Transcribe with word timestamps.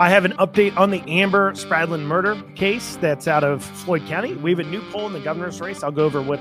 I 0.00 0.08
have 0.08 0.24
an 0.24 0.32
update 0.38 0.74
on 0.78 0.90
the 0.90 1.02
Amber 1.06 1.52
Spradlin 1.52 2.04
murder 2.04 2.40
case 2.54 2.96
that's 3.02 3.28
out 3.28 3.44
of 3.44 3.62
Floyd 3.62 4.06
County. 4.06 4.34
We 4.34 4.50
have 4.50 4.58
a 4.58 4.64
new 4.64 4.80
poll 4.90 5.06
in 5.06 5.12
the 5.12 5.20
governor's 5.20 5.60
race. 5.60 5.82
I'll 5.82 5.92
go 5.92 6.06
over 6.06 6.22
what 6.22 6.40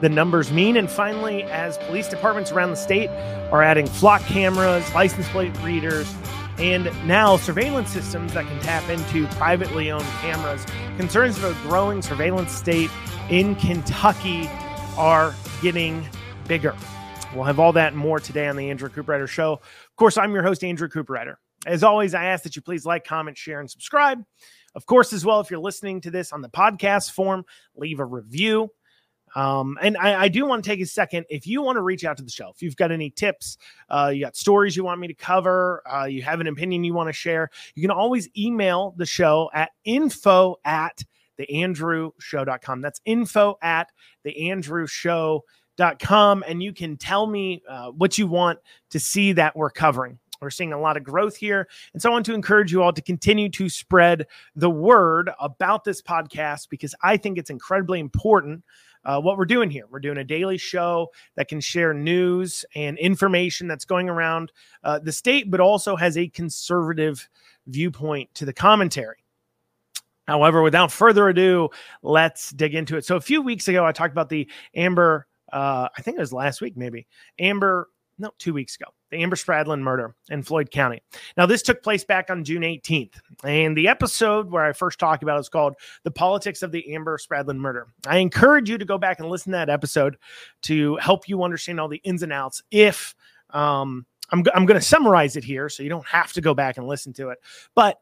the 0.00 0.08
numbers 0.08 0.52
mean. 0.52 0.76
And 0.76 0.88
finally, 0.88 1.42
as 1.42 1.76
police 1.76 2.06
departments 2.06 2.52
around 2.52 2.70
the 2.70 2.76
state 2.76 3.08
are 3.50 3.64
adding 3.64 3.86
flock 3.86 4.22
cameras, 4.26 4.94
license 4.94 5.28
plate 5.30 5.60
readers, 5.60 6.14
and 6.58 6.84
now 7.04 7.36
surveillance 7.36 7.90
systems 7.90 8.32
that 8.34 8.46
can 8.46 8.60
tap 8.60 8.88
into 8.88 9.26
privately 9.34 9.90
owned 9.90 10.06
cameras, 10.20 10.64
concerns 10.96 11.36
of 11.38 11.42
a 11.42 11.68
growing 11.68 12.02
surveillance 12.02 12.52
state 12.52 12.90
in 13.28 13.56
Kentucky 13.56 14.48
are 14.96 15.34
getting 15.62 16.08
bigger. 16.46 16.76
We'll 17.34 17.42
have 17.42 17.58
all 17.58 17.72
that 17.72 17.92
and 17.92 18.00
more 18.00 18.20
today 18.20 18.46
on 18.46 18.54
the 18.54 18.70
Andrew 18.70 18.88
Cooperrider 18.88 19.26
Show. 19.26 19.54
Of 19.54 19.96
course, 19.96 20.16
I'm 20.16 20.32
your 20.32 20.44
host, 20.44 20.62
Andrew 20.62 20.86
Cooperrider. 20.86 21.38
As 21.66 21.82
always, 21.82 22.14
I 22.14 22.24
ask 22.24 22.44
that 22.44 22.56
you 22.56 22.62
please 22.62 22.86
like, 22.86 23.04
comment, 23.04 23.36
share, 23.36 23.60
and 23.60 23.70
subscribe. 23.70 24.24
Of 24.74 24.86
course, 24.86 25.12
as 25.12 25.24
well, 25.24 25.40
if 25.40 25.50
you're 25.50 25.60
listening 25.60 26.00
to 26.02 26.10
this 26.10 26.32
on 26.32 26.40
the 26.40 26.48
podcast 26.48 27.12
form, 27.12 27.44
leave 27.76 28.00
a 28.00 28.04
review. 28.04 28.70
Um, 29.34 29.78
and 29.80 29.96
I, 29.96 30.22
I, 30.22 30.28
do 30.28 30.44
want 30.44 30.64
to 30.64 30.70
take 30.70 30.80
a 30.80 30.86
second. 30.86 31.24
If 31.28 31.46
you 31.46 31.62
want 31.62 31.76
to 31.76 31.82
reach 31.82 32.04
out 32.04 32.16
to 32.16 32.24
the 32.24 32.30
show, 32.30 32.50
if 32.50 32.62
you've 32.62 32.74
got 32.74 32.90
any 32.90 33.10
tips, 33.10 33.58
uh, 33.88 34.10
you 34.12 34.24
got 34.24 34.34
stories 34.34 34.76
you 34.76 34.82
want 34.82 35.00
me 35.00 35.06
to 35.06 35.14
cover, 35.14 35.84
uh, 35.88 36.06
you 36.06 36.20
have 36.22 36.40
an 36.40 36.48
opinion 36.48 36.82
you 36.82 36.94
want 36.94 37.08
to 37.08 37.12
share, 37.12 37.48
you 37.76 37.82
can 37.82 37.92
always 37.92 38.28
email 38.36 38.92
the 38.96 39.06
show 39.06 39.48
at 39.54 39.70
info 39.84 40.56
at 40.64 41.04
theandrewshow.com. 41.38 42.80
That's 42.80 43.00
info 43.04 43.56
at 43.62 43.92
theandrewshow.com. 44.26 46.44
And 46.46 46.62
you 46.62 46.72
can 46.72 46.96
tell 46.96 47.28
me 47.28 47.62
uh, 47.68 47.90
what 47.92 48.18
you 48.18 48.26
want 48.26 48.58
to 48.90 48.98
see 48.98 49.34
that 49.34 49.54
we're 49.56 49.70
covering. 49.70 50.18
We're 50.40 50.50
seeing 50.50 50.72
a 50.72 50.80
lot 50.80 50.96
of 50.96 51.04
growth 51.04 51.36
here. 51.36 51.68
And 51.92 52.00
so 52.00 52.08
I 52.08 52.12
want 52.12 52.24
to 52.26 52.34
encourage 52.34 52.72
you 52.72 52.82
all 52.82 52.94
to 52.94 53.02
continue 53.02 53.50
to 53.50 53.68
spread 53.68 54.26
the 54.56 54.70
word 54.70 55.30
about 55.38 55.84
this 55.84 56.00
podcast 56.00 56.70
because 56.70 56.94
I 57.02 57.18
think 57.18 57.36
it's 57.36 57.50
incredibly 57.50 58.00
important. 58.00 58.64
Uh, 59.02 59.18
what 59.18 59.38
we're 59.38 59.46
doing 59.46 59.70
here. 59.70 59.84
We're 59.90 60.00
doing 60.00 60.18
a 60.18 60.24
daily 60.24 60.58
show 60.58 61.08
that 61.34 61.48
can 61.48 61.60
share 61.60 61.94
news 61.94 62.66
and 62.74 62.98
information 62.98 63.66
that's 63.66 63.86
going 63.86 64.10
around 64.10 64.52
uh, 64.84 64.98
the 64.98 65.12
state, 65.12 65.50
but 65.50 65.58
also 65.58 65.96
has 65.96 66.18
a 66.18 66.28
conservative 66.28 67.26
viewpoint 67.66 68.34
to 68.34 68.44
the 68.44 68.52
commentary. 68.52 69.24
However, 70.26 70.60
without 70.60 70.92
further 70.92 71.30
ado, 71.30 71.70
let's 72.02 72.50
dig 72.50 72.74
into 72.74 72.98
it. 72.98 73.06
So, 73.06 73.16
a 73.16 73.22
few 73.22 73.40
weeks 73.40 73.68
ago, 73.68 73.86
I 73.86 73.92
talked 73.92 74.12
about 74.12 74.28
the 74.28 74.50
Amber, 74.74 75.26
uh, 75.50 75.88
I 75.96 76.02
think 76.02 76.18
it 76.18 76.20
was 76.20 76.32
last 76.32 76.60
week, 76.60 76.76
maybe, 76.76 77.06
Amber 77.38 77.88
no, 78.18 78.32
two 78.38 78.52
weeks 78.52 78.76
ago, 78.76 78.92
the 79.10 79.22
Amber 79.22 79.36
Spradlin 79.36 79.80
murder 79.80 80.14
in 80.30 80.42
Floyd 80.42 80.70
County. 80.70 81.02
Now, 81.36 81.46
this 81.46 81.62
took 81.62 81.82
place 81.82 82.04
back 82.04 82.30
on 82.30 82.44
June 82.44 82.62
18th. 82.62 83.14
And 83.44 83.76
the 83.76 83.88
episode 83.88 84.50
where 84.50 84.64
I 84.64 84.72
first 84.72 84.98
talked 84.98 85.22
about 85.22 85.36
it 85.36 85.40
is 85.40 85.48
called 85.48 85.74
The 86.04 86.10
Politics 86.10 86.62
of 86.62 86.72
the 86.72 86.94
Amber 86.94 87.18
Spradlin 87.18 87.56
Murder. 87.56 87.88
I 88.06 88.18
encourage 88.18 88.70
you 88.70 88.78
to 88.78 88.84
go 88.84 88.98
back 88.98 89.20
and 89.20 89.28
listen 89.28 89.52
to 89.52 89.58
that 89.58 89.70
episode 89.70 90.16
to 90.62 90.96
help 90.96 91.28
you 91.28 91.42
understand 91.42 91.80
all 91.80 91.88
the 91.88 92.00
ins 92.04 92.22
and 92.22 92.32
outs. 92.32 92.62
If 92.70 93.14
um, 93.50 94.06
I'm, 94.30 94.44
I'm 94.54 94.66
going 94.66 94.80
to 94.80 94.86
summarize 94.86 95.36
it 95.36 95.44
here 95.44 95.68
so 95.68 95.82
you 95.82 95.88
don't 95.88 96.06
have 96.06 96.32
to 96.34 96.40
go 96.40 96.54
back 96.54 96.78
and 96.78 96.86
listen 96.86 97.12
to 97.14 97.30
it. 97.30 97.38
But 97.74 98.00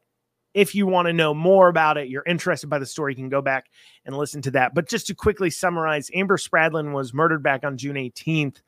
if 0.55 0.75
you 0.75 0.87
want 0.87 1.07
to 1.07 1.13
know 1.13 1.35
more 1.35 1.69
about 1.69 1.99
it, 1.99 2.09
you're 2.09 2.25
interested 2.27 2.69
by 2.69 2.79
the 2.79 2.87
story, 2.87 3.13
you 3.13 3.17
can 3.17 3.29
go 3.29 3.43
back 3.43 3.67
and 4.05 4.17
listen 4.17 4.43
to 4.43 4.51
that. 4.53 4.75
But 4.75 4.89
just 4.89 5.07
to 5.09 5.15
quickly 5.15 5.51
summarize, 5.51 6.11
Amber 6.15 6.37
Spradlin 6.37 6.93
was 6.93 7.15
murdered 7.15 7.43
back 7.43 7.65
on 7.65 7.77
June 7.77 7.97
18th. 7.97 8.61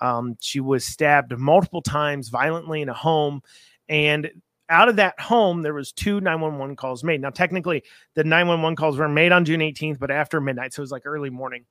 Um, 0.00 0.36
she 0.40 0.60
was 0.60 0.84
stabbed 0.84 1.36
multiple 1.38 1.82
times 1.82 2.28
violently 2.28 2.82
in 2.82 2.88
a 2.88 2.94
home, 2.94 3.42
and 3.88 4.30
out 4.68 4.88
of 4.88 4.96
that 4.96 5.18
home 5.20 5.62
there 5.62 5.74
was 5.74 5.92
two 5.92 6.20
911 6.20 6.76
calls 6.76 7.04
made. 7.04 7.20
Now, 7.20 7.30
technically, 7.30 7.82
the 8.14 8.24
911 8.24 8.76
calls 8.76 8.96
were 8.96 9.08
made 9.08 9.32
on 9.32 9.44
June 9.44 9.60
18th, 9.60 9.98
but 9.98 10.10
after 10.10 10.40
midnight, 10.40 10.72
so 10.72 10.80
it 10.80 10.84
was 10.84 10.92
like 10.92 11.02
early 11.04 11.30
morning 11.30 11.64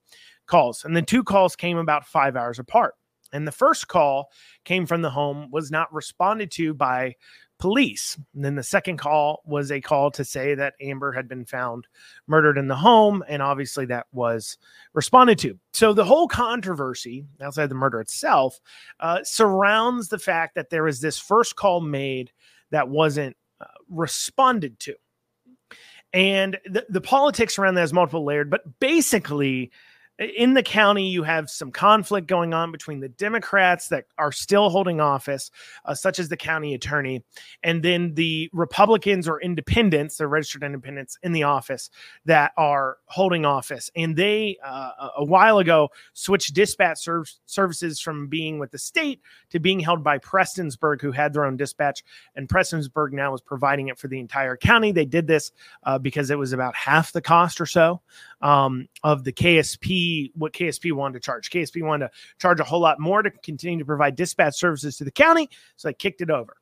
calls, 0.45 0.85
and 0.85 0.95
the 0.95 1.01
two 1.01 1.23
calls 1.23 1.55
came 1.55 1.77
about 1.77 2.05
five 2.05 2.35
hours 2.35 2.59
apart. 2.59 2.95
And 3.33 3.47
the 3.47 3.51
first 3.51 3.87
call 3.87 4.29
came 4.65 4.85
from 4.85 5.01
the 5.01 5.09
home 5.09 5.49
was 5.51 5.71
not 5.71 5.93
responded 5.93 6.51
to 6.51 6.73
by 6.73 7.15
police. 7.61 8.17
And 8.33 8.43
then 8.43 8.55
the 8.55 8.63
second 8.63 8.97
call 8.97 9.41
was 9.45 9.71
a 9.71 9.79
call 9.79 10.11
to 10.11 10.25
say 10.25 10.55
that 10.55 10.73
Amber 10.81 11.13
had 11.13 11.29
been 11.29 11.45
found 11.45 11.87
murdered 12.27 12.57
in 12.57 12.67
the 12.67 12.75
home. 12.75 13.23
And 13.29 13.41
obviously 13.41 13.85
that 13.85 14.07
was 14.11 14.57
responded 14.93 15.37
to. 15.39 15.57
So 15.71 15.93
the 15.93 16.03
whole 16.03 16.27
controversy 16.27 17.23
outside 17.39 17.67
the 17.67 17.75
murder 17.75 18.01
itself 18.01 18.59
uh, 18.99 19.19
surrounds 19.23 20.09
the 20.09 20.19
fact 20.19 20.55
that 20.55 20.71
there 20.71 20.83
was 20.83 20.99
this 20.99 21.19
first 21.19 21.55
call 21.55 21.79
made 21.79 22.31
that 22.71 22.89
wasn't 22.89 23.37
uh, 23.61 23.65
responded 23.89 24.79
to. 24.79 24.95
And 26.13 26.57
the, 26.65 26.85
the 26.89 26.99
politics 26.99 27.57
around 27.57 27.75
that 27.75 27.83
is 27.83 27.93
multiple 27.93 28.25
layered, 28.25 28.49
but 28.49 28.79
basically, 28.79 29.71
in 30.21 30.53
the 30.53 30.61
county, 30.61 31.09
you 31.09 31.23
have 31.23 31.49
some 31.49 31.71
conflict 31.71 32.27
going 32.27 32.53
on 32.53 32.71
between 32.71 32.99
the 32.99 33.09
Democrats 33.09 33.87
that 33.87 34.05
are 34.19 34.31
still 34.31 34.69
holding 34.69 35.01
office, 35.01 35.49
uh, 35.85 35.95
such 35.95 36.19
as 36.19 36.29
the 36.29 36.37
county 36.37 36.75
attorney, 36.75 37.23
and 37.63 37.81
then 37.81 38.13
the 38.13 38.49
Republicans 38.53 39.27
or 39.27 39.41
independents, 39.41 40.17
the 40.17 40.27
registered 40.27 40.63
independents 40.63 41.17
in 41.23 41.31
the 41.31 41.43
office 41.43 41.89
that 42.25 42.51
are 42.57 42.97
holding 43.05 43.45
office. 43.45 43.89
And 43.95 44.15
they, 44.15 44.57
uh, 44.63 45.09
a 45.17 45.25
while 45.25 45.57
ago, 45.57 45.89
switched 46.13 46.53
dispatch 46.53 46.99
serv- 46.99 47.33
services 47.47 47.99
from 47.99 48.27
being 48.27 48.59
with 48.59 48.71
the 48.71 48.77
state 48.77 49.21
to 49.49 49.59
being 49.59 49.79
held 49.79 50.03
by 50.03 50.19
Prestonsburg, 50.19 51.01
who 51.01 51.11
had 51.11 51.33
their 51.33 51.45
own 51.45 51.57
dispatch. 51.57 52.03
And 52.35 52.47
Prestonsburg 52.47 53.11
now 53.11 53.33
is 53.33 53.41
providing 53.41 53.87
it 53.87 53.97
for 53.97 54.07
the 54.07 54.19
entire 54.19 54.55
county. 54.55 54.91
They 54.91 55.05
did 55.05 55.25
this 55.25 55.51
uh, 55.83 55.97
because 55.97 56.29
it 56.29 56.37
was 56.37 56.53
about 56.53 56.75
half 56.75 57.11
the 57.11 57.21
cost 57.21 57.59
or 57.59 57.65
so 57.65 58.01
um, 58.41 58.87
of 59.03 59.23
the 59.23 59.31
KSP, 59.31 60.10
what 60.35 60.53
KSP 60.53 60.91
wanted 60.93 61.13
to 61.13 61.19
charge. 61.19 61.49
KSP 61.49 61.83
wanted 61.83 62.07
to 62.07 62.11
charge 62.39 62.59
a 62.59 62.63
whole 62.63 62.79
lot 62.79 62.99
more 62.99 63.21
to 63.21 63.31
continue 63.31 63.79
to 63.79 63.85
provide 63.85 64.15
dispatch 64.15 64.55
services 64.55 64.97
to 64.97 65.03
the 65.03 65.11
county. 65.11 65.49
So 65.75 65.87
they 65.87 65.93
kicked 65.93 66.21
it 66.21 66.29
over. 66.29 66.55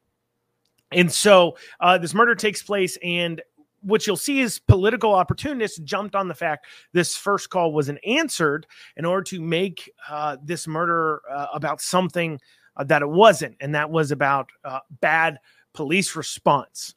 And 0.92 1.12
so 1.12 1.58
uh, 1.80 1.98
this 1.98 2.14
murder 2.14 2.36
takes 2.36 2.64
place, 2.64 2.98
and 3.04 3.42
what 3.82 4.06
you'll 4.08 4.18
see 4.18 4.40
is 4.40 4.60
political 4.60 5.14
opportunists 5.14 5.78
jumped 5.80 6.16
on 6.16 6.28
the 6.28 6.34
fact 6.34 6.66
this 6.94 7.16
first 7.16 7.50
call 7.50 7.72
wasn't 7.72 8.00
answered 8.06 8.66
in 8.98 9.06
order 9.06 9.24
to 9.24 9.40
make 9.40 9.92
uh, 10.10 10.38
this 10.44 10.68
murder 10.68 11.22
uh, 11.32 11.48
about 11.54 11.80
something 11.80 12.40
uh, 12.76 12.84
that 12.86 13.02
it 13.02 13.10
wasn't, 13.10 13.56
and 13.60 13.76
that 13.76 13.90
was 13.90 14.12
about 14.12 14.50
uh, 14.66 14.80
bad 15.00 15.38
police 15.74 16.16
response. 16.16 16.96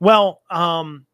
Well, 0.00 0.42
um, 0.50 1.06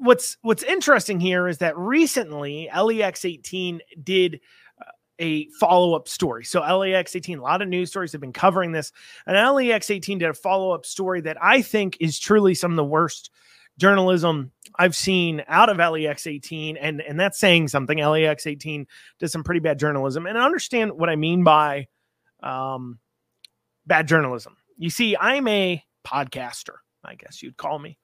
what's 0.00 0.36
what's 0.42 0.62
interesting 0.62 1.20
here 1.20 1.46
is 1.46 1.58
that 1.58 1.76
recently 1.76 2.68
LEX 2.74 3.24
18 3.24 3.80
did 4.02 4.40
uh, 4.80 4.90
a 5.18 5.48
follow 5.60 5.94
up 5.94 6.08
story. 6.08 6.44
So 6.44 6.60
LEX 6.60 7.14
18, 7.14 7.38
a 7.38 7.42
lot 7.42 7.62
of 7.62 7.68
news 7.68 7.90
stories 7.90 8.12
have 8.12 8.20
been 8.20 8.32
covering 8.32 8.72
this, 8.72 8.92
and 9.26 9.36
LEX 9.36 9.90
18 9.90 10.18
did 10.18 10.30
a 10.30 10.34
follow 10.34 10.72
up 10.72 10.86
story 10.86 11.20
that 11.22 11.36
I 11.42 11.62
think 11.62 11.98
is 12.00 12.18
truly 12.18 12.54
some 12.54 12.72
of 12.72 12.76
the 12.76 12.84
worst 12.84 13.30
journalism 13.78 14.52
I've 14.78 14.96
seen 14.96 15.42
out 15.48 15.68
of 15.68 15.76
LEX 15.76 16.26
18, 16.26 16.76
and 16.78 17.02
and 17.02 17.20
that's 17.20 17.38
saying 17.38 17.68
something. 17.68 17.98
LEX 17.98 18.46
18 18.46 18.86
does 19.18 19.32
some 19.32 19.44
pretty 19.44 19.60
bad 19.60 19.78
journalism, 19.78 20.26
and 20.26 20.38
I 20.38 20.44
understand 20.44 20.92
what 20.92 21.10
I 21.10 21.16
mean 21.16 21.44
by 21.44 21.88
um, 22.42 22.98
bad 23.86 24.08
journalism. 24.08 24.56
You 24.78 24.88
see, 24.88 25.16
I'm 25.16 25.46
a 25.46 25.84
podcaster, 26.06 26.76
I 27.04 27.16
guess 27.16 27.42
you'd 27.42 27.58
call 27.58 27.78
me. 27.78 27.98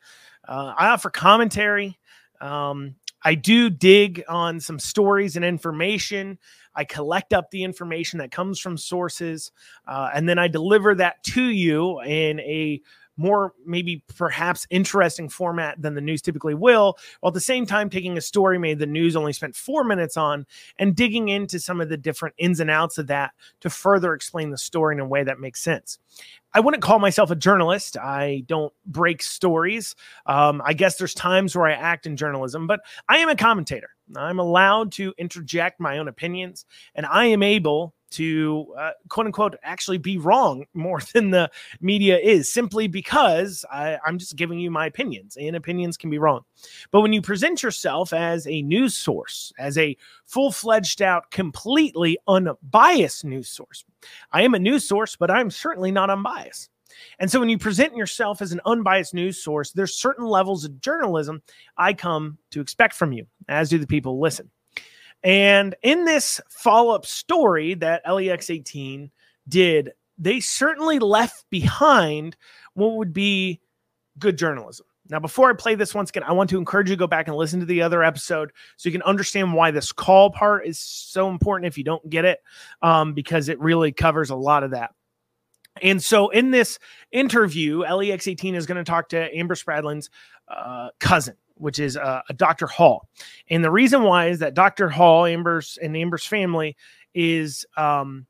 Uh, 0.46 0.74
I 0.76 0.88
offer 0.88 1.10
commentary. 1.10 1.98
Um, 2.40 2.94
I 3.22 3.34
do 3.34 3.70
dig 3.70 4.22
on 4.28 4.60
some 4.60 4.78
stories 4.78 5.36
and 5.36 5.44
information. 5.44 6.38
I 6.74 6.84
collect 6.84 7.32
up 7.32 7.50
the 7.50 7.64
information 7.64 8.18
that 8.18 8.30
comes 8.30 8.60
from 8.60 8.76
sources, 8.76 9.50
uh, 9.88 10.10
and 10.14 10.28
then 10.28 10.38
I 10.38 10.48
deliver 10.48 10.94
that 10.96 11.22
to 11.24 11.42
you 11.42 12.00
in 12.02 12.38
a 12.40 12.82
more 13.16 13.52
maybe 13.64 14.02
perhaps 14.16 14.66
interesting 14.70 15.28
format 15.28 15.80
than 15.80 15.94
the 15.94 16.00
news 16.00 16.22
typically 16.22 16.54
will, 16.54 16.96
while 17.20 17.30
at 17.30 17.34
the 17.34 17.40
same 17.40 17.66
time 17.66 17.90
taking 17.90 18.16
a 18.16 18.20
story 18.20 18.58
made 18.58 18.78
the 18.78 18.86
news 18.86 19.16
only 19.16 19.32
spent 19.32 19.56
four 19.56 19.84
minutes 19.84 20.16
on 20.16 20.46
and 20.78 20.94
digging 20.96 21.28
into 21.28 21.58
some 21.58 21.80
of 21.80 21.88
the 21.88 21.96
different 21.96 22.34
ins 22.38 22.60
and 22.60 22.70
outs 22.70 22.98
of 22.98 23.06
that 23.06 23.32
to 23.60 23.70
further 23.70 24.14
explain 24.14 24.50
the 24.50 24.58
story 24.58 24.94
in 24.94 25.00
a 25.00 25.06
way 25.06 25.24
that 25.24 25.40
makes 25.40 25.60
sense. 25.60 25.98
I 26.54 26.60
wouldn't 26.60 26.82
call 26.82 26.98
myself 26.98 27.30
a 27.30 27.36
journalist. 27.36 27.98
I 27.98 28.44
don't 28.46 28.72
break 28.86 29.22
stories. 29.22 29.94
Um, 30.24 30.62
I 30.64 30.72
guess 30.72 30.96
there's 30.96 31.12
times 31.12 31.54
where 31.54 31.66
I 31.66 31.72
act 31.72 32.06
in 32.06 32.16
journalism, 32.16 32.66
but 32.66 32.80
I 33.08 33.18
am 33.18 33.28
a 33.28 33.36
commentator. 33.36 33.90
I'm 34.14 34.38
allowed 34.38 34.92
to 34.92 35.12
interject 35.18 35.80
my 35.80 35.98
own 35.98 36.08
opinions, 36.08 36.64
and 36.94 37.04
I 37.04 37.26
am 37.26 37.42
able 37.42 37.92
to 38.10 38.74
uh, 38.78 38.90
quote 39.08 39.26
unquote 39.26 39.56
actually 39.62 39.98
be 39.98 40.18
wrong 40.18 40.64
more 40.74 41.00
than 41.12 41.30
the 41.30 41.50
media 41.80 42.18
is 42.18 42.52
simply 42.52 42.86
because 42.88 43.64
I, 43.70 43.98
I'm 44.06 44.18
just 44.18 44.36
giving 44.36 44.58
you 44.58 44.70
my 44.70 44.86
opinions, 44.86 45.36
and 45.36 45.56
opinions 45.56 45.96
can 45.96 46.10
be 46.10 46.18
wrong. 46.18 46.42
But 46.90 47.00
when 47.00 47.12
you 47.12 47.22
present 47.22 47.62
yourself 47.62 48.12
as 48.12 48.46
a 48.46 48.62
news 48.62 48.94
source, 48.94 49.52
as 49.58 49.76
a 49.78 49.96
full 50.24 50.52
fledged 50.52 51.02
out, 51.02 51.30
completely 51.30 52.18
unbiased 52.28 53.24
news 53.24 53.48
source, 53.48 53.84
I 54.32 54.42
am 54.42 54.54
a 54.54 54.58
news 54.58 54.86
source, 54.86 55.16
but 55.16 55.30
I'm 55.30 55.50
certainly 55.50 55.90
not 55.90 56.10
unbiased. 56.10 56.70
And 57.18 57.30
so 57.30 57.40
when 57.40 57.48
you 57.48 57.58
present 57.58 57.96
yourself 57.96 58.40
as 58.40 58.52
an 58.52 58.60
unbiased 58.64 59.14
news 59.14 59.42
source, 59.42 59.72
there's 59.72 59.94
certain 59.94 60.26
levels 60.26 60.64
of 60.64 60.80
journalism 60.80 61.42
I 61.76 61.92
come 61.92 62.38
to 62.50 62.60
expect 62.60 62.94
from 62.94 63.12
you, 63.12 63.26
as 63.48 63.68
do 63.70 63.78
the 63.78 63.86
people 63.86 64.20
listen. 64.20 64.50
And 65.22 65.74
in 65.82 66.04
this 66.04 66.40
follow 66.48 66.94
up 66.94 67.06
story 67.06 67.74
that 67.74 68.02
LEX 68.08 68.50
18 68.50 69.10
did, 69.48 69.92
they 70.18 70.40
certainly 70.40 70.98
left 70.98 71.44
behind 71.50 72.36
what 72.74 72.94
would 72.94 73.12
be 73.12 73.60
good 74.18 74.38
journalism. 74.38 74.86
Now, 75.08 75.20
before 75.20 75.48
I 75.48 75.52
play 75.52 75.76
this 75.76 75.94
once 75.94 76.10
again, 76.10 76.24
I 76.24 76.32
want 76.32 76.50
to 76.50 76.58
encourage 76.58 76.90
you 76.90 76.96
to 76.96 76.98
go 76.98 77.06
back 77.06 77.28
and 77.28 77.36
listen 77.36 77.60
to 77.60 77.66
the 77.66 77.82
other 77.82 78.02
episode 78.02 78.50
so 78.76 78.88
you 78.88 78.92
can 78.92 79.02
understand 79.02 79.54
why 79.54 79.70
this 79.70 79.92
call 79.92 80.30
part 80.30 80.66
is 80.66 80.78
so 80.78 81.28
important 81.28 81.68
if 81.68 81.78
you 81.78 81.84
don't 81.84 82.08
get 82.10 82.24
it, 82.24 82.40
um, 82.82 83.14
because 83.14 83.48
it 83.48 83.60
really 83.60 83.92
covers 83.92 84.30
a 84.30 84.36
lot 84.36 84.64
of 84.64 84.72
that. 84.72 84.90
And 85.82 86.02
so, 86.02 86.30
in 86.30 86.50
this 86.50 86.78
interview, 87.12 87.80
LEX 87.80 88.26
18 88.26 88.54
is 88.54 88.66
going 88.66 88.78
to 88.78 88.84
talk 88.84 89.10
to 89.10 89.36
Amber 89.36 89.54
Spradlin's 89.54 90.10
uh, 90.48 90.88
cousin, 90.98 91.36
which 91.56 91.78
is 91.78 91.96
uh, 91.96 92.22
a 92.28 92.34
Dr. 92.34 92.66
Hall. 92.66 93.08
And 93.50 93.64
the 93.64 93.70
reason 93.70 94.02
why 94.02 94.28
is 94.28 94.38
that 94.40 94.54
Dr. 94.54 94.88
Hall, 94.88 95.26
Amber's 95.26 95.78
and 95.82 95.96
Amber's 95.96 96.26
family, 96.26 96.76
is 97.14 97.64
um, 97.76 98.26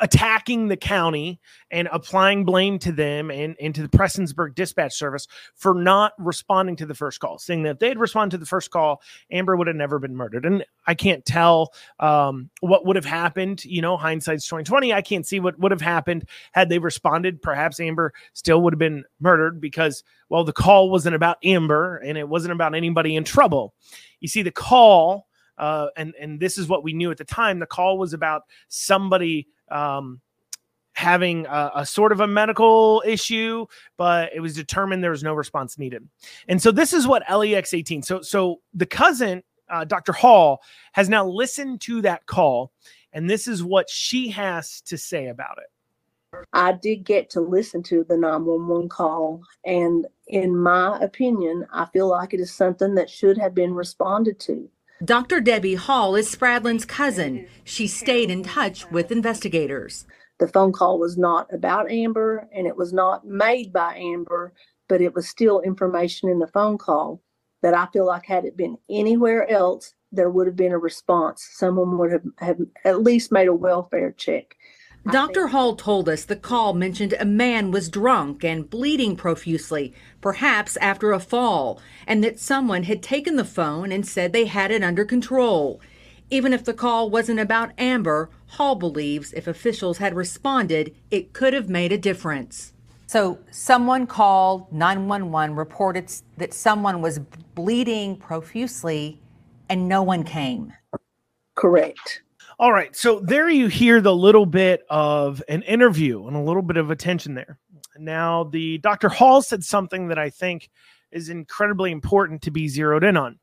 attacking 0.00 0.68
the 0.68 0.76
county 0.76 1.40
and 1.70 1.88
applying 1.92 2.44
blame 2.44 2.78
to 2.80 2.92
them 2.92 3.30
and, 3.30 3.56
and 3.60 3.74
to 3.74 3.82
the 3.82 3.88
Prestonsburg 3.88 4.54
Dispatch 4.54 4.94
Service 4.94 5.26
for 5.54 5.74
not 5.74 6.12
responding 6.18 6.76
to 6.76 6.86
the 6.86 6.94
first 6.94 7.20
call, 7.20 7.38
saying 7.38 7.62
that 7.62 7.70
if 7.70 7.78
they 7.78 7.88
had 7.88 7.98
responded 7.98 8.36
to 8.36 8.38
the 8.38 8.46
first 8.46 8.70
call, 8.70 9.02
Amber 9.30 9.56
would 9.56 9.66
have 9.66 9.76
never 9.76 9.98
been 9.98 10.16
murdered. 10.16 10.44
And 10.44 10.64
I 10.86 10.94
can't 10.94 11.24
tell 11.24 11.72
um, 12.00 12.50
what 12.60 12.86
would 12.86 12.96
have 12.96 13.04
happened. 13.04 13.64
You 13.64 13.82
know, 13.82 13.96
hindsight's 13.96 14.46
2020. 14.46 14.92
I 14.92 15.02
can't 15.02 15.26
see 15.26 15.40
what 15.40 15.58
would 15.58 15.72
have 15.72 15.80
happened 15.80 16.28
had 16.52 16.68
they 16.68 16.78
responded. 16.78 17.42
Perhaps 17.42 17.80
Amber 17.80 18.12
still 18.32 18.62
would 18.62 18.72
have 18.72 18.78
been 18.78 19.04
murdered 19.20 19.60
because, 19.60 20.02
well, 20.28 20.44
the 20.44 20.52
call 20.52 20.90
wasn't 20.90 21.14
about 21.14 21.38
Amber 21.44 21.98
and 21.98 22.18
it 22.18 22.28
wasn't 22.28 22.52
about 22.52 22.74
anybody 22.74 23.16
in 23.16 23.24
trouble. 23.24 23.74
You 24.20 24.28
see, 24.28 24.42
the 24.42 24.50
call 24.50 25.27
uh, 25.58 25.88
and 25.96 26.14
and 26.20 26.40
this 26.40 26.56
is 26.56 26.68
what 26.68 26.82
we 26.82 26.92
knew 26.92 27.10
at 27.10 27.18
the 27.18 27.24
time. 27.24 27.58
The 27.58 27.66
call 27.66 27.98
was 27.98 28.12
about 28.12 28.42
somebody 28.68 29.48
um, 29.70 30.20
having 30.94 31.46
a, 31.46 31.70
a, 31.76 31.86
sort 31.86 32.10
of 32.10 32.20
a 32.20 32.26
medical 32.26 33.02
issue, 33.06 33.64
but 33.96 34.30
it 34.34 34.40
was 34.40 34.54
determined 34.54 35.02
there 35.02 35.12
was 35.12 35.22
no 35.22 35.34
response 35.34 35.78
needed. 35.78 36.08
And 36.48 36.60
so 36.60 36.72
this 36.72 36.92
is 36.92 37.06
what 37.06 37.22
LEX 37.30 37.72
18. 37.72 38.02
So 38.02 38.22
so 38.22 38.60
the 38.74 38.86
cousin, 38.86 39.42
uh, 39.68 39.84
Dr. 39.84 40.12
Hall, 40.12 40.62
has 40.92 41.08
now 41.08 41.26
listened 41.26 41.80
to 41.82 42.02
that 42.02 42.26
call, 42.26 42.72
and 43.12 43.28
this 43.28 43.46
is 43.46 43.62
what 43.62 43.90
she 43.90 44.28
has 44.30 44.80
to 44.82 44.96
say 44.96 45.28
about 45.28 45.58
it. 45.58 45.70
I 46.52 46.72
did 46.72 47.04
get 47.04 47.30
to 47.30 47.40
listen 47.40 47.82
to 47.84 48.04
the 48.04 48.16
911 48.16 48.88
call, 48.90 49.42
and 49.64 50.06
in 50.26 50.56
my 50.56 50.98
opinion, 51.00 51.66
I 51.72 51.86
feel 51.86 52.08
like 52.08 52.34
it 52.34 52.40
is 52.40 52.52
something 52.52 52.94
that 52.96 53.08
should 53.08 53.38
have 53.38 53.54
been 53.54 53.72
responded 53.72 54.38
to. 54.40 54.68
Dr. 55.04 55.40
Debbie 55.40 55.76
Hall 55.76 56.16
is 56.16 56.34
Spradlin's 56.34 56.84
cousin. 56.84 57.46
She 57.62 57.86
stayed 57.86 58.30
in 58.30 58.42
touch 58.42 58.90
with 58.90 59.12
investigators. 59.12 60.06
The 60.40 60.48
phone 60.48 60.72
call 60.72 60.98
was 60.98 61.16
not 61.16 61.52
about 61.54 61.88
Amber 61.88 62.48
and 62.52 62.66
it 62.66 62.76
was 62.76 62.92
not 62.92 63.24
made 63.24 63.72
by 63.72 63.94
Amber, 63.94 64.52
but 64.88 65.00
it 65.00 65.14
was 65.14 65.28
still 65.28 65.60
information 65.60 66.28
in 66.28 66.40
the 66.40 66.48
phone 66.48 66.78
call 66.78 67.22
that 67.62 67.74
I 67.74 67.86
feel 67.92 68.06
like 68.06 68.26
had 68.26 68.44
it 68.44 68.56
been 68.56 68.76
anywhere 68.90 69.48
else, 69.48 69.94
there 70.10 70.30
would 70.30 70.48
have 70.48 70.56
been 70.56 70.72
a 70.72 70.78
response. 70.78 71.48
Someone 71.52 71.96
would 71.98 72.10
have, 72.10 72.24
have 72.38 72.58
at 72.84 73.02
least 73.02 73.30
made 73.30 73.46
a 73.46 73.54
welfare 73.54 74.10
check. 74.10 74.56
Dr. 75.10 75.48
Hall 75.48 75.74
told 75.74 76.08
us 76.08 76.24
the 76.24 76.36
call 76.36 76.74
mentioned 76.74 77.14
a 77.18 77.24
man 77.24 77.70
was 77.70 77.88
drunk 77.88 78.44
and 78.44 78.68
bleeding 78.68 79.16
profusely, 79.16 79.94
perhaps 80.20 80.76
after 80.78 81.12
a 81.12 81.20
fall, 81.20 81.80
and 82.06 82.22
that 82.22 82.38
someone 82.38 82.82
had 82.82 83.02
taken 83.02 83.36
the 83.36 83.44
phone 83.44 83.90
and 83.90 84.06
said 84.06 84.32
they 84.32 84.44
had 84.44 84.70
it 84.70 84.82
under 84.82 85.04
control. 85.04 85.80
Even 86.30 86.52
if 86.52 86.64
the 86.64 86.74
call 86.74 87.08
wasn't 87.08 87.40
about 87.40 87.72
Amber, 87.78 88.28
Hall 88.48 88.74
believes 88.74 89.32
if 89.32 89.46
officials 89.46 89.98
had 89.98 90.14
responded, 90.14 90.94
it 91.10 91.32
could 91.32 91.54
have 91.54 91.70
made 91.70 91.92
a 91.92 91.98
difference. 91.98 92.74
So, 93.06 93.38
someone 93.50 94.06
called 94.06 94.70
911, 94.70 95.56
reported 95.56 96.12
that 96.36 96.52
someone 96.52 97.00
was 97.00 97.20
bleeding 97.54 98.16
profusely, 98.16 99.18
and 99.70 99.88
no 99.88 100.02
one 100.02 100.24
came. 100.24 100.74
Correct. 101.54 102.20
All 102.60 102.72
right. 102.72 102.94
So 102.96 103.20
there 103.20 103.48
you 103.48 103.68
hear 103.68 104.00
the 104.00 104.14
little 104.14 104.46
bit 104.46 104.82
of 104.90 105.40
an 105.48 105.62
interview 105.62 106.26
and 106.26 106.36
a 106.36 106.40
little 106.40 106.62
bit 106.62 106.76
of 106.76 106.90
attention 106.90 107.34
there. 107.34 107.56
Now, 107.96 108.44
the 108.44 108.78
Dr. 108.78 109.08
Hall 109.08 109.42
said 109.42 109.62
something 109.62 110.08
that 110.08 110.18
I 110.18 110.30
think 110.30 110.68
is 111.12 111.28
incredibly 111.28 111.92
important 111.92 112.42
to 112.42 112.50
be 112.50 112.66
zeroed 112.68 113.04
in 113.04 113.16
on. 113.16 113.38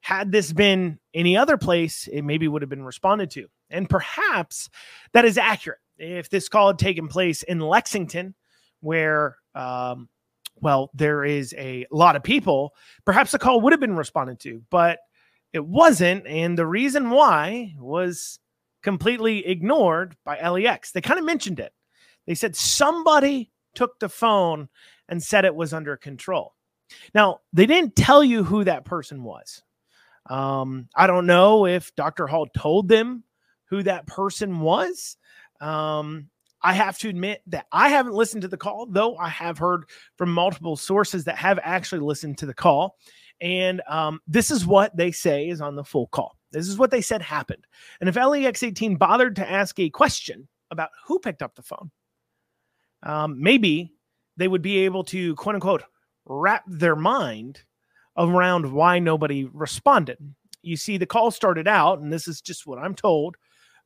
Had 0.00 0.32
this 0.32 0.52
been 0.52 0.98
any 1.14 1.36
other 1.36 1.56
place, 1.56 2.08
it 2.12 2.22
maybe 2.22 2.46
would 2.46 2.62
have 2.62 2.68
been 2.68 2.84
responded 2.84 3.30
to. 3.32 3.46
And 3.70 3.88
perhaps 3.88 4.68
that 5.12 5.24
is 5.24 5.38
accurate. 5.38 5.78
If 5.98 6.28
this 6.28 6.48
call 6.48 6.68
had 6.68 6.78
taken 6.78 7.08
place 7.08 7.42
in 7.42 7.58
Lexington, 7.58 8.34
where, 8.80 9.36
um, 9.54 10.08
well, 10.60 10.90
there 10.94 11.24
is 11.24 11.54
a 11.56 11.86
lot 11.90 12.16
of 12.16 12.22
people, 12.22 12.74
perhaps 13.06 13.32
the 13.32 13.38
call 13.38 13.62
would 13.62 13.72
have 13.72 13.80
been 13.80 13.96
responded 13.96 14.38
to. 14.40 14.62
But 14.70 14.98
it 15.56 15.66
wasn't. 15.66 16.26
And 16.26 16.56
the 16.56 16.66
reason 16.66 17.10
why 17.10 17.74
was 17.78 18.38
completely 18.82 19.44
ignored 19.44 20.16
by 20.24 20.40
LEX. 20.40 20.92
They 20.92 21.00
kind 21.00 21.18
of 21.18 21.26
mentioned 21.26 21.58
it. 21.58 21.72
They 22.26 22.36
said 22.36 22.54
somebody 22.54 23.50
took 23.74 23.98
the 23.98 24.08
phone 24.08 24.68
and 25.08 25.22
said 25.22 25.44
it 25.44 25.56
was 25.56 25.72
under 25.72 25.96
control. 25.96 26.54
Now, 27.14 27.40
they 27.52 27.66
didn't 27.66 27.96
tell 27.96 28.22
you 28.22 28.44
who 28.44 28.62
that 28.62 28.84
person 28.84 29.24
was. 29.24 29.62
Um, 30.30 30.88
I 30.94 31.08
don't 31.08 31.26
know 31.26 31.66
if 31.66 31.94
Dr. 31.96 32.28
Hall 32.28 32.46
told 32.46 32.88
them 32.88 33.24
who 33.66 33.82
that 33.82 34.06
person 34.06 34.60
was. 34.60 35.16
Um, 35.60 36.28
I 36.62 36.72
have 36.72 36.98
to 36.98 37.08
admit 37.08 37.42
that 37.48 37.66
I 37.72 37.88
haven't 37.88 38.14
listened 38.14 38.42
to 38.42 38.48
the 38.48 38.56
call, 38.56 38.86
though 38.86 39.16
I 39.16 39.28
have 39.28 39.58
heard 39.58 39.84
from 40.16 40.32
multiple 40.32 40.76
sources 40.76 41.24
that 41.24 41.38
have 41.38 41.58
actually 41.62 42.00
listened 42.00 42.38
to 42.38 42.46
the 42.46 42.54
call. 42.54 42.96
And 43.40 43.82
um, 43.88 44.20
this 44.26 44.50
is 44.50 44.66
what 44.66 44.96
they 44.96 45.12
say 45.12 45.48
is 45.48 45.60
on 45.60 45.76
the 45.76 45.84
full 45.84 46.06
call. 46.08 46.36
This 46.52 46.68
is 46.68 46.78
what 46.78 46.90
they 46.90 47.00
said 47.00 47.20
happened. 47.20 47.66
And 48.00 48.08
if 48.08 48.16
LEX 48.16 48.62
18 48.62 48.96
bothered 48.96 49.36
to 49.36 49.50
ask 49.50 49.78
a 49.78 49.90
question 49.90 50.48
about 50.70 50.90
who 51.06 51.18
picked 51.18 51.42
up 51.42 51.54
the 51.54 51.62
phone, 51.62 51.90
um, 53.02 53.40
maybe 53.40 53.92
they 54.36 54.48
would 54.48 54.62
be 54.62 54.78
able 54.78 55.04
to, 55.04 55.34
quote 55.36 55.54
unquote, 55.54 55.82
wrap 56.24 56.64
their 56.66 56.96
mind 56.96 57.62
around 58.16 58.70
why 58.72 58.98
nobody 58.98 59.44
responded. 59.52 60.18
You 60.62 60.76
see, 60.76 60.96
the 60.96 61.06
call 61.06 61.30
started 61.30 61.68
out, 61.68 62.00
and 62.00 62.12
this 62.12 62.26
is 62.26 62.40
just 62.40 62.66
what 62.66 62.78
I'm 62.78 62.94
told 62.94 63.36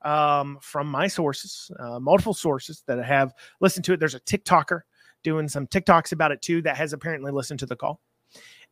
um, 0.03 0.59
from 0.63 0.87
my 0.87 1.09
sources, 1.09 1.71
uh, 1.79 1.99
multiple 2.01 2.35
sources 2.35 2.83
that 2.87 3.05
have 3.05 3.33
listened 3.61 3.85
to 3.87 3.93
it. 3.93 4.01
There's 4.01 4.15
a 4.15 4.21
TikToker 4.21 4.81
doing 5.23 5.49
some 5.49 5.67
TikToks 5.67 6.13
about 6.13 6.33
it 6.33 6.41
too 6.41 6.63
that 6.63 6.77
has 6.77 6.93
apparently 6.93 7.33
listened 7.33 7.61
to 7.61 7.67
the 7.67 7.77
call. 7.77 8.01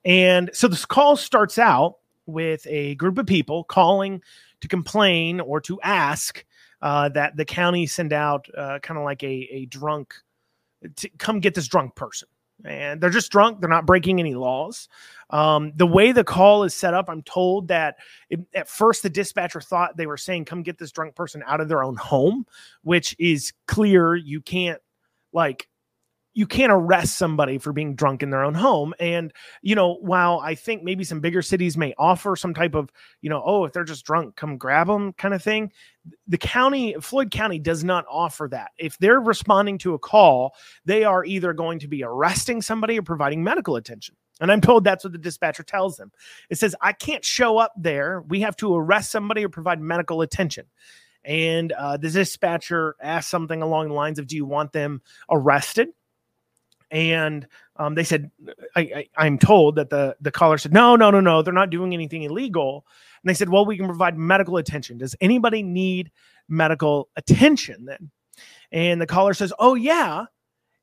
And 0.04 0.50
so 0.52 0.68
this 0.68 0.86
call 0.86 1.16
starts 1.16 1.58
out 1.58 1.96
with 2.26 2.66
a 2.66 2.94
group 2.96 3.18
of 3.18 3.26
people 3.26 3.64
calling 3.64 4.22
to 4.60 4.68
complain 4.68 5.40
or 5.40 5.60
to 5.62 5.80
ask 5.82 6.44
uh, 6.82 7.08
that 7.10 7.36
the 7.36 7.44
county 7.44 7.86
send 7.86 8.12
out 8.12 8.46
uh, 8.56 8.78
kind 8.80 8.98
of 8.98 9.04
like 9.04 9.22
a, 9.22 9.48
a 9.50 9.66
drunk 9.66 10.14
to 10.96 11.08
come 11.18 11.40
get 11.40 11.54
this 11.54 11.68
drunk 11.68 11.94
person. 11.94 12.28
And 12.64 13.00
they're 13.00 13.10
just 13.10 13.30
drunk. 13.30 13.60
They're 13.60 13.70
not 13.70 13.86
breaking 13.86 14.18
any 14.18 14.34
laws. 14.34 14.88
Um, 15.30 15.72
the 15.76 15.86
way 15.86 16.10
the 16.10 16.24
call 16.24 16.64
is 16.64 16.74
set 16.74 16.92
up, 16.92 17.08
I'm 17.08 17.22
told 17.22 17.68
that 17.68 17.96
it, 18.30 18.40
at 18.52 18.68
first 18.68 19.04
the 19.04 19.10
dispatcher 19.10 19.60
thought 19.60 19.96
they 19.96 20.06
were 20.06 20.16
saying, 20.16 20.44
come 20.44 20.62
get 20.62 20.76
this 20.76 20.90
drunk 20.90 21.14
person 21.14 21.42
out 21.46 21.60
of 21.60 21.68
their 21.68 21.84
own 21.84 21.94
home, 21.96 22.46
which 22.82 23.14
is 23.18 23.52
clear. 23.66 24.16
You 24.16 24.40
can't 24.40 24.80
like 25.32 25.68
you 26.34 26.46
can't 26.46 26.72
arrest 26.72 27.16
somebody 27.16 27.58
for 27.58 27.72
being 27.72 27.94
drunk 27.94 28.22
in 28.22 28.30
their 28.30 28.44
own 28.44 28.54
home. 28.54 28.94
And, 29.00 29.32
you 29.62 29.74
know, 29.74 29.94
while 30.00 30.40
I 30.40 30.54
think 30.54 30.82
maybe 30.82 31.04
some 31.04 31.20
bigger 31.20 31.42
cities 31.42 31.76
may 31.76 31.94
offer 31.98 32.36
some 32.36 32.54
type 32.54 32.74
of, 32.74 32.90
you 33.22 33.30
know, 33.30 33.42
oh, 33.44 33.64
if 33.64 33.72
they're 33.72 33.84
just 33.84 34.04
drunk, 34.04 34.36
come 34.36 34.56
grab 34.56 34.86
them 34.86 35.12
kind 35.14 35.34
of 35.34 35.42
thing, 35.42 35.72
the 36.26 36.38
county, 36.38 36.94
Floyd 37.00 37.30
County 37.30 37.58
does 37.58 37.82
not 37.82 38.04
offer 38.10 38.48
that. 38.50 38.70
If 38.78 38.98
they're 38.98 39.20
responding 39.20 39.78
to 39.78 39.94
a 39.94 39.98
call, 39.98 40.54
they 40.84 41.04
are 41.04 41.24
either 41.24 41.52
going 41.52 41.80
to 41.80 41.88
be 41.88 42.04
arresting 42.04 42.62
somebody 42.62 42.98
or 42.98 43.02
providing 43.02 43.42
medical 43.42 43.76
attention. 43.76 44.14
And 44.40 44.52
I'm 44.52 44.60
told 44.60 44.84
that's 44.84 45.02
what 45.02 45.12
the 45.12 45.18
dispatcher 45.18 45.64
tells 45.64 45.96
them. 45.96 46.12
It 46.48 46.58
says, 46.58 46.76
I 46.80 46.92
can't 46.92 47.24
show 47.24 47.58
up 47.58 47.72
there. 47.76 48.22
We 48.28 48.42
have 48.42 48.54
to 48.56 48.76
arrest 48.76 49.10
somebody 49.10 49.44
or 49.44 49.48
provide 49.48 49.80
medical 49.80 50.22
attention 50.22 50.66
and 51.24 51.72
uh, 51.72 51.96
the 51.96 52.10
dispatcher 52.10 52.96
asked 53.02 53.28
something 53.28 53.60
along 53.60 53.88
the 53.88 53.94
lines 53.94 54.18
of 54.18 54.26
do 54.26 54.36
you 54.36 54.46
want 54.46 54.72
them 54.72 55.02
arrested 55.30 55.88
and 56.90 57.46
um, 57.76 57.94
they 57.94 58.04
said 58.04 58.30
I, 58.76 59.08
am 59.16 59.38
told 59.38 59.76
that 59.76 59.90
the 59.90 60.16
the 60.20 60.30
caller 60.30 60.58
said 60.58 60.72
no 60.72 60.96
no 60.96 61.10
no 61.10 61.20
no 61.20 61.42
they're 61.42 61.52
not 61.52 61.70
doing 61.70 61.94
anything 61.94 62.22
illegal 62.22 62.86
and 63.22 63.30
they 63.30 63.34
said 63.34 63.48
well 63.48 63.66
we 63.66 63.76
can 63.76 63.86
provide 63.86 64.16
medical 64.16 64.56
attention 64.56 64.98
does 64.98 65.14
anybody 65.20 65.62
need 65.62 66.10
medical 66.48 67.08
attention 67.16 67.84
then 67.84 68.10
And 68.72 69.00
the 69.00 69.06
caller 69.06 69.34
says, 69.34 69.52
"Oh 69.58 69.74
yeah, 69.74 70.26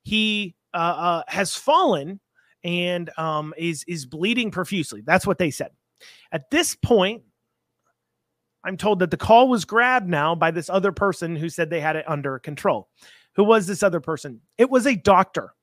he 0.04 0.56
uh, 0.74 0.78
uh, 0.78 1.24
has 1.28 1.56
fallen 1.56 2.20
and 2.64 3.10
um, 3.18 3.54
is 3.58 3.84
is 3.88 4.06
bleeding 4.06 4.52
profusely." 4.52 5.02
That's 5.06 5.28
what 5.28 5.38
they 5.38 5.52
said. 5.52 5.72
At 6.32 6.50
this 6.52 6.76
point, 6.76 7.24
I'm 8.64 8.78
told 8.78 9.00
that 9.00 9.12
the 9.12 9.18
call 9.18 9.50
was 9.50 9.66
grabbed 9.66 10.10
now 10.10 10.36
by 10.36 10.52
this 10.52 10.70
other 10.70 10.92
person 10.92 11.36
who 11.36 11.50
said 11.50 11.70
they 11.70 11.82
had 11.82 11.96
it 11.96 12.10
under 12.10 12.40
control. 12.40 12.90
Who 13.36 13.44
was 13.44 13.68
this 13.68 13.84
other 13.84 14.02
person? 14.02 14.42
It 14.58 14.70
was 14.70 14.88
a 14.88 14.96
doctor, 14.96 15.55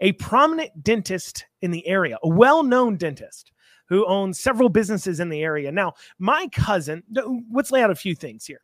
a 0.00 0.12
prominent 0.12 0.82
dentist 0.82 1.44
in 1.62 1.70
the 1.70 1.86
area, 1.86 2.18
a 2.22 2.28
well 2.28 2.62
known 2.62 2.96
dentist 2.96 3.52
who 3.88 4.06
owns 4.06 4.38
several 4.38 4.68
businesses 4.68 5.18
in 5.20 5.28
the 5.28 5.42
area. 5.42 5.72
Now, 5.72 5.94
my 6.18 6.48
cousin, 6.52 7.02
let's 7.50 7.72
lay 7.72 7.82
out 7.82 7.90
a 7.90 7.94
few 7.94 8.14
things 8.14 8.44
here. 8.44 8.60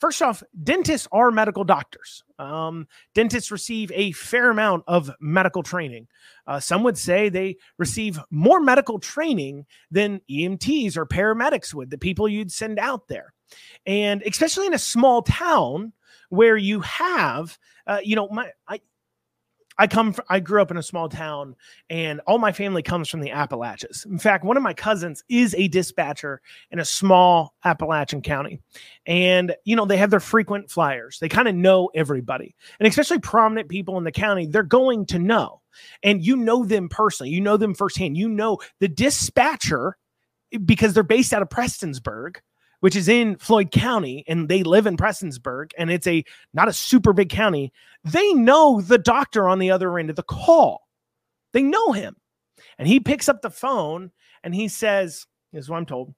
First 0.00 0.22
off, 0.22 0.44
dentists 0.62 1.08
are 1.10 1.32
medical 1.32 1.64
doctors. 1.64 2.22
Um, 2.38 2.86
dentists 3.14 3.50
receive 3.50 3.90
a 3.92 4.12
fair 4.12 4.50
amount 4.50 4.84
of 4.86 5.10
medical 5.20 5.64
training. 5.64 6.06
Uh, 6.46 6.60
some 6.60 6.84
would 6.84 6.96
say 6.96 7.28
they 7.28 7.56
receive 7.78 8.20
more 8.30 8.60
medical 8.60 9.00
training 9.00 9.66
than 9.90 10.20
EMTs 10.30 10.96
or 10.96 11.04
paramedics 11.04 11.74
would, 11.74 11.90
the 11.90 11.98
people 11.98 12.28
you'd 12.28 12.52
send 12.52 12.78
out 12.78 13.08
there. 13.08 13.34
And 13.86 14.22
especially 14.22 14.66
in 14.66 14.74
a 14.74 14.78
small 14.78 15.22
town 15.22 15.92
where 16.28 16.56
you 16.56 16.80
have, 16.80 17.58
uh, 17.88 17.98
you 18.02 18.14
know, 18.14 18.28
my, 18.28 18.50
I, 18.68 18.80
I 19.78 19.86
come 19.86 20.12
from, 20.12 20.24
I 20.28 20.40
grew 20.40 20.60
up 20.60 20.70
in 20.70 20.76
a 20.76 20.82
small 20.82 21.08
town 21.08 21.54
and 21.88 22.20
all 22.26 22.38
my 22.38 22.52
family 22.52 22.82
comes 22.82 23.08
from 23.08 23.20
the 23.20 23.30
Appalachians. 23.30 24.04
In 24.04 24.18
fact, 24.18 24.44
one 24.44 24.56
of 24.56 24.62
my 24.62 24.74
cousins 24.74 25.22
is 25.28 25.54
a 25.54 25.68
dispatcher 25.68 26.40
in 26.70 26.80
a 26.80 26.84
small 26.84 27.54
Appalachian 27.64 28.20
county. 28.22 28.60
And 29.06 29.54
you 29.64 29.76
know, 29.76 29.84
they 29.84 29.96
have 29.96 30.10
their 30.10 30.20
frequent 30.20 30.70
flyers. 30.70 31.18
They 31.20 31.28
kind 31.28 31.46
of 31.46 31.54
know 31.54 31.90
everybody. 31.94 32.56
And 32.80 32.88
especially 32.88 33.20
prominent 33.20 33.68
people 33.68 33.98
in 33.98 34.04
the 34.04 34.12
county, 34.12 34.46
they're 34.46 34.62
going 34.64 35.06
to 35.06 35.18
know. 35.18 35.60
And 36.02 36.24
you 36.24 36.36
know 36.36 36.64
them 36.64 36.88
personally. 36.88 37.30
You 37.30 37.40
know 37.40 37.56
them 37.56 37.74
firsthand. 37.74 38.16
You 38.16 38.28
know 38.28 38.58
the 38.80 38.88
dispatcher 38.88 39.96
eh, 40.52 40.58
because 40.58 40.92
they're 40.92 41.04
based 41.04 41.32
out 41.32 41.42
of 41.42 41.48
Prestonsburg 41.48 42.38
which 42.80 42.96
is 42.96 43.08
in 43.08 43.36
Floyd 43.36 43.70
County, 43.70 44.24
and 44.28 44.48
they 44.48 44.62
live 44.62 44.86
in 44.86 44.96
Prestonsburg, 44.96 45.72
and 45.78 45.90
it's 45.90 46.06
a 46.06 46.24
not 46.54 46.68
a 46.68 46.72
super 46.72 47.12
big 47.12 47.28
county. 47.28 47.72
They 48.04 48.32
know 48.32 48.80
the 48.80 48.98
doctor 48.98 49.48
on 49.48 49.58
the 49.58 49.70
other 49.70 49.98
end 49.98 50.10
of 50.10 50.16
the 50.16 50.22
call. 50.22 50.88
They 51.52 51.62
know 51.62 51.92
him. 51.92 52.16
And 52.78 52.86
he 52.86 53.00
picks 53.00 53.28
up 53.28 53.42
the 53.42 53.50
phone 53.50 54.10
and 54.42 54.54
he 54.54 54.68
says, 54.68 55.26
is 55.52 55.68
what 55.68 55.78
I'm 55.78 55.86
told. 55.86 56.14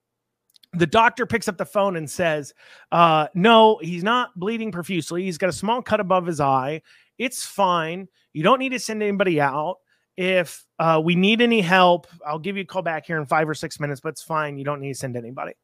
The 0.73 0.87
doctor 0.87 1.27
picks 1.27 1.49
up 1.49 1.57
the 1.57 1.67
phone 1.67 1.97
and 1.97 2.09
says, 2.09 2.55
uh, 2.93 3.27
No, 3.35 3.79
he's 3.83 4.05
not 4.05 4.39
bleeding 4.39 4.71
profusely. 4.71 5.25
He's 5.25 5.39
got 5.39 5.51
a 5.51 5.55
small 5.55 5.83
cut 5.83 6.01
above 6.01 6.27
his 6.27 6.41
eye. 6.41 6.83
It's 7.19 7.45
fine. 7.45 8.07
You 8.33 8.43
don't 8.43 8.61
need 8.61 8.71
to 8.71 8.79
send 8.79 9.03
anybody 9.03 9.41
out. 9.41 9.79
If 10.17 10.65
uh, 10.79 11.01
we 11.03 11.17
need 11.17 11.41
any 11.41 11.61
help, 11.61 12.07
I'll 12.27 12.39
give 12.39 12.57
you 12.57 12.63
a 12.63 12.67
call 12.67 12.83
back 12.83 13.07
here 13.07 13.19
in 13.19 13.27
five 13.27 13.49
or 13.49 13.55
six 13.55 13.81
minutes, 13.81 14.01
but 14.01 14.11
it's 14.11 14.23
fine. 14.23 14.59
You 14.59 14.65
don't 14.65 14.81
need 14.81 14.93
to 14.93 14.99
send 14.99 15.17
anybody. 15.17 15.55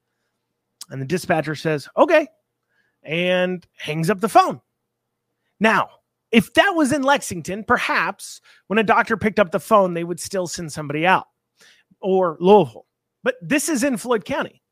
And 0.90 1.00
the 1.00 1.07
dispatcher 1.07 1.55
says, 1.55 1.88
okay, 1.97 2.28
and 3.02 3.66
hangs 3.78 4.11
up 4.11 4.21
the 4.21 4.28
phone. 4.28 4.61
Now, 5.61 5.88
if 6.33 6.52
that 6.55 6.75
was 6.75 6.93
in 6.93 7.02
Lexington, 7.02 7.64
perhaps 7.64 8.40
when 8.66 8.78
a 8.78 8.85
doctor 8.85 9.16
picked 9.16 9.38
up 9.38 9.50
the 9.50 9.61
phone, 9.61 9.95
they 9.95 10.05
would 10.05 10.21
still 10.21 10.47
send 10.47 10.73
somebody 10.73 11.07
out 11.07 11.26
or 12.00 12.37
Louisville. 12.40 12.87
But 13.23 13.37
this 13.40 13.69
is 13.69 13.83
in 13.83 13.97
Floyd 13.97 14.25
County. 14.25 14.62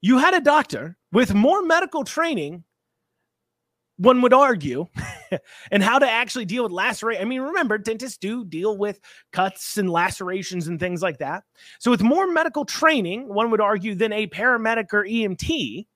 You 0.00 0.18
had 0.18 0.34
a 0.34 0.40
doctor 0.40 0.96
with 1.12 1.34
more 1.34 1.62
medical 1.62 2.04
training 2.04 2.64
one 3.98 4.22
would 4.22 4.32
argue, 4.32 4.86
and 5.70 5.82
how 5.82 5.98
to 5.98 6.08
actually 6.08 6.44
deal 6.44 6.62
with 6.62 6.72
laceration. 6.72 7.20
I 7.20 7.24
mean, 7.24 7.42
remember, 7.42 7.78
dentists 7.78 8.16
do 8.16 8.44
deal 8.44 8.76
with 8.76 9.00
cuts 9.32 9.76
and 9.76 9.90
lacerations 9.90 10.68
and 10.68 10.78
things 10.80 11.02
like 11.02 11.18
that. 11.18 11.44
So, 11.80 11.90
with 11.90 12.02
more 12.02 12.26
medical 12.26 12.64
training, 12.64 13.28
one 13.28 13.50
would 13.50 13.60
argue, 13.60 13.94
than 13.94 14.12
a 14.12 14.28
paramedic 14.28 14.92
or 14.92 15.04
EMT, 15.04 15.86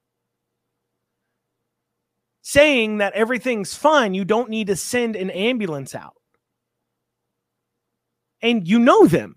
saying 2.42 2.98
that 2.98 3.14
everything's 3.14 3.74
fine, 3.74 4.14
you 4.14 4.24
don't 4.24 4.50
need 4.50 4.66
to 4.66 4.76
send 4.76 5.14
an 5.14 5.30
ambulance 5.30 5.94
out. 5.94 6.14
And 8.42 8.66
you 8.66 8.80
know 8.80 9.06
them. 9.06 9.36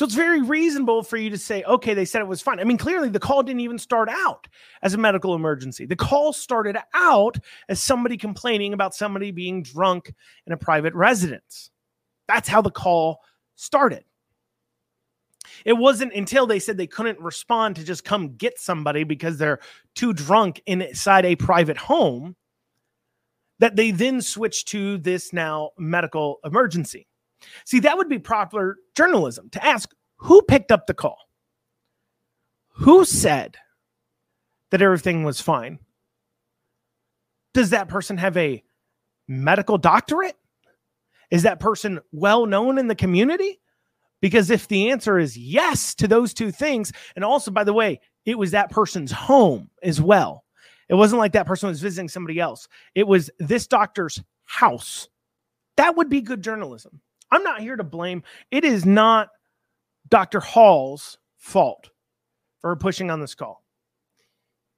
So 0.00 0.06
it's 0.06 0.14
very 0.14 0.40
reasonable 0.40 1.02
for 1.02 1.18
you 1.18 1.28
to 1.28 1.36
say, 1.36 1.62
okay, 1.64 1.92
they 1.92 2.06
said 2.06 2.22
it 2.22 2.26
was 2.26 2.40
fine. 2.40 2.58
I 2.58 2.64
mean, 2.64 2.78
clearly 2.78 3.10
the 3.10 3.20
call 3.20 3.42
didn't 3.42 3.60
even 3.60 3.78
start 3.78 4.08
out 4.08 4.48
as 4.80 4.94
a 4.94 4.96
medical 4.96 5.34
emergency. 5.34 5.84
The 5.84 5.94
call 5.94 6.32
started 6.32 6.78
out 6.94 7.36
as 7.68 7.82
somebody 7.82 8.16
complaining 8.16 8.72
about 8.72 8.94
somebody 8.94 9.30
being 9.30 9.62
drunk 9.62 10.14
in 10.46 10.54
a 10.54 10.56
private 10.56 10.94
residence. 10.94 11.70
That's 12.28 12.48
how 12.48 12.62
the 12.62 12.70
call 12.70 13.20
started. 13.56 14.04
It 15.66 15.74
wasn't 15.74 16.14
until 16.14 16.46
they 16.46 16.60
said 16.60 16.78
they 16.78 16.86
couldn't 16.86 17.20
respond 17.20 17.76
to 17.76 17.84
just 17.84 18.02
come 18.02 18.36
get 18.36 18.58
somebody 18.58 19.04
because 19.04 19.36
they're 19.36 19.60
too 19.94 20.14
drunk 20.14 20.62
inside 20.64 21.26
a 21.26 21.36
private 21.36 21.76
home 21.76 22.36
that 23.58 23.76
they 23.76 23.90
then 23.90 24.22
switched 24.22 24.68
to 24.68 24.96
this 24.96 25.34
now 25.34 25.72
medical 25.76 26.38
emergency. 26.42 27.06
See, 27.64 27.80
that 27.80 27.96
would 27.96 28.08
be 28.08 28.18
proper 28.18 28.78
journalism 28.94 29.48
to 29.50 29.64
ask 29.64 29.92
who 30.16 30.42
picked 30.42 30.70
up 30.70 30.86
the 30.86 30.94
call? 30.94 31.18
Who 32.74 33.04
said 33.04 33.56
that 34.70 34.82
everything 34.82 35.24
was 35.24 35.40
fine? 35.40 35.78
Does 37.52 37.70
that 37.70 37.88
person 37.88 38.16
have 38.18 38.36
a 38.36 38.62
medical 39.26 39.78
doctorate? 39.78 40.36
Is 41.30 41.42
that 41.44 41.60
person 41.60 42.00
well 42.12 42.46
known 42.46 42.78
in 42.78 42.88
the 42.88 42.94
community? 42.94 43.60
Because 44.20 44.50
if 44.50 44.68
the 44.68 44.90
answer 44.90 45.18
is 45.18 45.36
yes 45.36 45.94
to 45.96 46.08
those 46.08 46.34
two 46.34 46.50
things, 46.50 46.92
and 47.16 47.24
also, 47.24 47.50
by 47.50 47.64
the 47.64 47.72
way, 47.72 48.00
it 48.26 48.38
was 48.38 48.50
that 48.50 48.70
person's 48.70 49.12
home 49.12 49.70
as 49.82 50.00
well. 50.00 50.44
It 50.88 50.94
wasn't 50.94 51.20
like 51.20 51.32
that 51.32 51.46
person 51.46 51.68
was 51.68 51.80
visiting 51.80 52.08
somebody 52.08 52.38
else, 52.38 52.68
it 52.94 53.06
was 53.06 53.30
this 53.38 53.66
doctor's 53.66 54.22
house. 54.44 55.08
That 55.76 55.96
would 55.96 56.10
be 56.10 56.20
good 56.20 56.42
journalism. 56.42 57.00
I'm 57.30 57.42
not 57.42 57.60
here 57.60 57.76
to 57.76 57.84
blame. 57.84 58.22
It 58.50 58.64
is 58.64 58.84
not 58.84 59.28
Dr. 60.08 60.40
Hall's 60.40 61.18
fault 61.36 61.90
for 62.60 62.74
pushing 62.76 63.10
on 63.10 63.20
this 63.20 63.34
call. 63.34 63.62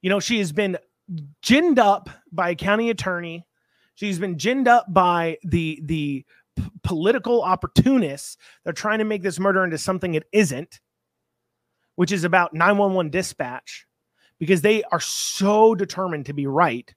You 0.01 0.09
know, 0.09 0.19
she 0.19 0.39
has 0.39 0.51
been 0.51 0.77
ginned 1.41 1.79
up 1.79 2.09
by 2.31 2.51
a 2.51 2.55
county 2.55 2.89
attorney. 2.89 3.45
She's 3.95 4.19
been 4.19 4.35
ginned 4.35 4.67
up 4.67 4.85
by 4.91 5.37
the 5.43 5.81
the 5.83 6.25
p- 6.55 6.69
political 6.83 7.41
opportunists. 7.41 8.37
They're 8.63 8.73
trying 8.73 8.99
to 8.99 9.05
make 9.05 9.21
this 9.21 9.39
murder 9.39 9.63
into 9.63 9.77
something 9.77 10.13
it 10.13 10.25
isn't, 10.31 10.79
which 11.95 12.11
is 12.11 12.23
about 12.23 12.53
911 12.53 13.11
dispatch 13.11 13.85
because 14.39 14.61
they 14.61 14.83
are 14.83 14.99
so 14.99 15.75
determined 15.75 16.25
to 16.25 16.33
be 16.33 16.47
right 16.47 16.93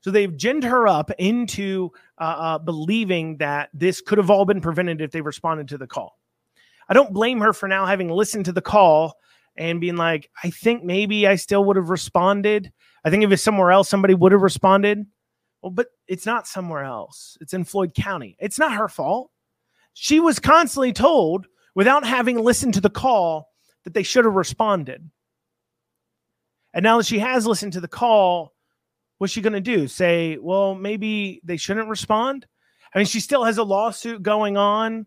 so 0.00 0.10
they've 0.10 0.36
ginned 0.36 0.64
her 0.64 0.86
up 0.86 1.10
into 1.18 1.90
uh, 2.18 2.36
uh, 2.38 2.58
believing 2.58 3.36
that 3.38 3.70
this 3.72 4.00
could 4.00 4.18
have 4.18 4.30
all 4.30 4.44
been 4.44 4.60
prevented 4.60 5.00
if 5.00 5.10
they 5.10 5.20
responded 5.20 5.68
to 5.68 5.78
the 5.78 5.86
call. 5.86 6.18
I 6.88 6.94
don't 6.94 7.12
blame 7.12 7.40
her 7.40 7.52
for 7.52 7.68
now 7.68 7.86
having 7.86 8.08
listened 8.08 8.46
to 8.46 8.52
the 8.52 8.62
call 8.62 9.16
and 9.56 9.80
being 9.80 9.96
like, 9.96 10.30
I 10.42 10.50
think 10.50 10.84
maybe 10.84 11.26
I 11.26 11.36
still 11.36 11.64
would 11.64 11.76
have 11.76 11.90
responded. 11.90 12.72
I 13.04 13.10
think 13.10 13.24
if 13.24 13.32
it's 13.32 13.42
somewhere 13.42 13.72
else, 13.72 13.88
somebody 13.88 14.14
would 14.14 14.32
have 14.32 14.40
responded. 14.40 15.04
Well, 15.60 15.70
but 15.70 15.88
it's 16.06 16.26
not 16.26 16.46
somewhere 16.46 16.84
else. 16.84 17.36
It's 17.40 17.52
in 17.52 17.64
Floyd 17.64 17.92
County. 17.94 18.36
It's 18.38 18.58
not 18.58 18.72
her 18.72 18.88
fault. 18.88 19.30
She 19.94 20.20
was 20.20 20.38
constantly 20.38 20.92
told 20.92 21.46
without 21.74 22.06
having 22.06 22.38
listened 22.38 22.74
to 22.74 22.80
the 22.80 22.90
call 22.90 23.50
that 23.84 23.94
they 23.94 24.04
should 24.04 24.24
have 24.24 24.34
responded. 24.34 25.10
And 26.72 26.84
now 26.84 26.98
that 26.98 27.06
she 27.06 27.18
has 27.18 27.46
listened 27.46 27.72
to 27.72 27.80
the 27.80 27.88
call, 27.88 28.54
what's 29.18 29.32
she 29.32 29.40
going 29.40 29.52
to 29.52 29.60
do? 29.60 29.86
Say, 29.88 30.38
well, 30.40 30.74
maybe 30.74 31.40
they 31.44 31.56
shouldn't 31.56 31.88
respond? 31.88 32.46
I 32.94 32.98
mean, 32.98 33.06
she 33.06 33.20
still 33.20 33.44
has 33.44 33.58
a 33.58 33.64
lawsuit 33.64 34.22
going 34.22 34.56
on. 34.56 35.06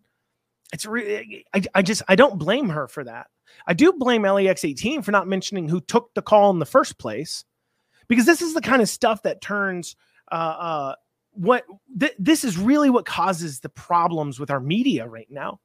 It's 0.72 0.86
really, 0.86 1.44
I, 1.52 1.62
I 1.74 1.82
just, 1.82 2.02
I 2.08 2.14
don't 2.14 2.38
blame 2.38 2.68
her 2.70 2.88
for 2.88 3.04
that. 3.04 3.26
I 3.66 3.74
do 3.74 3.92
blame 3.92 4.22
LEX 4.22 4.64
18 4.64 5.02
for 5.02 5.10
not 5.10 5.28
mentioning 5.28 5.68
who 5.68 5.80
took 5.80 6.14
the 6.14 6.22
call 6.22 6.50
in 6.50 6.58
the 6.58 6.66
first 6.66 6.98
place, 6.98 7.44
because 8.08 8.24
this 8.24 8.40
is 8.40 8.54
the 8.54 8.62
kind 8.62 8.80
of 8.80 8.88
stuff 8.88 9.22
that 9.22 9.40
turns, 9.40 9.96
uh, 10.30 10.34
uh, 10.34 10.94
what 11.32 11.64
th- 11.98 12.14
this 12.18 12.44
is 12.44 12.58
really 12.58 12.90
what 12.90 13.04
causes 13.04 13.60
the 13.60 13.68
problems 13.68 14.38
with 14.38 14.50
our 14.50 14.60
media 14.60 15.06
right 15.06 15.28
now. 15.30 15.60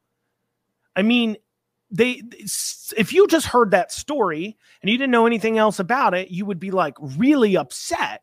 I 0.96 1.02
mean, 1.04 1.38
they 1.92 2.22
if 2.98 3.14
you 3.14 3.28
just 3.28 3.46
heard 3.46 3.72
that 3.72 3.92
story 3.92 4.58
and 4.82 4.92
you 4.92 4.98
didn't 4.98 5.12
know 5.12 5.26
anything 5.26 5.58
else 5.58 5.80
about 5.80 6.14
it, 6.14 6.32
you 6.32 6.46
would 6.46 6.60
be 6.60 6.72
like 6.72 6.96
really 7.00 7.56
upset 7.56 8.22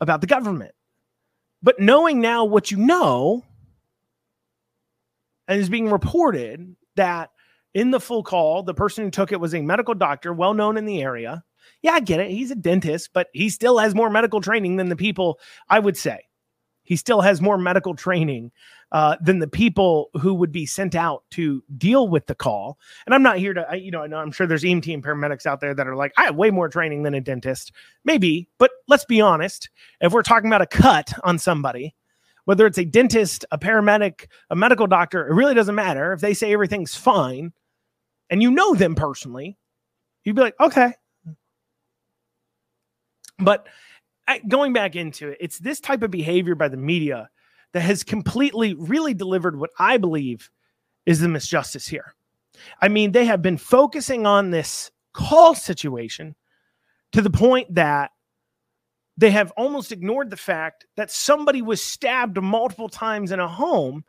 about 0.00 0.20
the 0.20 0.26
government. 0.26 0.72
But 1.62 1.80
knowing 1.80 2.20
now 2.20 2.44
what 2.44 2.70
you 2.70 2.76
know, 2.76 3.44
and 5.48 5.60
is 5.60 5.68
being 5.68 5.90
reported 5.90 6.76
that 6.96 7.30
in 7.74 7.90
the 7.90 8.00
full 8.00 8.22
call, 8.22 8.62
the 8.62 8.74
person 8.74 9.04
who 9.04 9.10
took 9.10 9.32
it 9.32 9.40
was 9.40 9.54
a 9.54 9.62
medical 9.62 9.94
doctor, 9.94 10.32
well 10.32 10.54
known 10.54 10.76
in 10.76 10.86
the 10.86 11.02
area, 11.02 11.44
Yeah, 11.82 11.92
I 11.92 12.00
get 12.00 12.20
it. 12.20 12.30
He's 12.30 12.50
a 12.50 12.56
dentist, 12.56 13.10
but 13.12 13.28
he 13.32 13.48
still 13.48 13.78
has 13.78 13.94
more 13.94 14.10
medical 14.10 14.40
training 14.40 14.76
than 14.76 14.88
the 14.88 14.96
people 14.96 15.38
I 15.68 15.78
would 15.78 15.96
say. 15.96 16.20
He 16.86 16.96
still 16.96 17.20
has 17.20 17.40
more 17.40 17.58
medical 17.58 17.94
training 17.94 18.52
uh, 18.92 19.16
than 19.20 19.40
the 19.40 19.48
people 19.48 20.10
who 20.20 20.32
would 20.34 20.52
be 20.52 20.64
sent 20.64 20.94
out 20.94 21.24
to 21.32 21.62
deal 21.76 22.08
with 22.08 22.26
the 22.26 22.34
call. 22.34 22.78
And 23.04 23.14
I'm 23.14 23.22
not 23.22 23.38
here 23.38 23.52
to, 23.52 23.66
I, 23.68 23.74
you 23.74 23.90
know, 23.90 24.02
I 24.02 24.06
know 24.06 24.18
I'm 24.18 24.30
sure 24.30 24.46
there's 24.46 24.62
EMT 24.62 24.92
and 24.94 25.02
paramedics 25.02 25.44
out 25.44 25.60
there 25.60 25.74
that 25.74 25.86
are 25.86 25.96
like, 25.96 26.12
I 26.16 26.24
have 26.24 26.36
way 26.36 26.50
more 26.50 26.68
training 26.68 27.02
than 27.02 27.14
a 27.14 27.20
dentist. 27.20 27.72
Maybe, 28.04 28.48
but 28.58 28.70
let's 28.86 29.04
be 29.04 29.20
honest. 29.20 29.70
If 30.00 30.12
we're 30.12 30.22
talking 30.22 30.48
about 30.48 30.62
a 30.62 30.66
cut 30.66 31.12
on 31.24 31.38
somebody, 31.38 31.94
whether 32.44 32.64
it's 32.64 32.78
a 32.78 32.84
dentist, 32.84 33.44
a 33.50 33.58
paramedic, 33.58 34.28
a 34.50 34.56
medical 34.56 34.86
doctor, 34.86 35.26
it 35.26 35.34
really 35.34 35.54
doesn't 35.54 35.74
matter. 35.74 36.12
If 36.12 36.20
they 36.20 36.32
say 36.32 36.52
everything's 36.52 36.94
fine 36.94 37.52
and 38.30 38.40
you 38.40 38.52
know 38.52 38.74
them 38.74 38.94
personally, 38.94 39.58
you'd 40.24 40.36
be 40.36 40.42
like, 40.42 40.54
okay. 40.60 40.94
But 43.38 43.66
going 44.48 44.72
back 44.72 44.96
into 44.96 45.28
it, 45.28 45.38
it's 45.40 45.58
this 45.58 45.80
type 45.80 46.02
of 46.02 46.10
behavior 46.10 46.54
by 46.54 46.68
the 46.68 46.76
media 46.76 47.30
that 47.72 47.80
has 47.80 48.02
completely, 48.02 48.74
really 48.74 49.14
delivered 49.14 49.58
what 49.58 49.70
I 49.78 49.96
believe 49.96 50.50
is 51.04 51.20
the 51.20 51.28
misjustice 51.28 51.88
here. 51.88 52.14
I 52.80 52.88
mean, 52.88 53.12
they 53.12 53.26
have 53.26 53.42
been 53.42 53.58
focusing 53.58 54.26
on 54.26 54.50
this 54.50 54.90
call 55.12 55.54
situation 55.54 56.34
to 57.12 57.22
the 57.22 57.30
point 57.30 57.74
that 57.74 58.10
they 59.16 59.30
have 59.30 59.52
almost 59.52 59.92
ignored 59.92 60.30
the 60.30 60.36
fact 60.36 60.86
that 60.96 61.10
somebody 61.10 61.62
was 61.62 61.82
stabbed 61.82 62.40
multiple 62.40 62.88
times 62.88 63.32
in 63.32 63.40
a 63.40 63.48
home 63.48 64.04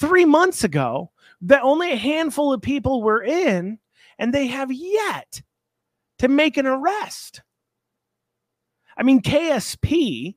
three 0.00 0.24
months 0.24 0.64
ago 0.64 1.10
that 1.42 1.62
only 1.62 1.92
a 1.92 1.96
handful 1.96 2.52
of 2.52 2.62
people 2.62 3.02
were 3.02 3.22
in, 3.22 3.78
and 4.18 4.32
they 4.32 4.46
have 4.46 4.72
yet 4.72 5.42
to 6.18 6.28
make 6.28 6.56
an 6.56 6.66
arrest. 6.66 7.42
I 8.96 9.02
mean, 9.02 9.20
KSP 9.20 10.36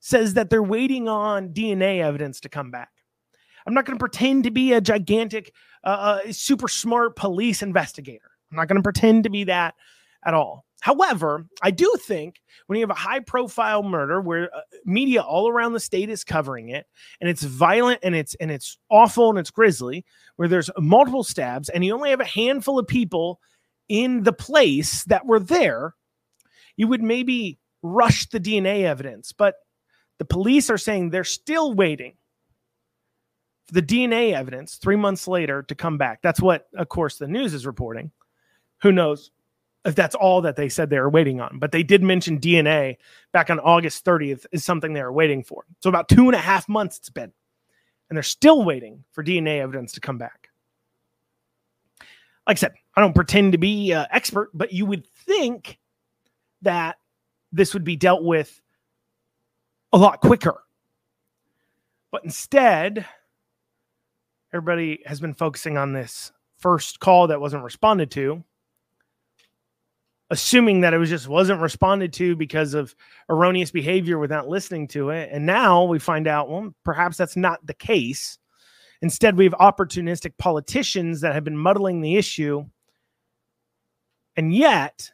says 0.00 0.34
that 0.34 0.50
they're 0.50 0.62
waiting 0.62 1.08
on 1.08 1.50
DNA 1.50 2.00
evidence 2.00 2.40
to 2.40 2.48
come 2.48 2.70
back. 2.70 2.90
I'm 3.66 3.74
not 3.74 3.84
going 3.84 3.98
to 3.98 4.02
pretend 4.02 4.44
to 4.44 4.50
be 4.50 4.72
a 4.72 4.80
gigantic, 4.80 5.52
uh, 5.84 6.20
uh, 6.26 6.32
super 6.32 6.68
smart 6.68 7.16
police 7.16 7.62
investigator. 7.62 8.30
I'm 8.50 8.56
not 8.56 8.68
going 8.68 8.78
to 8.78 8.82
pretend 8.82 9.24
to 9.24 9.30
be 9.30 9.44
that 9.44 9.74
at 10.24 10.34
all. 10.34 10.64
However, 10.80 11.46
I 11.62 11.70
do 11.70 11.94
think 12.00 12.40
when 12.66 12.78
you 12.78 12.82
have 12.82 12.90
a 12.90 12.98
high 12.98 13.20
profile 13.20 13.82
murder 13.82 14.20
where 14.20 14.44
uh, 14.54 14.60
media 14.86 15.20
all 15.20 15.48
around 15.48 15.74
the 15.74 15.80
state 15.80 16.08
is 16.08 16.24
covering 16.24 16.70
it 16.70 16.86
and 17.20 17.28
it's 17.28 17.42
violent 17.42 18.00
and 18.02 18.14
it's 18.14 18.34
and 18.36 18.50
it's 18.50 18.78
awful 18.90 19.28
and 19.28 19.38
it's 19.38 19.50
grisly 19.50 20.06
where 20.36 20.48
there's 20.48 20.70
multiple 20.78 21.22
stabs 21.22 21.68
and 21.68 21.84
you 21.84 21.94
only 21.94 22.08
have 22.08 22.20
a 22.20 22.24
handful 22.24 22.78
of 22.78 22.86
people 22.86 23.40
in 23.90 24.22
the 24.22 24.32
place 24.32 25.04
that 25.04 25.26
were 25.26 25.40
there, 25.40 25.94
you 26.80 26.88
would 26.88 27.02
maybe 27.02 27.58
rush 27.82 28.26
the 28.30 28.40
DNA 28.40 28.84
evidence, 28.84 29.32
but 29.32 29.56
the 30.18 30.24
police 30.24 30.70
are 30.70 30.78
saying 30.78 31.10
they're 31.10 31.24
still 31.24 31.74
waiting 31.74 32.14
for 33.66 33.74
the 33.74 33.82
DNA 33.82 34.32
evidence 34.32 34.76
3 34.76 34.96
months 34.96 35.28
later 35.28 35.62
to 35.64 35.74
come 35.74 35.98
back. 35.98 36.22
That's 36.22 36.40
what 36.40 36.68
of 36.78 36.88
course 36.88 37.18
the 37.18 37.28
news 37.28 37.52
is 37.52 37.66
reporting. 37.66 38.10
Who 38.80 38.92
knows 38.92 39.30
if 39.84 39.94
that's 39.94 40.14
all 40.14 40.40
that 40.40 40.56
they 40.56 40.70
said 40.70 40.88
they 40.88 41.00
were 41.00 41.10
waiting 41.10 41.38
on. 41.38 41.58
But 41.58 41.70
they 41.70 41.82
did 41.82 42.02
mention 42.02 42.40
DNA 42.40 42.96
back 43.34 43.50
on 43.50 43.60
August 43.60 44.06
30th 44.06 44.46
is 44.50 44.64
something 44.64 44.94
they 44.94 45.02
were 45.02 45.12
waiting 45.12 45.44
for. 45.44 45.64
So 45.80 45.90
about 45.90 46.08
two 46.08 46.28
and 46.28 46.34
a 46.34 46.38
half 46.38 46.66
months 46.66 46.96
it's 46.96 47.10
been. 47.10 47.30
And 48.08 48.16
they're 48.16 48.22
still 48.22 48.64
waiting 48.64 49.04
for 49.12 49.22
DNA 49.22 49.60
evidence 49.60 49.92
to 49.92 50.00
come 50.00 50.16
back. 50.16 50.48
Like 52.46 52.56
I 52.56 52.58
said, 52.58 52.72
I 52.96 53.02
don't 53.02 53.14
pretend 53.14 53.52
to 53.52 53.58
be 53.58 53.92
an 53.92 54.06
expert, 54.10 54.48
but 54.54 54.72
you 54.72 54.86
would 54.86 55.06
think 55.06 55.78
that 56.62 56.96
this 57.52 57.74
would 57.74 57.84
be 57.84 57.96
dealt 57.96 58.22
with 58.22 58.60
a 59.92 59.98
lot 59.98 60.20
quicker. 60.20 60.62
But 62.12 62.24
instead, 62.24 63.06
everybody 64.52 65.02
has 65.06 65.20
been 65.20 65.34
focusing 65.34 65.76
on 65.76 65.92
this 65.92 66.32
first 66.58 67.00
call 67.00 67.28
that 67.28 67.40
wasn't 67.40 67.64
responded 67.64 68.10
to 68.12 68.44
assuming 70.30 70.80
that 70.80 70.94
it 70.94 70.98
was 70.98 71.10
just 71.10 71.28
wasn't 71.28 71.60
responded 71.60 72.12
to 72.12 72.36
because 72.36 72.72
of 72.72 72.94
erroneous 73.28 73.70
behavior 73.70 74.18
without 74.18 74.48
listening 74.48 74.86
to 74.88 75.10
it. 75.10 75.28
And 75.32 75.44
now 75.44 75.84
we 75.84 75.98
find 75.98 76.26
out, 76.26 76.48
well, 76.48 76.72
perhaps 76.84 77.16
that's 77.16 77.36
not 77.36 77.64
the 77.66 77.74
case. 77.74 78.38
Instead, 79.02 79.36
we 79.36 79.44
have 79.44 79.54
opportunistic 79.54 80.32
politicians 80.38 81.20
that 81.20 81.34
have 81.34 81.44
been 81.44 81.56
muddling 81.56 82.00
the 82.00 82.16
issue. 82.16 82.64
And 84.36 84.54
yet, 84.54 85.10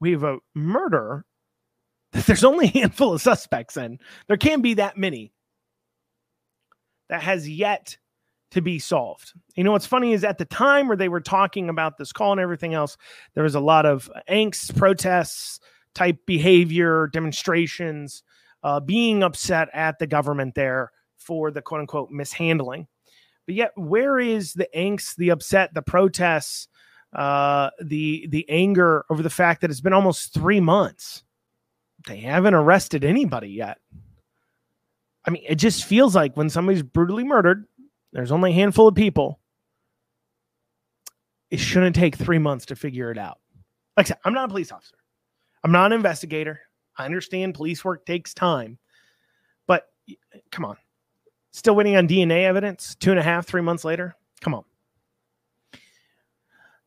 we 0.00 0.12
have 0.12 0.24
a 0.24 0.38
murder 0.54 1.24
that 2.12 2.26
there's 2.26 2.44
only 2.44 2.66
a 2.66 2.78
handful 2.78 3.12
of 3.12 3.22
suspects 3.22 3.76
in. 3.76 3.98
There 4.28 4.36
can't 4.36 4.62
be 4.62 4.74
that 4.74 4.96
many 4.96 5.32
that 7.08 7.22
has 7.22 7.48
yet 7.48 7.98
to 8.52 8.60
be 8.60 8.78
solved. 8.78 9.32
You 9.54 9.64
know, 9.64 9.72
what's 9.72 9.86
funny 9.86 10.12
is 10.12 10.24
at 10.24 10.38
the 10.38 10.44
time 10.44 10.88
where 10.88 10.96
they 10.96 11.08
were 11.08 11.20
talking 11.20 11.68
about 11.68 11.98
this 11.98 12.12
call 12.12 12.32
and 12.32 12.40
everything 12.40 12.74
else, 12.74 12.96
there 13.34 13.44
was 13.44 13.54
a 13.54 13.60
lot 13.60 13.86
of 13.86 14.10
angst, 14.30 14.76
protests, 14.76 15.60
type 15.94 16.18
behavior, 16.26 17.08
demonstrations, 17.12 18.22
uh, 18.62 18.80
being 18.80 19.22
upset 19.22 19.68
at 19.72 19.98
the 19.98 20.06
government 20.06 20.54
there 20.54 20.90
for 21.16 21.50
the 21.50 21.62
quote 21.62 21.80
unquote 21.80 22.10
mishandling. 22.10 22.86
But 23.46 23.54
yet, 23.54 23.72
where 23.76 24.18
is 24.18 24.54
the 24.54 24.68
angst, 24.74 25.16
the 25.16 25.30
upset, 25.30 25.74
the 25.74 25.82
protests, 25.82 26.68
uh, 27.12 27.70
the 27.82 28.26
the 28.28 28.48
anger 28.48 29.04
over 29.10 29.22
the 29.22 29.30
fact 29.30 29.60
that 29.60 29.70
it's 29.70 29.80
been 29.80 29.92
almost 29.92 30.34
three 30.34 30.60
months? 30.60 31.22
They 32.06 32.18
haven't 32.18 32.54
arrested 32.54 33.04
anybody 33.04 33.48
yet. 33.48 33.78
I 35.26 35.30
mean, 35.30 35.42
it 35.46 35.56
just 35.56 35.84
feels 35.84 36.14
like 36.14 36.36
when 36.36 36.50
somebody's 36.50 36.82
brutally 36.82 37.24
murdered, 37.24 37.66
there's 38.12 38.30
only 38.30 38.52
a 38.52 38.54
handful 38.54 38.86
of 38.86 38.94
people. 38.94 39.40
It 41.50 41.58
shouldn't 41.58 41.96
take 41.96 42.16
three 42.16 42.38
months 42.38 42.66
to 42.66 42.76
figure 42.76 43.10
it 43.10 43.18
out. 43.18 43.38
Like 43.96 44.06
I 44.06 44.08
said, 44.08 44.18
I'm 44.24 44.34
not 44.34 44.46
a 44.46 44.48
police 44.48 44.70
officer. 44.70 44.96
I'm 45.64 45.72
not 45.72 45.86
an 45.86 45.96
investigator. 45.96 46.60
I 46.96 47.04
understand 47.04 47.54
police 47.54 47.84
work 47.84 48.06
takes 48.06 48.34
time, 48.34 48.78
but 49.66 49.88
come 50.50 50.64
on. 50.64 50.76
Still 51.52 51.74
waiting 51.74 51.96
on 51.96 52.06
DNA 52.06 52.44
evidence 52.44 52.94
two 52.94 53.10
and 53.10 53.18
a 53.18 53.22
half, 53.22 53.46
three 53.46 53.62
months 53.62 53.84
later? 53.84 54.14
Come 54.40 54.54
on. 54.54 54.64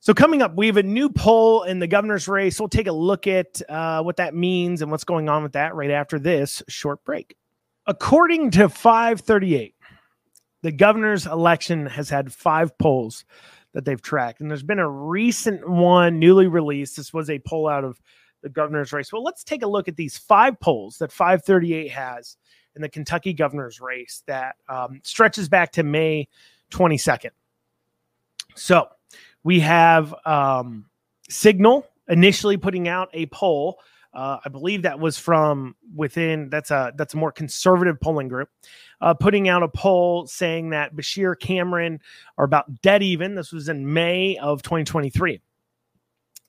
So, 0.02 0.14
coming 0.14 0.42
up, 0.42 0.56
we 0.56 0.68
have 0.68 0.78
a 0.78 0.84
new 0.84 1.10
poll 1.10 1.64
in 1.64 1.80
the 1.80 1.88
governor's 1.88 2.30
race. 2.30 2.58
We'll 2.58 2.70
take 2.70 2.88
a 2.88 2.94
look 2.94 3.28
at 3.28 3.62
uh, 3.68 4.02
what 4.02 4.16
that 4.16 4.34
means 4.34 4.82
and 4.82 4.90
what's 4.90 5.04
going 5.04 5.28
on 5.28 5.44
with 5.44 5.54
that 5.54 5.76
right 5.76 5.92
after 5.92 6.18
this 6.18 6.64
short 6.70 7.04
break. 7.04 7.36
According 7.86 8.52
to 8.52 8.70
538, 8.70 9.76
the 10.62 10.72
governor's 10.72 11.26
election 11.26 11.86
has 11.86 12.10
had 12.10 12.32
five 12.32 12.78
polls 12.78 13.26
that 13.74 13.84
they've 13.84 14.02
tracked, 14.02 14.40
and 14.40 14.50
there's 14.50 14.64
been 14.64 14.80
a 14.80 14.90
recent 14.90 15.68
one 15.70 16.18
newly 16.18 16.48
released. 16.48 16.96
This 16.96 17.14
was 17.14 17.30
a 17.30 17.40
poll 17.40 17.68
out 17.68 17.84
of 17.84 18.00
the 18.42 18.50
governor's 18.50 18.94
race. 18.94 19.12
Well, 19.12 19.24
let's 19.24 19.44
take 19.44 19.64
a 19.64 19.68
look 19.68 19.90
at 19.90 19.98
these 19.98 20.18
five 20.18 20.58
polls 20.62 20.98
that 21.00 21.12
538 21.12 21.92
has 21.92 22.38
in 22.76 22.82
the 22.82 22.90
Kentucky 22.90 23.34
governor's 23.34 23.82
race 23.82 24.24
that 24.28 24.56
um, 24.70 25.02
stretches 25.04 25.50
back 25.50 25.74
to 25.74 25.84
May 25.84 26.30
22nd. 26.72 27.32
So 28.56 28.88
we 29.44 29.60
have 29.62 30.14
um, 30.26 30.86
Cygnal 31.30 31.84
initially 32.08 32.58
putting 32.58 32.88
out 32.88 33.10
a 33.14 33.26
poll. 33.28 33.80
Uh, 34.14 34.38
I 34.44 34.50
believe 34.50 34.84
that 34.84 35.00
was 35.00 35.18
from 35.18 35.76
within. 35.96 36.50
That's 36.50 36.72
a 36.72 36.92
that's 36.96 37.14
a 37.14 37.18
more 37.18 37.32
conservative 37.32 38.00
polling 38.02 38.28
group 38.28 38.50
uh, 39.02 39.14
putting 39.14 39.48
out 39.48 39.64
a 39.64 39.68
poll 39.68 40.28
saying 40.28 40.72
that 40.72 40.96
Beshear 40.96 41.40
Cameron 41.40 42.00
are 42.38 42.46
about 42.46 42.82
dead 42.82 43.04
even. 43.04 43.36
This 43.36 43.52
was 43.52 43.70
in 43.70 43.94
May 43.94 44.38
of 44.38 44.62
2023. 44.62 45.42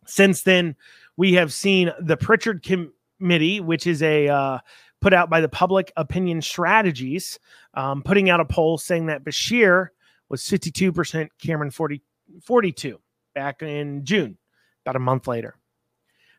Since 0.06 0.42
then, 0.42 0.76
we 1.16 1.34
have 1.34 1.52
seen 1.52 1.92
the 2.00 2.16
Prichard 2.16 2.62
Committee, 2.62 3.60
which 3.60 3.86
is 3.86 4.02
a 4.02 4.28
uh, 4.28 4.58
put 5.00 5.12
out 5.12 5.30
by 5.30 5.40
the 5.40 5.48
Public 5.48 5.92
Opinion 5.96 6.42
Strategies, 6.42 7.38
um, 7.74 8.02
putting 8.02 8.30
out 8.30 8.40
a 8.40 8.44
poll 8.44 8.78
saying 8.78 9.06
that 9.06 9.24
Beshear 9.24 9.88
was 10.28 10.42
52%, 10.42 11.28
Cameron 11.40 11.70
40, 11.70 12.02
42 12.44 12.98
back 13.34 13.62
in 13.62 14.04
June, 14.04 14.38
about 14.84 14.96
a 14.96 15.00
month 15.00 15.26
later. 15.26 15.56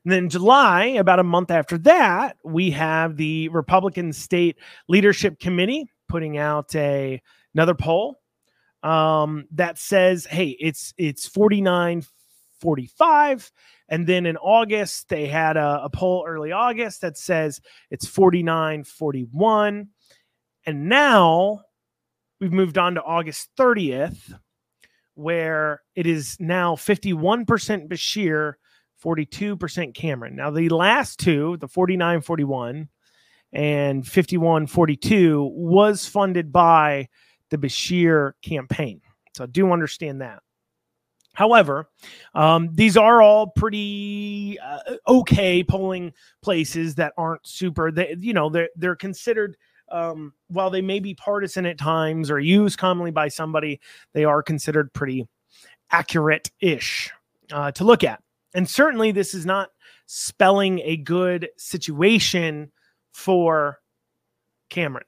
And 0.04 0.12
then 0.12 0.30
July, 0.30 0.86
about 0.86 1.19
a 1.19 1.23
month 1.23 1.51
after 1.51 1.77
that, 1.80 2.38
we 2.43 2.71
have 2.71 3.17
the 3.17 3.49
Republican 3.49 4.13
State 4.13 4.58
Leadership 4.88 5.39
Committee 5.39 5.89
putting 6.10 6.38
out 6.38 6.73
a 6.75 7.21
another 7.54 7.75
poll 7.75 8.19
um, 8.84 9.45
that 9.51 9.77
says, 9.77 10.25
hey, 10.25 10.56
it's 10.60 10.93
it's 10.97 11.27
49 11.27 12.04
45. 12.62 13.51
And 13.89 14.08
then 14.08 14.25
in 14.25 14.38
August, 14.38 15.10
they 15.10 15.27
had 15.27 15.58
a, 15.58 15.82
a 15.84 15.89
poll 15.89 16.23
early 16.27 16.51
August 16.51 17.01
that 17.01 17.17
says 17.17 17.60
it's 17.89 18.08
49 18.08 18.84
41. 18.84 19.89
And 20.65 20.89
now 20.89 21.62
we've 22.39 22.54
moved 22.54 22.77
on 22.77 22.95
to 22.95 23.04
August 23.04 23.49
30th, 23.58 24.39
where 25.22 25.82
it 25.96 26.08
is 26.08 26.38
now 26.40 26.76
51% 26.76 27.46
Beshear, 27.88 28.54
42% 29.04 29.94
Cameron. 29.94 30.36
Now, 30.36 30.52
the 30.52 30.70
last 30.70 31.20
two, 31.20 31.58
the 31.58 31.68
49 31.68 32.22
41 32.22 32.90
and 33.54 34.08
51 34.08 34.68
42, 34.68 35.52
was 35.54 36.08
funded 36.08 36.52
by 36.52 37.10
the 37.50 37.58
Beshear 37.58 38.34
campaign. 38.42 39.02
So 39.36 39.44
I 39.44 39.48
do 39.48 39.72
understand 39.72 40.22
that. 40.22 40.40
However, 41.34 41.90
um, 42.34 42.70
these 42.74 42.98
are 42.98 43.22
all 43.22 43.48
pretty 43.48 44.60
uh, 44.60 44.96
okay 45.08 45.64
polling 45.64 46.12
places 46.42 46.96
that 46.96 47.14
aren't 47.18 47.48
super. 47.48 47.90
They, 47.92 48.16
you 48.20 48.34
know, 48.34 48.50
they're 48.50 48.70
they're 48.76 48.98
considered 48.98 49.56
um, 49.91 50.34
while 50.47 50.69
they 50.69 50.82
may 50.82 50.99
be 50.99 51.13
partisan 51.13 51.65
at 51.65 51.77
times 51.77 52.32
or 52.32 52.39
used 52.39 52.77
commonly 52.77 53.12
by 53.12 53.27
somebody, 53.27 53.80
they 54.13 54.23
are 54.23 54.41
considered 54.41 54.93
pretty 54.93 55.27
accurate-ish 55.91 57.12
uh, 57.51 57.71
to 57.71 57.84
look 57.84 58.04
at. 58.04 58.21
And 58.54 58.69
certainly, 58.69 59.12
this 59.12 59.34
is 59.34 59.45
not 59.45 59.69
spelling 60.06 60.80
a 60.80 60.97
good 60.97 61.49
situation 61.58 62.71
for 63.13 63.80
Cameron 64.69 65.06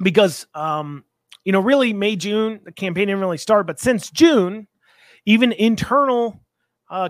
because 0.00 0.46
um, 0.54 1.04
you 1.48 1.52
know, 1.52 1.60
really 1.60 1.94
May, 1.94 2.14
June, 2.14 2.60
the 2.64 2.72
campaign 2.72 3.08
didn't 3.08 3.20
really 3.20 3.38
start, 3.38 3.66
but 3.66 3.80
since 3.80 4.10
June, 4.10 4.68
even 5.24 5.52
internal 5.52 6.38
uh, 6.90 7.08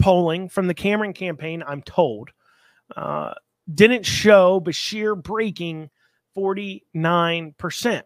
polling 0.00 0.48
from 0.48 0.66
the 0.66 0.74
Cameron 0.74 1.12
campaign, 1.12 1.62
I'm 1.64 1.82
told, 1.82 2.30
uh, 2.96 3.34
didn't 3.72 4.06
show 4.06 4.60
Beshear 4.60 5.20
breaking 5.20 5.90
49%. 6.36 8.02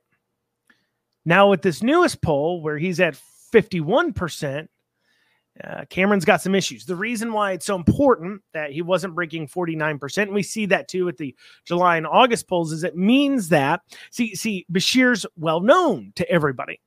Now, 1.24 1.50
with 1.50 1.62
this 1.62 1.82
newest 1.82 2.20
poll, 2.20 2.62
where 2.62 2.78
he's 2.78 2.98
at 2.98 3.20
51%, 3.54 4.68
uh, 5.62 5.84
Cameron's 5.90 6.24
got 6.24 6.40
some 6.40 6.54
issues. 6.54 6.86
The 6.86 6.96
reason 6.96 7.32
why 7.32 7.52
it's 7.52 7.66
so 7.66 7.76
important 7.76 8.42
that 8.54 8.72
he 8.72 8.82
wasn't 8.82 9.14
breaking 9.14 9.48
49%, 9.48 10.22
and 10.22 10.32
we 10.32 10.42
see 10.42 10.66
that 10.66 10.88
too 10.88 11.04
with 11.04 11.18
the 11.18 11.36
July 11.64 11.96
and 11.98 12.06
August 12.06 12.48
polls, 12.48 12.72
is 12.72 12.84
it 12.84 12.96
means 12.96 13.50
that, 13.50 13.82
see, 14.10 14.34
see, 14.34 14.66
Beshear's 14.72 15.26
well 15.36 15.60
known 15.60 16.12
to 16.16 16.28
everybody. 16.28 16.80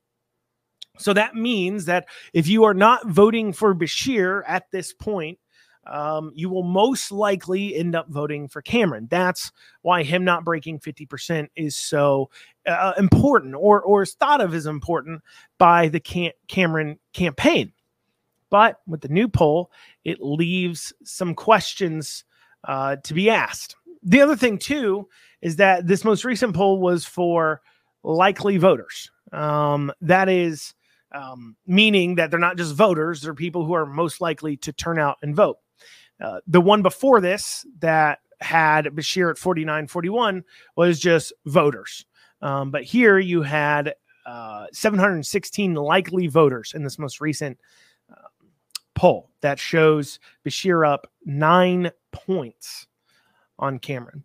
So 0.97 1.13
that 1.13 1.35
means 1.35 1.85
that 1.85 2.07
if 2.33 2.47
you 2.47 2.63
are 2.63 2.73
not 2.73 3.07
voting 3.07 3.53
for 3.53 3.75
Beshear 3.75 4.43
at 4.47 4.71
this 4.71 4.93
point, 4.93 5.37
um, 5.87 6.31
you 6.33 6.49
will 6.49 6.63
most 6.63 7.11
likely 7.11 7.75
end 7.75 7.95
up 7.95 8.09
voting 8.09 8.47
for 8.47 8.61
Cameron. 8.61 9.07
That's 9.09 9.51
why 9.81 10.03
him 10.03 10.23
not 10.23 10.43
breaking 10.43 10.79
50% 10.79 11.47
is 11.55 11.75
so 11.75 12.29
uh, 12.65 12.93
important 12.97 13.55
or, 13.55 13.81
or 13.81 14.03
is 14.03 14.13
thought 14.13 14.41
of 14.41 14.53
as 14.53 14.65
important 14.65 15.21
by 15.57 15.87
the 15.87 15.99
Cam- 15.99 16.31
Cameron 16.47 16.99
campaign. 17.13 17.71
But 18.49 18.79
with 18.87 19.01
the 19.01 19.09
new 19.09 19.27
poll, 19.27 19.71
it 20.03 20.21
leaves 20.21 20.93
some 21.03 21.35
questions 21.35 22.23
uh, 22.63 22.97
to 23.03 23.13
be 23.13 23.29
asked. 23.29 23.75
The 24.03 24.21
other 24.21 24.35
thing, 24.35 24.57
too, 24.57 25.07
is 25.41 25.57
that 25.57 25.87
this 25.87 26.03
most 26.03 26.23
recent 26.23 26.55
poll 26.55 26.79
was 26.79 27.05
for 27.05 27.61
likely 28.03 28.57
voters. 28.57 29.11
Um, 29.31 29.91
that 30.01 30.29
is 30.29 30.73
um, 31.13 31.55
meaning 31.65 32.15
that 32.15 32.29
they're 32.29 32.39
not 32.39 32.57
just 32.57 32.75
voters, 32.75 33.21
they're 33.21 33.33
people 33.33 33.65
who 33.65 33.73
are 33.73 33.85
most 33.85 34.21
likely 34.21 34.57
to 34.57 34.73
turn 34.73 34.99
out 34.99 35.17
and 35.21 35.35
vote. 35.35 35.57
Uh, 36.21 36.39
the 36.47 36.61
one 36.61 36.81
before 36.81 37.19
this 37.21 37.65
that 37.79 38.19
had 38.41 38.85
Beshear 38.85 39.29
at 39.29 39.37
49 39.37 39.87
41 39.87 40.43
was 40.75 40.99
just 40.99 41.33
voters. 41.45 42.05
Um, 42.41 42.71
but 42.71 42.83
here 42.83 43.17
you 43.17 43.41
had 43.41 43.95
uh, 44.25 44.67
716 44.71 45.73
likely 45.75 46.27
voters 46.27 46.73
in 46.73 46.83
this 46.83 46.99
most 46.99 47.21
recent 47.21 47.57
uh, 48.11 48.27
poll 48.93 49.29
that 49.41 49.59
shows 49.59 50.19
Beshear 50.45 50.87
up 50.87 51.11
nine 51.25 51.91
points 52.11 52.87
on 53.59 53.79
Cameron. 53.79 54.23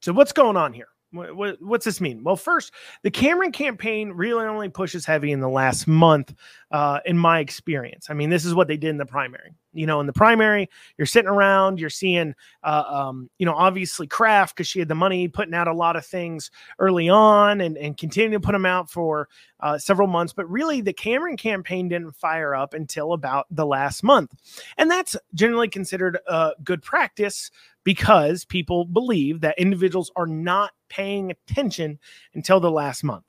So, 0.00 0.12
what's 0.12 0.32
going 0.32 0.56
on 0.56 0.72
here? 0.72 0.88
What, 1.12 1.62
what's 1.62 1.84
this 1.84 2.00
mean? 2.00 2.24
Well, 2.24 2.36
first, 2.36 2.72
the 3.02 3.10
Cameron 3.10 3.52
campaign 3.52 4.10
really 4.10 4.44
only 4.44 4.68
pushes 4.68 5.06
heavy 5.06 5.30
in 5.30 5.40
the 5.40 5.48
last 5.48 5.86
month, 5.86 6.34
uh, 6.72 6.98
in 7.06 7.16
my 7.16 7.38
experience. 7.38 8.08
I 8.10 8.14
mean, 8.14 8.28
this 8.28 8.44
is 8.44 8.54
what 8.54 8.66
they 8.66 8.76
did 8.76 8.90
in 8.90 8.98
the 8.98 9.06
primary. 9.06 9.54
You 9.72 9.86
know, 9.86 10.00
in 10.00 10.06
the 10.06 10.12
primary, 10.12 10.68
you're 10.98 11.06
sitting 11.06 11.28
around, 11.28 11.78
you're 11.78 11.90
seeing, 11.90 12.34
uh, 12.64 12.84
um, 12.86 13.30
you 13.38 13.46
know, 13.46 13.54
obviously 13.54 14.06
Craft 14.06 14.56
because 14.56 14.66
she 14.66 14.78
had 14.78 14.88
the 14.88 14.94
money, 14.94 15.28
putting 15.28 15.54
out 15.54 15.68
a 15.68 15.72
lot 15.72 15.96
of 15.96 16.04
things 16.04 16.50
early 16.78 17.08
on 17.08 17.60
and, 17.60 17.78
and 17.78 17.96
continuing 17.96 18.32
to 18.32 18.44
put 18.44 18.52
them 18.52 18.66
out 18.66 18.90
for 18.90 19.28
uh, 19.60 19.78
several 19.78 20.08
months. 20.08 20.32
But 20.32 20.50
really, 20.50 20.80
the 20.80 20.92
Cameron 20.92 21.36
campaign 21.36 21.88
didn't 21.88 22.16
fire 22.16 22.54
up 22.54 22.74
until 22.74 23.12
about 23.12 23.46
the 23.50 23.66
last 23.66 24.02
month. 24.02 24.34
And 24.76 24.90
that's 24.90 25.16
generally 25.34 25.68
considered 25.68 26.18
a 26.26 26.52
good 26.64 26.82
practice 26.82 27.50
because 27.84 28.44
people 28.44 28.84
believe 28.84 29.40
that 29.42 29.58
individuals 29.58 30.10
are 30.16 30.26
not 30.26 30.72
paying 30.88 31.30
attention 31.30 31.98
until 32.34 32.60
the 32.60 32.70
last 32.70 33.04
month. 33.04 33.24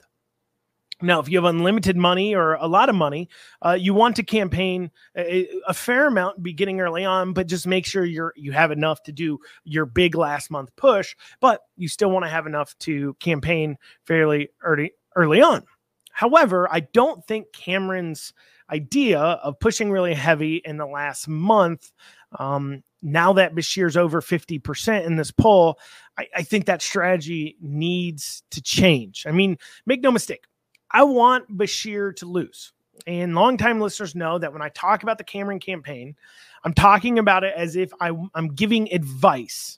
Now, 0.99 1.19
if 1.19 1.29
you 1.29 1.37
have 1.37 1.45
unlimited 1.45 1.95
money 1.95 2.33
or 2.33 2.55
a 2.55 2.67
lot 2.67 2.89
of 2.89 2.95
money, 2.95 3.29
uh, 3.63 3.77
you 3.79 3.93
want 3.93 4.15
to 4.15 4.23
campaign 4.23 4.89
a, 5.15 5.47
a, 5.67 5.73
fair 5.73 6.07
amount 6.07 6.41
beginning 6.41 6.81
early 6.81 7.05
on, 7.05 7.33
but 7.33 7.45
just 7.45 7.67
make 7.67 7.85
sure 7.85 8.03
you're 8.03 8.33
you 8.35 8.51
have 8.51 8.71
enough 8.71 9.03
to 9.03 9.11
do 9.11 9.37
your 9.63 9.85
big 9.85 10.15
last 10.15 10.49
month 10.49 10.75
push. 10.75 11.15
But 11.39 11.61
you 11.75 11.87
still 11.87 12.09
want 12.09 12.25
to 12.25 12.29
have 12.29 12.47
enough 12.47 12.75
to 12.79 13.13
campaign 13.19 13.77
fairly 14.05 14.49
early 14.63 14.93
early 15.15 15.39
on. 15.39 15.65
However, 16.11 16.67
I 16.71 16.79
don't 16.79 17.23
think 17.27 17.53
Cameron's 17.53 18.33
idea 18.71 19.19
of 19.19 19.59
pushing 19.59 19.91
really 19.91 20.15
heavy 20.15 20.55
in 20.65 20.77
the 20.77 20.87
last 20.87 21.27
month 21.27 21.91
um, 22.39 22.83
now 23.01 23.33
that 23.33 23.55
Beshear's 23.55 23.97
over 23.97 24.21
50% 24.21 25.05
in 25.05 25.15
this 25.15 25.31
poll, 25.31 25.79
I, 26.17 26.27
I 26.35 26.43
think 26.43 26.65
that 26.65 26.81
strategy 26.81 27.57
needs 27.61 28.43
to 28.51 28.61
change. 28.61 29.25
I 29.27 29.31
mean, 29.31 29.57
make 29.85 30.01
no 30.01 30.11
mistake, 30.11 30.45
I 30.91 31.03
want 31.03 31.57
Beshear 31.57 32.15
to 32.17 32.25
lose. 32.25 32.73
And 33.05 33.35
longtime 33.35 33.79
listeners 33.79 34.15
know 34.15 34.39
that 34.39 34.53
when 34.53 34.61
I 34.61 34.69
talk 34.69 35.03
about 35.03 35.17
the 35.17 35.23
Cameron 35.23 35.59
campaign, 35.59 36.15
I'm 36.63 36.73
talking 36.73 37.19
about 37.19 37.43
it 37.43 37.53
as 37.55 37.75
if 37.75 37.91
I, 38.01 38.11
I'm 38.33 38.49
giving 38.55 38.91
advice 38.91 39.77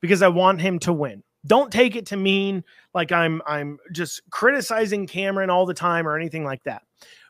because 0.00 0.20
I 0.20 0.28
want 0.28 0.60
him 0.60 0.78
to 0.80 0.92
win. 0.92 1.22
Don't 1.46 1.72
take 1.72 1.96
it 1.96 2.06
to 2.06 2.16
mean 2.16 2.62
like 2.94 3.10
I'm 3.10 3.42
I'm 3.46 3.78
just 3.90 4.20
criticizing 4.30 5.08
Cameron 5.08 5.50
all 5.50 5.66
the 5.66 5.74
time 5.74 6.06
or 6.06 6.16
anything 6.16 6.44
like 6.44 6.62
that. 6.64 6.82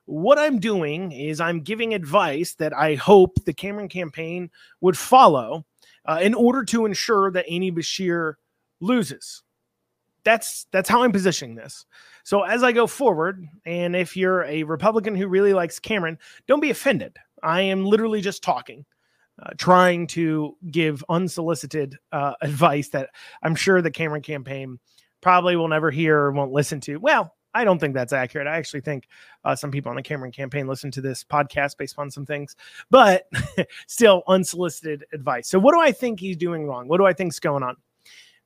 What 0.06 0.38
I'm 0.38 0.58
doing 0.58 1.12
is 1.12 1.40
I'm 1.40 1.60
giving 1.60 1.94
advice 1.94 2.54
that 2.54 2.76
I 2.76 2.96
hope 2.96 3.44
the 3.44 3.52
Cameron 3.52 3.88
campaign 3.88 4.50
would 4.80 4.98
follow 4.98 5.64
uh, 6.06 6.18
in 6.20 6.34
order 6.34 6.64
to 6.64 6.86
ensure 6.86 7.30
that 7.30 7.48
Andy 7.48 7.70
Beshear 7.70 8.34
loses. 8.80 9.42
That's 10.24 10.66
that's 10.72 10.88
how 10.88 11.02
I'm 11.02 11.12
positioning 11.12 11.56
this. 11.56 11.84
So 12.24 12.42
as 12.42 12.62
I 12.62 12.72
go 12.72 12.86
forward, 12.86 13.44
and 13.64 13.96
if 13.96 14.16
you're 14.16 14.44
a 14.44 14.62
Republican 14.62 15.16
who 15.16 15.26
really 15.26 15.52
likes 15.52 15.80
Cameron, 15.80 16.18
don't 16.46 16.60
be 16.60 16.70
offended. 16.70 17.16
I 17.42 17.62
am 17.62 17.84
literally 17.84 18.20
just 18.20 18.42
talking, 18.42 18.84
uh, 19.42 19.50
trying 19.58 20.06
to 20.08 20.56
give 20.70 21.04
unsolicited 21.08 21.96
uh, 22.12 22.34
advice 22.40 22.88
that 22.90 23.10
I'm 23.42 23.56
sure 23.56 23.82
the 23.82 23.90
Cameron 23.90 24.22
campaign 24.22 24.78
probably 25.20 25.56
will 25.56 25.68
never 25.68 25.90
hear 25.90 26.18
or 26.18 26.32
won't 26.32 26.52
listen 26.52 26.80
to. 26.82 26.98
Well, 26.98 27.34
I 27.54 27.64
don't 27.64 27.78
think 27.78 27.94
that's 27.94 28.12
accurate. 28.12 28.46
I 28.46 28.56
actually 28.56 28.80
think 28.80 29.08
uh, 29.44 29.54
some 29.54 29.70
people 29.70 29.90
on 29.90 29.96
the 29.96 30.02
Cameron 30.02 30.32
campaign 30.32 30.66
listen 30.66 30.90
to 30.92 31.00
this 31.00 31.24
podcast 31.24 31.76
based 31.76 31.98
on 31.98 32.10
some 32.10 32.26
things, 32.26 32.56
but 32.90 33.28
still 33.86 34.22
unsolicited 34.28 35.04
advice. 35.12 35.48
So, 35.48 35.58
what 35.58 35.74
do 35.74 35.80
I 35.80 35.92
think 35.92 36.20
he's 36.20 36.36
doing 36.36 36.66
wrong? 36.66 36.88
What 36.88 36.98
do 36.98 37.06
I 37.06 37.12
think's 37.12 37.38
going 37.38 37.62
on? 37.62 37.76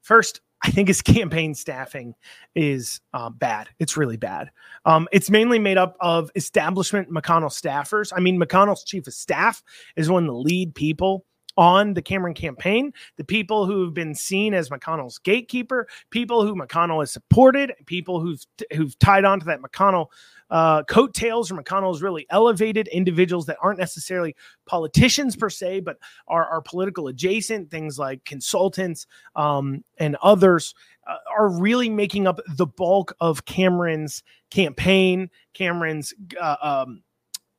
First, 0.03 0.41
I 0.63 0.71
think 0.71 0.89
his 0.89 1.03
campaign 1.03 1.55
staffing 1.55 2.15
is 2.55 3.01
uh, 3.13 3.31
bad. 3.31 3.69
It's 3.79 3.97
really 3.97 4.17
bad. 4.17 4.51
Um, 4.85 5.09
it's 5.13 5.31
mainly 5.31 5.59
made 5.59 5.79
up 5.79 5.97
of 6.01 6.31
establishment 6.35 7.11
McConnell 7.11 7.51
staffers. 7.51 8.13
I 8.15 8.21
mean, 8.21 8.41
McConnell's 8.41 8.85
chief 8.85 9.07
of 9.07 9.15
staff 9.15 9.63
is 9.97 10.11
one 10.11 10.25
of 10.25 10.29
the 10.29 10.39
lead 10.39 10.75
people 10.75 11.25
on 11.57 11.95
the 11.95 12.03
Cameron 12.03 12.35
campaign, 12.35 12.93
the 13.17 13.25
people 13.25 13.67
who 13.67 13.85
have 13.85 13.95
been 13.95 14.15
seen 14.15 14.55
as 14.55 14.71
McConnell's 14.71 15.19
gatekeeper, 15.19 15.89
people 16.11 16.47
who 16.47 16.55
McConnell 16.55 17.01
has 17.01 17.13
supported, 17.13 17.73
people 17.87 18.21
who've 18.21 18.45
who've 18.75 18.99
tied 18.99 19.25
onto 19.25 19.47
that 19.47 19.61
McConnell 19.61 20.09
uh, 20.51 20.83
coattails 20.85 21.51
or 21.51 21.57
McConnell's 21.57 22.03
really 22.03 22.27
elevated 22.31 22.89
individuals 22.89 23.47
that 23.47 23.57
aren't 23.61 23.79
necessarily 23.79 24.37
politicians 24.67 25.35
per 25.35 25.51
se, 25.51 25.81
but 25.81 25.99
are, 26.29 26.47
are 26.47 26.63
political 26.63 27.09
adjacent, 27.09 27.71
things 27.71 27.99
like 27.99 28.25
consultants 28.25 29.07
um, 29.35 29.85
and 29.99 30.17
others. 30.23 30.75
Uh, 31.09 31.19
are 31.31 31.49
really 31.61 31.89
making 31.89 32.27
up 32.27 32.41
the 32.57 32.67
bulk 32.67 33.15
of 33.21 33.45
Cameron's 33.45 34.25
campaign, 34.51 35.31
Cameron's 35.55 36.13
uh, 36.41 36.57
um, 36.61 37.01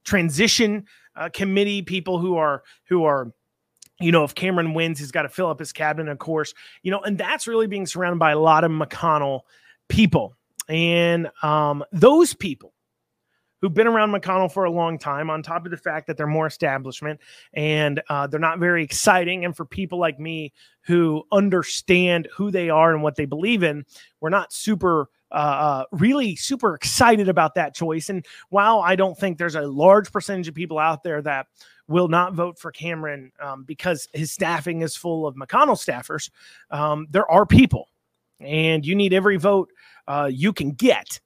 transition 0.03 0.85
uh, 1.15 1.29
committee, 1.29 1.81
people 1.81 2.19
who 2.19 2.35
are 2.35 2.63
who 2.89 3.05
are 3.05 3.31
you 3.99 4.11
know, 4.11 4.23
if 4.23 4.35
Cameron 4.35 4.73
wins, 4.73 4.99
he's 4.99 5.11
got 5.11 5.23
to 5.23 5.29
fill 5.29 5.49
up 5.49 5.59
his 5.59 5.73
cabinet, 5.73 6.11
of 6.11 6.19
course, 6.19 6.53
you 6.83 6.91
know, 6.91 7.01
and 7.01 7.17
that's 7.17 7.47
really 7.47 7.67
being 7.67 7.85
surrounded 7.85 8.19
by 8.19 8.31
a 8.31 8.39
lot 8.39 8.63
of 8.63 8.71
McConnell 8.71 9.41
people. 9.87 10.35
And 10.69 11.29
um, 11.41 11.83
those 11.91 12.33
people 12.33 12.73
who've 13.61 13.73
been 13.73 13.87
around 13.87 14.11
McConnell 14.11 14.51
for 14.51 14.65
a 14.65 14.71
long 14.71 14.99
time, 14.99 15.29
on 15.29 15.41
top 15.41 15.65
of 15.65 15.71
the 15.71 15.77
fact 15.77 16.07
that 16.07 16.17
they're 16.17 16.27
more 16.27 16.45
establishment 16.45 17.19
and 17.53 18.01
uh, 18.09 18.27
they're 18.27 18.39
not 18.39 18.59
very 18.59 18.83
exciting. 18.83 19.45
And 19.45 19.55
for 19.55 19.65
people 19.65 19.99
like 19.99 20.19
me 20.19 20.53
who 20.81 21.23
understand 21.31 22.27
who 22.35 22.51
they 22.51 22.69
are 22.69 22.93
and 22.93 23.01
what 23.01 23.15
they 23.15 23.25
believe 23.25 23.63
in, 23.63 23.85
we're 24.21 24.29
not 24.29 24.53
super. 24.53 25.09
Uh, 25.29 25.35
uh, 25.35 25.83
really 25.91 26.37
super 26.37 26.73
excited 26.73 27.27
about 27.27 27.53
that 27.55 27.75
choice. 27.75 28.09
And 28.09 28.25
while 28.49 28.79
I 28.79 28.95
don't 28.95 29.17
think 29.17 29.37
there's 29.37 29.55
a 29.55 29.67
large 29.67 30.09
percentage 30.11 30.47
of 30.47 30.55
people 30.55 30.79
out 30.79 31.03
there 31.03 31.21
that 31.21 31.47
will 31.89 32.07
not 32.07 32.33
vote 32.33 32.57
for 32.57 32.71
Cameron 32.71 33.33
um, 33.41 33.63
because 33.65 34.07
his 34.13 34.31
staffing 34.31 34.81
is 34.81 34.95
full 34.95 35.27
of 35.27 35.35
McConnell 35.35 35.75
staffers, 35.75 36.29
um, 36.71 37.07
there 37.09 37.29
are 37.29 37.45
people, 37.45 37.89
and 38.39 38.85
you 38.85 38.95
need 38.95 39.11
every 39.11 39.35
vote 39.35 39.69
uh, 40.07 40.29
you 40.31 40.53
can 40.53 40.71
get 40.71 41.19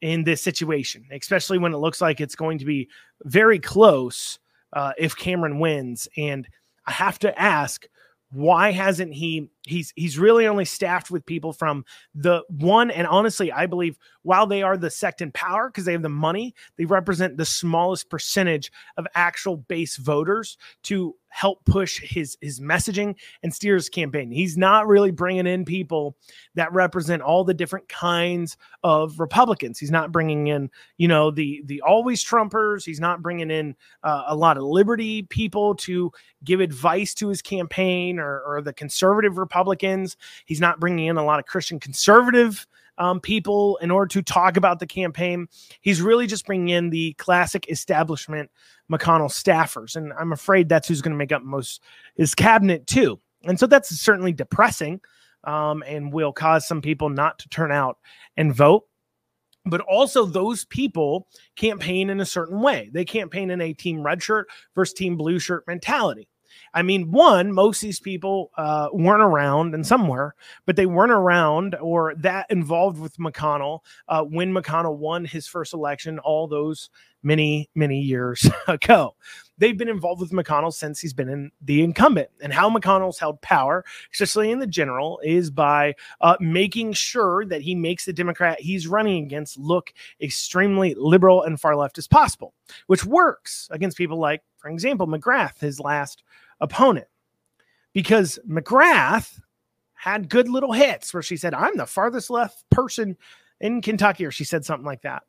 in 0.00 0.24
this 0.24 0.42
situation, 0.42 1.06
especially 1.12 1.58
when 1.58 1.74
it 1.74 1.78
looks 1.78 2.00
like 2.00 2.20
it's 2.20 2.34
going 2.34 2.58
to 2.58 2.64
be 2.64 2.88
very 3.24 3.58
close 3.58 4.38
uh, 4.72 4.92
if 4.98 5.14
Cameron 5.14 5.58
wins. 5.58 6.08
And 6.16 6.48
I 6.86 6.92
have 6.92 7.18
to 7.20 7.38
ask, 7.38 7.86
why 8.30 8.72
hasn't 8.72 9.12
he 9.12 9.50
he's 9.64 9.92
he's 9.96 10.18
really 10.18 10.46
only 10.46 10.64
staffed 10.64 11.10
with 11.10 11.24
people 11.24 11.52
from 11.52 11.84
the 12.14 12.42
one 12.48 12.90
and 12.90 13.06
honestly 13.06 13.52
i 13.52 13.66
believe 13.66 13.96
while 14.22 14.46
they 14.46 14.62
are 14.62 14.76
the 14.76 14.90
sect 14.90 15.20
in 15.20 15.30
power 15.32 15.68
because 15.68 15.84
they 15.84 15.92
have 15.92 16.02
the 16.02 16.08
money 16.08 16.54
they 16.76 16.84
represent 16.84 17.36
the 17.36 17.44
smallest 17.44 18.10
percentage 18.10 18.72
of 18.96 19.06
actual 19.14 19.56
base 19.56 19.96
voters 19.96 20.56
to 20.82 21.14
help 21.28 21.64
push 21.64 22.00
his 22.02 22.36
his 22.40 22.60
messaging 22.60 23.14
and 23.42 23.54
steer 23.54 23.74
his 23.74 23.88
campaign 23.88 24.30
he's 24.30 24.56
not 24.56 24.86
really 24.86 25.10
bringing 25.10 25.46
in 25.46 25.64
people 25.64 26.16
that 26.54 26.72
represent 26.72 27.22
all 27.22 27.44
the 27.44 27.54
different 27.54 27.88
kinds 27.88 28.56
of 28.82 29.18
republicans 29.18 29.78
he's 29.78 29.90
not 29.90 30.12
bringing 30.12 30.48
in 30.48 30.70
you 30.98 31.08
know 31.08 31.30
the 31.30 31.62
the 31.66 31.80
always 31.82 32.22
trumpers 32.24 32.84
he's 32.84 33.00
not 33.00 33.22
bringing 33.22 33.50
in 33.50 33.74
uh, 34.02 34.24
a 34.26 34.36
lot 34.36 34.56
of 34.56 34.64
liberty 34.64 35.22
people 35.22 35.74
to 35.74 36.12
give 36.44 36.60
advice 36.60 37.14
to 37.14 37.28
his 37.28 37.42
campaign 37.42 38.18
or, 38.18 38.40
or 38.40 38.60
the 38.62 38.72
conservative 38.72 39.38
Republicans. 39.38 39.51
He's 40.44 40.60
not 40.60 40.80
bringing 40.80 41.06
in 41.06 41.16
a 41.16 41.24
lot 41.24 41.38
of 41.38 41.46
Christian 41.46 41.78
conservative 41.80 42.66
um, 42.98 43.20
people 43.20 43.78
in 43.78 43.90
order 43.90 44.08
to 44.08 44.22
talk 44.22 44.56
about 44.56 44.78
the 44.78 44.86
campaign. 44.86 45.48
He's 45.80 46.02
really 46.02 46.26
just 46.26 46.46
bringing 46.46 46.68
in 46.68 46.90
the 46.90 47.14
classic 47.14 47.68
establishment 47.70 48.50
McConnell 48.90 49.30
staffers. 49.30 49.96
And 49.96 50.12
I'm 50.18 50.32
afraid 50.32 50.68
that's 50.68 50.88
who's 50.88 51.02
going 51.02 51.12
to 51.12 51.18
make 51.18 51.32
up 51.32 51.42
most 51.42 51.82
his 52.14 52.34
cabinet, 52.34 52.86
too. 52.86 53.18
And 53.44 53.58
so 53.58 53.66
that's 53.66 53.88
certainly 53.88 54.32
depressing 54.32 55.00
um, 55.44 55.82
and 55.86 56.12
will 56.12 56.32
cause 56.32 56.66
some 56.66 56.80
people 56.80 57.08
not 57.08 57.38
to 57.40 57.48
turn 57.48 57.72
out 57.72 57.98
and 58.36 58.54
vote. 58.54 58.84
But 59.64 59.80
also, 59.82 60.26
those 60.26 60.64
people 60.64 61.28
campaign 61.54 62.10
in 62.10 62.20
a 62.20 62.26
certain 62.26 62.60
way. 62.60 62.90
They 62.92 63.04
campaign 63.04 63.50
in 63.50 63.60
a 63.60 63.72
team 63.72 64.02
red 64.02 64.20
shirt 64.20 64.48
versus 64.74 64.92
team 64.92 65.16
blue 65.16 65.38
shirt 65.38 65.64
mentality. 65.68 66.28
I 66.74 66.82
mean, 66.82 67.10
one, 67.10 67.52
most 67.52 67.82
of 67.82 67.88
these 67.88 68.00
people 68.00 68.50
uh, 68.56 68.88
weren't 68.92 69.22
around 69.22 69.74
and 69.74 69.86
somewhere, 69.86 70.34
but 70.64 70.76
they 70.76 70.86
weren't 70.86 71.12
around 71.12 71.74
or 71.74 72.14
that 72.16 72.50
involved 72.50 72.98
with 72.98 73.16
McConnell 73.18 73.80
uh, 74.08 74.22
when 74.22 74.52
McConnell 74.54 74.96
won 74.96 75.24
his 75.24 75.46
first 75.46 75.74
election 75.74 76.18
all 76.18 76.48
those 76.48 76.88
many, 77.22 77.70
many 77.74 78.00
years 78.00 78.48
ago. 78.68 79.14
They've 79.58 79.76
been 79.76 79.88
involved 79.88 80.20
with 80.20 80.32
McConnell 80.32 80.72
since 80.72 80.98
he's 80.98 81.12
been 81.12 81.28
in 81.28 81.52
the 81.60 81.82
incumbent. 81.82 82.30
And 82.42 82.52
how 82.52 82.68
McConnell's 82.68 83.18
held 83.18 83.40
power, 83.42 83.84
especially 84.12 84.50
in 84.50 84.58
the 84.58 84.66
general, 84.66 85.20
is 85.22 85.50
by 85.50 85.94
uh, 86.20 86.36
making 86.40 86.94
sure 86.94 87.44
that 87.46 87.62
he 87.62 87.74
makes 87.74 88.04
the 88.04 88.12
Democrat 88.12 88.60
he's 88.60 88.88
running 88.88 89.22
against 89.22 89.58
look 89.58 89.92
extremely 90.20 90.94
liberal 90.96 91.42
and 91.42 91.60
far 91.60 91.76
left 91.76 91.98
as 91.98 92.08
possible, 92.08 92.54
which 92.86 93.04
works 93.04 93.68
against 93.70 93.96
people 93.96 94.18
like, 94.18 94.42
for 94.56 94.68
example, 94.68 95.06
McGrath, 95.06 95.60
his 95.60 95.78
last 95.78 96.24
opponent 96.62 97.08
because 97.92 98.38
McGrath 98.48 99.38
had 99.94 100.30
good 100.30 100.48
little 100.48 100.72
hits 100.72 101.12
where 101.12 101.22
she 101.22 101.36
said, 101.36 101.52
I'm 101.52 101.76
the 101.76 101.86
farthest 101.86 102.30
left 102.30 102.64
person 102.70 103.18
in 103.60 103.82
Kentucky, 103.82 104.24
or 104.24 104.30
she 104.30 104.44
said 104.44 104.64
something 104.64 104.86
like 104.86 105.02
that. 105.02 105.22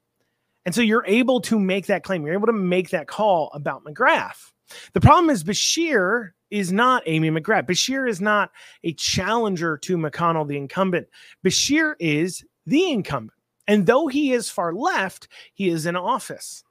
And 0.66 0.74
so 0.74 0.82
you're 0.82 1.06
able 1.06 1.42
to 1.42 1.60
make 1.60 1.88
that 1.88 2.04
claim. 2.04 2.26
You're 2.26 2.36
able 2.36 2.48
to 2.48 2.54
make 2.54 2.90
that 2.92 3.08
call 3.08 3.52
about 3.54 3.84
McGrath. 3.84 4.52
The 4.94 5.02
problem 5.02 5.30
is 5.30 5.44
Beshear 5.44 6.32
is 6.50 6.72
not 6.72 7.04
Amy 7.06 7.30
McGrath. 7.30 7.68
Beshear 7.68 8.10
is 8.10 8.22
not 8.22 8.52
a 8.84 8.94
challenger 8.94 9.78
to 9.80 9.98
McConnell, 9.98 10.48
the 10.48 10.58
incumbent. 10.58 11.08
Beshear 11.46 11.96
is 12.00 12.46
the 12.66 12.92
incumbent. 12.92 13.38
And 13.68 13.86
though 13.86 14.08
he 14.08 14.34
is 14.34 14.50
far 14.50 14.74
left, 14.74 15.28
he 15.54 15.70
is 15.70 15.86
in 15.86 15.96
office. 15.96 16.64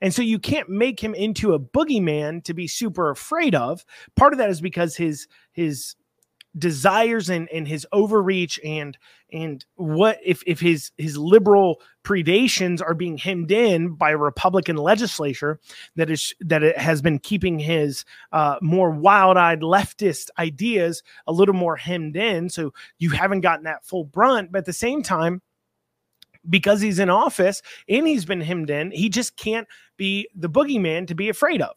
And 0.00 0.14
so 0.14 0.22
you 0.22 0.38
can't 0.38 0.68
make 0.68 1.00
him 1.00 1.14
into 1.14 1.52
a 1.52 1.60
boogeyman 1.60 2.44
to 2.44 2.54
be 2.54 2.66
super 2.66 3.10
afraid 3.10 3.54
of. 3.54 3.84
Part 4.16 4.32
of 4.32 4.38
that 4.38 4.50
is 4.50 4.60
because 4.60 4.96
his 4.96 5.26
his 5.52 5.96
desires 6.58 7.30
and, 7.30 7.48
and 7.50 7.68
his 7.68 7.86
overreach 7.92 8.58
and 8.64 8.98
and 9.32 9.64
what 9.76 10.18
if 10.24 10.42
if 10.46 10.58
his 10.58 10.90
his 10.98 11.16
liberal 11.16 11.80
predations 12.02 12.82
are 12.82 12.94
being 12.94 13.16
hemmed 13.16 13.52
in 13.52 13.94
by 13.94 14.10
a 14.10 14.16
Republican 14.16 14.76
legislature 14.76 15.60
that 15.94 16.10
is 16.10 16.34
that 16.40 16.64
it 16.64 16.76
has 16.76 17.02
been 17.02 17.20
keeping 17.20 17.60
his 17.60 18.04
uh, 18.32 18.56
more 18.60 18.90
wild-eyed 18.90 19.60
leftist 19.60 20.28
ideas 20.38 21.04
a 21.26 21.32
little 21.32 21.54
more 21.54 21.76
hemmed 21.76 22.16
in 22.16 22.48
so 22.48 22.72
you 22.98 23.10
haven't 23.10 23.42
gotten 23.42 23.64
that 23.64 23.84
full 23.84 24.04
brunt 24.04 24.50
but 24.50 24.58
at 24.58 24.66
the 24.66 24.72
same 24.72 25.02
time 25.02 25.40
because 26.48 26.80
he's 26.80 26.98
in 26.98 27.10
office 27.10 27.62
and 27.88 28.06
he's 28.06 28.24
been 28.24 28.40
hemmed 28.40 28.70
in, 28.70 28.90
he 28.90 29.08
just 29.08 29.36
can't 29.36 29.68
be 29.96 30.28
the 30.34 30.48
boogeyman 30.48 31.06
to 31.06 31.14
be 31.14 31.28
afraid 31.28 31.60
of. 31.62 31.76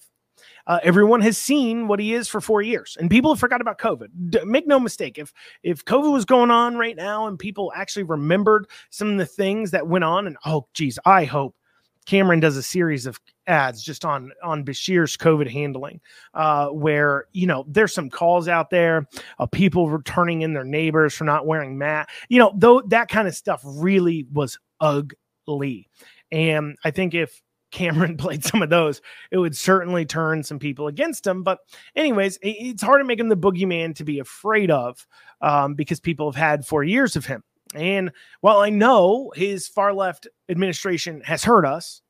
Uh, 0.66 0.80
everyone 0.84 1.22
has 1.22 1.38
seen 1.38 1.88
what 1.88 2.00
he 2.00 2.14
is 2.14 2.28
for 2.30 2.40
four 2.40 2.62
years, 2.62 2.98
and 3.00 3.10
people 3.10 3.34
have 3.34 3.40
forgot 3.40 3.62
about 3.62 3.78
COVID. 3.80 4.08
D- 4.30 4.46
make 4.46 4.66
no 4.66 4.80
mistake, 4.80 5.18
if 5.18 5.34
if 5.62 5.84
COVID 5.84 6.12
was 6.12 6.26
going 6.26 6.52
on 6.52 6.78
right 6.78 6.96
now 6.96 7.28
and 7.28 7.38
people 7.38 7.72
actually 7.76 8.04
remembered 8.04 8.68
some 8.90 9.12
of 9.12 9.18
the 9.18 9.26
things 9.26 9.72
that 9.72 9.88
went 9.88 10.06
on, 10.06 10.26
and 10.26 10.38
oh, 10.46 10.68
geez, 10.74 10.98
I 11.06 11.26
hope 11.26 11.56
Cameron 12.06 12.40
does 12.40 12.58
a 12.58 12.64
series 12.64 13.06
of 13.06 13.20
ads 13.48 13.84
just 13.84 14.06
on 14.06 14.32
on 14.44 14.64
Beshear's 14.64 15.18
COVID 15.18 15.50
handling, 15.50 16.00
uh, 16.34 16.68
where 16.70 17.26
you 17.34 17.48
know 17.48 17.66
there's 17.68 17.94
some 17.94 18.10
calls 18.10 18.48
out 18.48 18.70
there 18.70 19.08
of 19.40 19.52
people 19.52 19.90
returning 19.90 20.42
in 20.42 20.54
their 20.54 20.66
neighbors 20.66 21.14
for 21.14 21.24
not 21.24 21.46
wearing 21.46 21.78
mat. 21.78 22.10
You 22.30 22.40
know, 22.40 22.54
though 22.56 22.82
that 22.88 23.10
kind 23.10 23.28
of 23.28 23.36
stuff 23.36 23.62
really 23.66 24.26
was 24.32 24.58
ugly, 24.80 25.90
and 26.32 26.78
I 26.84 26.92
think 26.92 27.14
if 27.14 27.42
Cameron 27.74 28.16
played 28.18 28.46
some 28.46 28.62
of 28.62 28.70
those, 28.70 29.02
it 29.32 29.38
would 29.38 29.58
certainly 29.58 30.06
turn 30.06 30.44
some 30.44 30.60
people 30.60 30.88
against 30.88 31.28
him. 31.28 31.44
But, 31.44 31.60
anyways, 31.96 32.40
it's 32.42 32.84
hard 32.84 33.02
to 33.02 33.06
make 33.06 33.20
him 33.20 33.28
the 33.28 33.36
boogeyman 33.36 33.96
to 33.96 34.06
be 34.06 34.20
afraid 34.20 34.72
of 34.72 35.06
um, 35.42 35.74
because 35.74 36.00
people 36.00 36.32
have 36.32 36.42
had 36.42 36.66
four 36.66 36.84
years 36.84 37.18
of 37.18 37.26
him. 37.26 37.44
And 37.76 38.12
while 38.42 38.60
I 38.60 38.70
know 38.70 39.32
his 39.36 39.68
far 39.68 39.94
left 39.94 40.28
administration 40.50 41.22
has 41.22 41.44
hurt 41.44 41.66
us, 41.66 42.02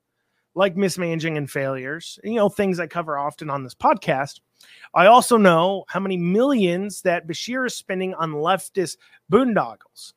like 0.56 0.78
mismanaging 0.78 1.38
and 1.38 1.50
failures, 1.50 2.20
you 2.24 2.36
know, 2.36 2.50
things 2.50 2.80
I 2.80 2.88
cover 2.88 3.18
often 3.18 3.50
on 3.50 3.64
this 3.64 3.76
podcast, 3.76 4.40
I 4.94 5.08
also 5.08 5.38
know 5.38 5.86
how 5.88 6.00
many 6.00 6.18
millions 6.18 7.02
that 7.02 7.28
Beshear 7.28 7.66
is 7.66 7.76
spending 7.76 8.14
on 8.14 8.34
leftist 8.34 8.98
boondoggles. 9.32 10.14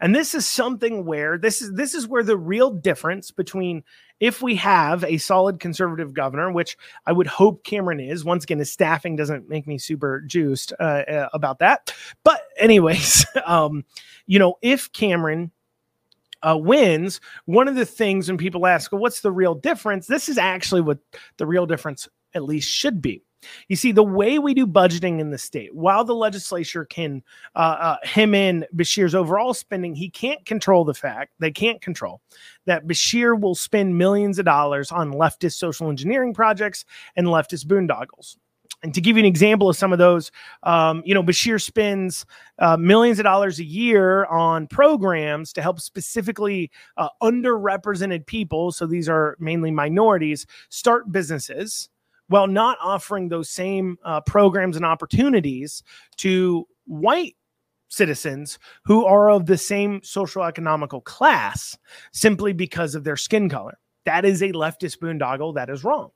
And 0.00 0.14
this 0.14 0.34
is 0.34 0.46
something 0.46 1.04
where 1.04 1.38
this 1.38 1.62
is 1.62 1.72
this 1.72 1.94
is 1.94 2.06
where 2.06 2.22
the 2.22 2.36
real 2.36 2.70
difference 2.70 3.30
between 3.30 3.82
if 4.20 4.42
we 4.42 4.54
have 4.56 5.02
a 5.04 5.16
solid 5.16 5.58
conservative 5.58 6.12
governor, 6.12 6.52
which 6.52 6.76
I 7.06 7.12
would 7.12 7.26
hope 7.26 7.64
Cameron 7.64 8.00
is. 8.00 8.24
Once 8.24 8.44
again, 8.44 8.58
his 8.58 8.70
staffing 8.70 9.16
doesn't 9.16 9.48
make 9.48 9.66
me 9.66 9.78
super 9.78 10.20
juiced 10.20 10.74
uh, 10.78 10.82
uh, 11.08 11.28
about 11.32 11.58
that. 11.60 11.92
But 12.22 12.42
anyways, 12.60 13.26
um, 13.46 13.84
you 14.26 14.38
know, 14.38 14.56
if 14.62 14.92
Cameron 14.92 15.50
uh, 16.42 16.56
wins, 16.56 17.20
one 17.46 17.68
of 17.68 17.74
the 17.74 17.86
things 17.86 18.28
when 18.28 18.38
people 18.38 18.66
ask, 18.66 18.92
well, 18.92 19.00
what's 19.00 19.20
the 19.20 19.32
real 19.32 19.54
difference? 19.54 20.06
This 20.06 20.28
is 20.28 20.38
actually 20.38 20.80
what 20.80 20.98
the 21.36 21.46
real 21.46 21.66
difference 21.66 22.08
at 22.34 22.44
least 22.44 22.70
should 22.70 23.02
be. 23.02 23.22
You 23.68 23.76
see, 23.76 23.92
the 23.92 24.02
way 24.02 24.38
we 24.38 24.52
do 24.52 24.66
budgeting 24.66 25.18
in 25.18 25.30
the 25.30 25.38
state, 25.38 25.74
while 25.74 26.04
the 26.04 26.14
legislature 26.14 26.84
can 26.84 27.22
uh, 27.54 27.76
uh, 27.80 27.96
hem 28.02 28.34
in 28.34 28.66
Beshear's 28.76 29.14
overall 29.14 29.54
spending, 29.54 29.94
he 29.94 30.10
can't 30.10 30.44
control 30.44 30.84
the 30.84 30.94
fact, 30.94 31.32
they 31.38 31.50
can't 31.50 31.80
control 31.80 32.20
that 32.66 32.86
Beshear 32.86 33.38
will 33.40 33.54
spend 33.54 33.96
millions 33.96 34.38
of 34.38 34.44
dollars 34.44 34.92
on 34.92 35.12
leftist 35.12 35.54
social 35.54 35.88
engineering 35.88 36.34
projects 36.34 36.84
and 37.16 37.26
leftist 37.28 37.66
boondoggles. 37.66 38.36
And 38.82 38.94
to 38.94 39.00
give 39.00 39.16
you 39.16 39.20
an 39.20 39.26
example 39.26 39.68
of 39.68 39.76
some 39.76 39.92
of 39.92 39.98
those, 39.98 40.30
um, 40.62 41.02
you 41.04 41.14
know, 41.14 41.22
Beshear 41.22 41.60
spends 41.60 42.24
uh, 42.58 42.76
millions 42.78 43.18
of 43.18 43.24
dollars 43.24 43.58
a 43.58 43.64
year 43.64 44.24
on 44.26 44.66
programs 44.66 45.52
to 45.52 45.62
help 45.62 45.80
specifically 45.80 46.70
uh, 46.96 47.08
underrepresented 47.22 48.26
people. 48.26 48.72
So 48.72 48.86
these 48.86 49.08
are 49.08 49.36
mainly 49.38 49.70
minorities 49.70 50.46
start 50.70 51.12
businesses 51.12 51.90
while 52.28 52.46
not 52.46 52.78
offering 52.80 53.28
those 53.28 53.50
same 53.50 53.98
uh, 54.04 54.20
programs 54.22 54.76
and 54.76 54.84
opportunities 54.84 55.82
to 56.16 56.66
white 56.86 57.36
citizens 57.88 58.58
who 58.84 59.04
are 59.04 59.30
of 59.30 59.46
the 59.46 59.58
same 59.58 60.00
social 60.02 60.44
economical 60.44 61.00
class 61.00 61.76
simply 62.12 62.52
because 62.52 62.94
of 62.94 63.04
their 63.04 63.16
skin 63.16 63.48
color. 63.48 63.76
That 64.06 64.24
is 64.24 64.42
a 64.42 64.52
leftist 64.52 64.98
boondoggle. 65.00 65.54
That 65.56 65.68
is 65.68 65.84
wrong. 65.84 66.10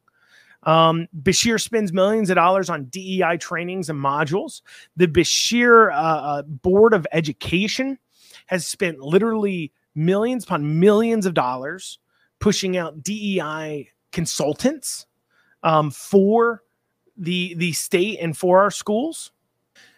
Um, 0.64 1.08
Beshear 1.22 1.60
spends 1.60 1.92
millions 1.92 2.30
of 2.30 2.36
dollars 2.36 2.70
on 2.70 2.84
DEI 2.84 3.36
trainings 3.38 3.90
and 3.90 3.98
modules. 3.98 4.62
The 4.96 5.06
Beshear 5.06 5.92
uh, 5.92 5.96
uh, 5.96 6.42
Board 6.42 6.94
of 6.94 7.06
Education 7.12 7.98
has 8.46 8.66
spent 8.66 8.98
literally 9.00 9.72
millions 9.94 10.44
upon 10.44 10.80
millions 10.80 11.26
of 11.26 11.34
dollars 11.34 11.98
pushing 12.40 12.76
out 12.76 13.02
DEI 13.02 13.90
consultants 14.12 15.06
um, 15.62 15.90
for 15.90 16.62
the 17.16 17.54
the 17.54 17.72
state 17.72 18.18
and 18.20 18.36
for 18.36 18.60
our 18.60 18.70
schools. 18.70 19.32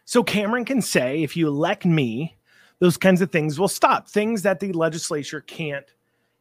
So 0.05 0.23
Cameron 0.23 0.65
can 0.65 0.83
say, 0.83 1.23
if 1.23 1.37
you 1.37 1.49
elect 1.49 1.85
me, 1.85 2.37
those 2.79 2.97
kinds 2.97 3.23
of 3.23 3.33
things 3.33 3.59
will 3.59 3.69
stop. 3.69 4.09
Things 4.09 4.43
that 4.43 4.61
the 4.61 4.73
legislature 4.73 5.41
can't 5.41 5.87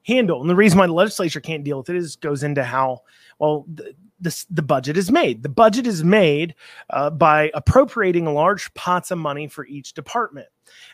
handle. 0.04 0.42
And 0.42 0.50
the 0.50 0.56
reason 0.56 0.78
why 0.78 0.88
the 0.88 0.94
legislature 0.94 1.40
can't 1.40 1.64
deal 1.64 1.80
with 1.80 1.90
it 1.90 1.96
is 1.96 2.16
goes 2.16 2.44
into 2.44 2.64
how 2.64 3.02
well 3.40 3.66
the, 3.74 3.96
the, 4.20 4.46
the 4.50 4.62
budget 4.62 4.98
is 4.98 5.12
made. 5.12 5.44
The 5.44 5.50
budget 5.50 5.86
is 5.86 6.04
made 6.04 6.56
uh, 6.90 7.10
by 7.10 7.52
appropriating 7.54 8.26
large 8.26 8.74
pots 8.74 9.12
of 9.12 9.18
money 9.18 9.48
for 9.48 9.66
each 9.66 9.94
department. 9.94 10.48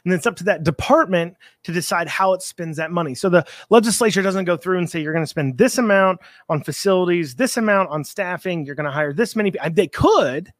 And 0.04 0.12
then 0.12 0.18
it's 0.18 0.28
up 0.28 0.36
to 0.38 0.44
that 0.46 0.64
department 0.64 1.38
to 1.64 1.72
decide 1.72 2.08
how 2.08 2.34
it 2.34 2.42
spends 2.42 2.78
that 2.78 2.92
money. 2.92 3.16
So 3.16 3.30
the 3.30 3.46
legislature 3.70 4.22
doesn't 4.22 4.46
go 4.46 4.58
through 4.58 4.80
and 4.80 4.90
say 4.90 5.02
you're 5.02 5.14
going 5.14 5.24
to 5.24 5.30
spend 5.30 5.58
this 5.58 5.78
amount 5.78 6.20
on 6.50 6.64
facilities, 6.64 7.36
this 7.36 7.58
amount 7.58 7.90
on 7.90 8.04
staffing, 8.04 8.66
you're 8.66 8.76
going 8.76 8.86
to 8.86 8.92
hire 8.92 9.14
this 9.14 9.36
many. 9.36 9.52
People. 9.52 9.70
They 9.72 9.88
could, 9.88 10.52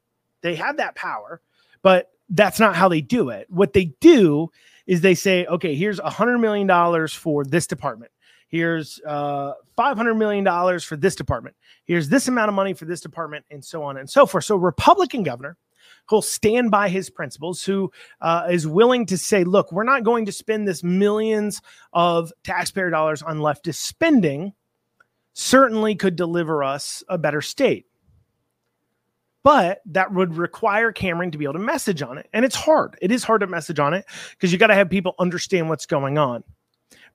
they 0.42 0.56
have 0.56 0.78
that 0.78 0.96
power, 0.96 1.42
but 1.82 2.12
that's 2.30 2.60
not 2.60 2.76
how 2.76 2.88
they 2.88 3.02
do 3.02 3.30
it. 3.30 3.48
What 3.50 3.74
they 3.74 3.86
do 4.00 4.50
is 4.88 5.02
they 5.02 5.16
say, 5.16 5.46
okay, 5.46 5.76
here's 5.76 6.00
a 6.00 6.10
hundred 6.10 6.38
million 6.40 6.68
dollars 6.68 7.14
for 7.14 7.44
this 7.44 7.68
department. 7.68 8.11
Here's 8.52 9.00
uh, 9.08 9.54
five 9.76 9.98
hundred 9.98 10.16
million 10.16 10.44
dollars 10.44 10.84
for 10.84 10.98
this 10.98 11.16
department. 11.16 11.56
Here's 11.86 12.10
this 12.10 12.28
amount 12.28 12.50
of 12.50 12.56
money 12.56 12.74
for 12.74 12.86
this 12.86 13.02
department, 13.02 13.46
and 13.50 13.64
so 13.64 13.82
on 13.82 13.98
and 13.98 14.10
so 14.10 14.26
forth. 14.26 14.44
So, 14.44 14.58
Republican 14.58 15.24
governor 15.24 15.58
who'll 16.08 16.22
stand 16.22 16.72
by 16.72 16.90
his 16.90 17.10
principles, 17.10 17.64
who 17.64 17.92
uh, 18.20 18.48
is 18.50 18.68
willing 18.68 19.06
to 19.06 19.18
say, 19.18 19.44
look, 19.44 19.72
we're 19.72 19.84
not 19.84 20.04
going 20.04 20.26
to 20.26 20.32
spend 20.32 20.68
this 20.68 20.84
millions 20.84 21.62
of 21.94 22.34
taxpayer 22.44 22.90
dollars 22.90 23.22
on 23.22 23.38
leftist 23.38 23.76
spending, 23.76 24.54
certainly 25.34 25.96
could 25.96 26.16
deliver 26.16 26.64
us 26.64 27.04
a 27.08 27.18
better 27.18 27.42
state. 27.42 27.86
But 29.44 29.82
that 29.86 30.14
would 30.14 30.36
require 30.36 30.92
Cameron 30.92 31.32
to 31.32 31.38
be 31.38 31.46
able 31.46 31.54
to 31.54 31.60
message 31.60 32.02
on 32.02 32.18
it. 32.18 32.30
And 32.32 32.46
it's 32.46 32.56
hard. 32.56 32.98
It 33.02 33.12
is 33.12 33.24
hard 33.24 33.42
to 33.42 33.48
message 33.48 33.80
on 33.80 33.94
it 33.94 34.06
because 34.32 34.52
you 34.52 34.60
got 34.60 34.68
to 34.68 34.76
have 34.76 34.90
people 34.90 35.16
understand 35.18 35.68
what's 35.70 35.86
going 35.86 36.18
on. 36.18 36.44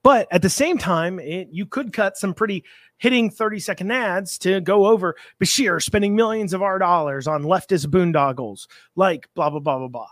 But 0.03 0.27
at 0.31 0.41
the 0.41 0.49
same 0.49 0.77
time, 0.77 1.19
it, 1.19 1.49
you 1.51 1.65
could 1.65 1.93
cut 1.93 2.17
some 2.17 2.33
pretty 2.33 2.63
hitting 2.97 3.29
30 3.29 3.59
second 3.59 3.91
ads 3.91 4.37
to 4.39 4.61
go 4.61 4.87
over 4.87 5.15
Beshear 5.41 5.81
spending 5.81 6.15
millions 6.15 6.53
of 6.53 6.61
our 6.61 6.79
dollars 6.79 7.27
on 7.27 7.43
leftist 7.43 7.87
boondoggles, 7.87 8.67
like 8.95 9.27
blah, 9.35 9.49
blah, 9.49 9.59
blah, 9.59 9.79
blah, 9.79 9.87
blah. 9.87 10.07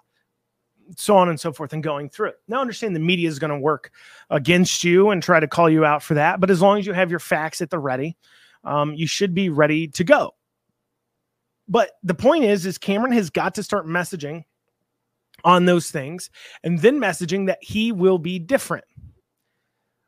So 0.97 1.17
on 1.17 1.29
and 1.29 1.39
so 1.39 1.51
forth, 1.51 1.73
and 1.73 1.81
going 1.81 2.09
through 2.09 2.29
it. 2.29 2.35
Now, 2.47 2.61
understand 2.61 2.95
the 2.95 2.99
media 2.99 3.27
is 3.27 3.39
going 3.39 3.49
to 3.49 3.57
work 3.57 3.91
against 4.29 4.83
you 4.83 5.09
and 5.09 5.21
try 5.21 5.39
to 5.39 5.47
call 5.47 5.67
you 5.67 5.83
out 5.83 6.03
for 6.03 6.13
that. 6.13 6.39
But 6.39 6.51
as 6.51 6.61
long 6.61 6.77
as 6.77 6.85
you 6.85 6.93
have 6.93 7.09
your 7.09 7.19
facts 7.19 7.59
at 7.61 7.71
the 7.71 7.79
ready, 7.79 8.15
um, 8.63 8.93
you 8.93 9.07
should 9.07 9.33
be 9.33 9.49
ready 9.49 9.87
to 9.89 10.03
go. 10.03 10.35
But 11.67 11.91
the 12.03 12.13
point 12.13 12.43
is, 12.43 12.65
is 12.65 12.77
Cameron 12.77 13.13
has 13.13 13.31
got 13.31 13.55
to 13.55 13.63
start 13.63 13.87
messaging 13.87 14.43
on 15.43 15.65
those 15.65 15.91
things 15.91 16.29
and 16.63 16.79
then 16.79 16.99
messaging 16.99 17.47
that 17.47 17.59
he 17.61 17.91
will 17.91 18.17
be 18.17 18.39
different. 18.39 18.85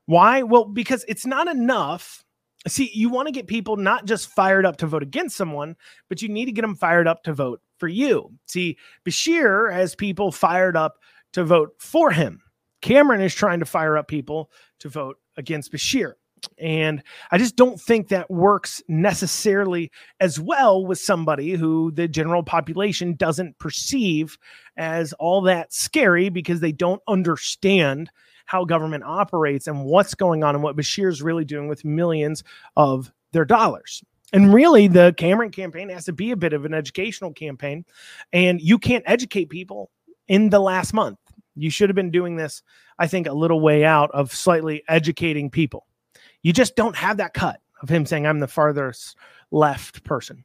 Why? 0.07 0.41
Well, 0.41 0.65
because 0.65 1.05
it's 1.07 1.25
not 1.25 1.47
enough 1.47 2.25
See, 2.67 2.91
you 2.93 3.09
want 3.09 3.27
to 3.27 3.31
get 3.31 3.47
people 3.47 3.77
not 3.77 4.05
just 4.05 4.29
fired 4.29 4.65
up 4.65 4.77
to 4.77 4.87
vote 4.87 5.03
against 5.03 5.37
someone, 5.37 5.75
but 6.09 6.21
you 6.21 6.29
need 6.29 6.45
to 6.45 6.51
get 6.51 6.63
them 6.63 6.75
fired 6.75 7.07
up 7.07 7.23
to 7.23 7.33
vote 7.33 7.61
for 7.77 7.87
you. 7.87 8.31
See, 8.45 8.77
Beshear 9.05 9.71
has 9.71 9.95
people 9.95 10.31
fired 10.31 10.75
up 10.75 10.95
to 11.33 11.43
vote 11.43 11.75
for 11.79 12.11
him. 12.11 12.41
Cameron 12.81 13.21
is 13.21 13.33
trying 13.33 13.59
to 13.59 13.65
fire 13.65 13.97
up 13.97 14.07
people 14.07 14.51
to 14.79 14.89
vote 14.89 15.17
against 15.37 15.71
Beshear. 15.71 16.13
And 16.59 17.01
I 17.31 17.37
just 17.37 17.55
don't 17.55 17.79
think 17.81 18.09
that 18.09 18.29
works 18.29 18.81
necessarily 18.87 19.91
as 20.19 20.39
well 20.39 20.85
with 20.85 20.99
somebody 20.99 21.51
who 21.53 21.91
the 21.91 22.07
general 22.07 22.43
population 22.43 23.15
doesn't 23.15 23.57
perceive 23.59 24.37
as 24.77 25.13
all 25.13 25.41
that 25.43 25.73
scary 25.73 26.29
because 26.29 26.59
they 26.59 26.71
don't 26.71 27.01
understand 27.07 28.11
how 28.47 28.65
government 28.65 29.03
operates 29.03 29.67
and 29.67 29.85
what's 29.85 30.15
going 30.15 30.43
on 30.43 30.55
and 30.55 30.63
what 30.63 30.75
Beshear 30.75 31.09
is 31.09 31.21
really 31.21 31.45
doing 31.45 31.67
with 31.67 31.85
millions 31.85 32.43
of 32.75 33.11
their 33.33 33.45
dollars. 33.45 34.03
And 34.33 34.53
really, 34.53 34.87
the 34.87 35.13
Cameron 35.17 35.51
campaign 35.51 35.89
has 35.89 36.05
to 36.05 36.13
be 36.13 36.31
a 36.31 36.37
bit 36.37 36.53
of 36.53 36.65
an 36.65 36.73
educational 36.73 37.33
campaign. 37.33 37.85
And 38.33 38.59
you 38.59 38.79
can't 38.79 39.03
educate 39.05 39.49
people 39.49 39.91
in 40.27 40.49
the 40.49 40.59
last 40.59 40.93
month. 40.93 41.19
You 41.55 41.69
should 41.69 41.89
have 41.89 41.95
been 41.95 42.11
doing 42.11 42.37
this, 42.37 42.63
I 42.97 43.07
think, 43.07 43.27
a 43.27 43.33
little 43.33 43.59
way 43.59 43.83
out 43.83 44.11
of 44.11 44.33
slightly 44.33 44.83
educating 44.87 45.49
people. 45.49 45.85
You 46.41 46.53
just 46.53 46.75
don't 46.75 46.95
have 46.95 47.17
that 47.17 47.33
cut 47.33 47.59
of 47.81 47.89
him 47.89 48.05
saying, 48.05 48.25
I'm 48.25 48.39
the 48.39 48.47
farthest 48.47 49.17
left 49.51 50.03
person. 50.03 50.43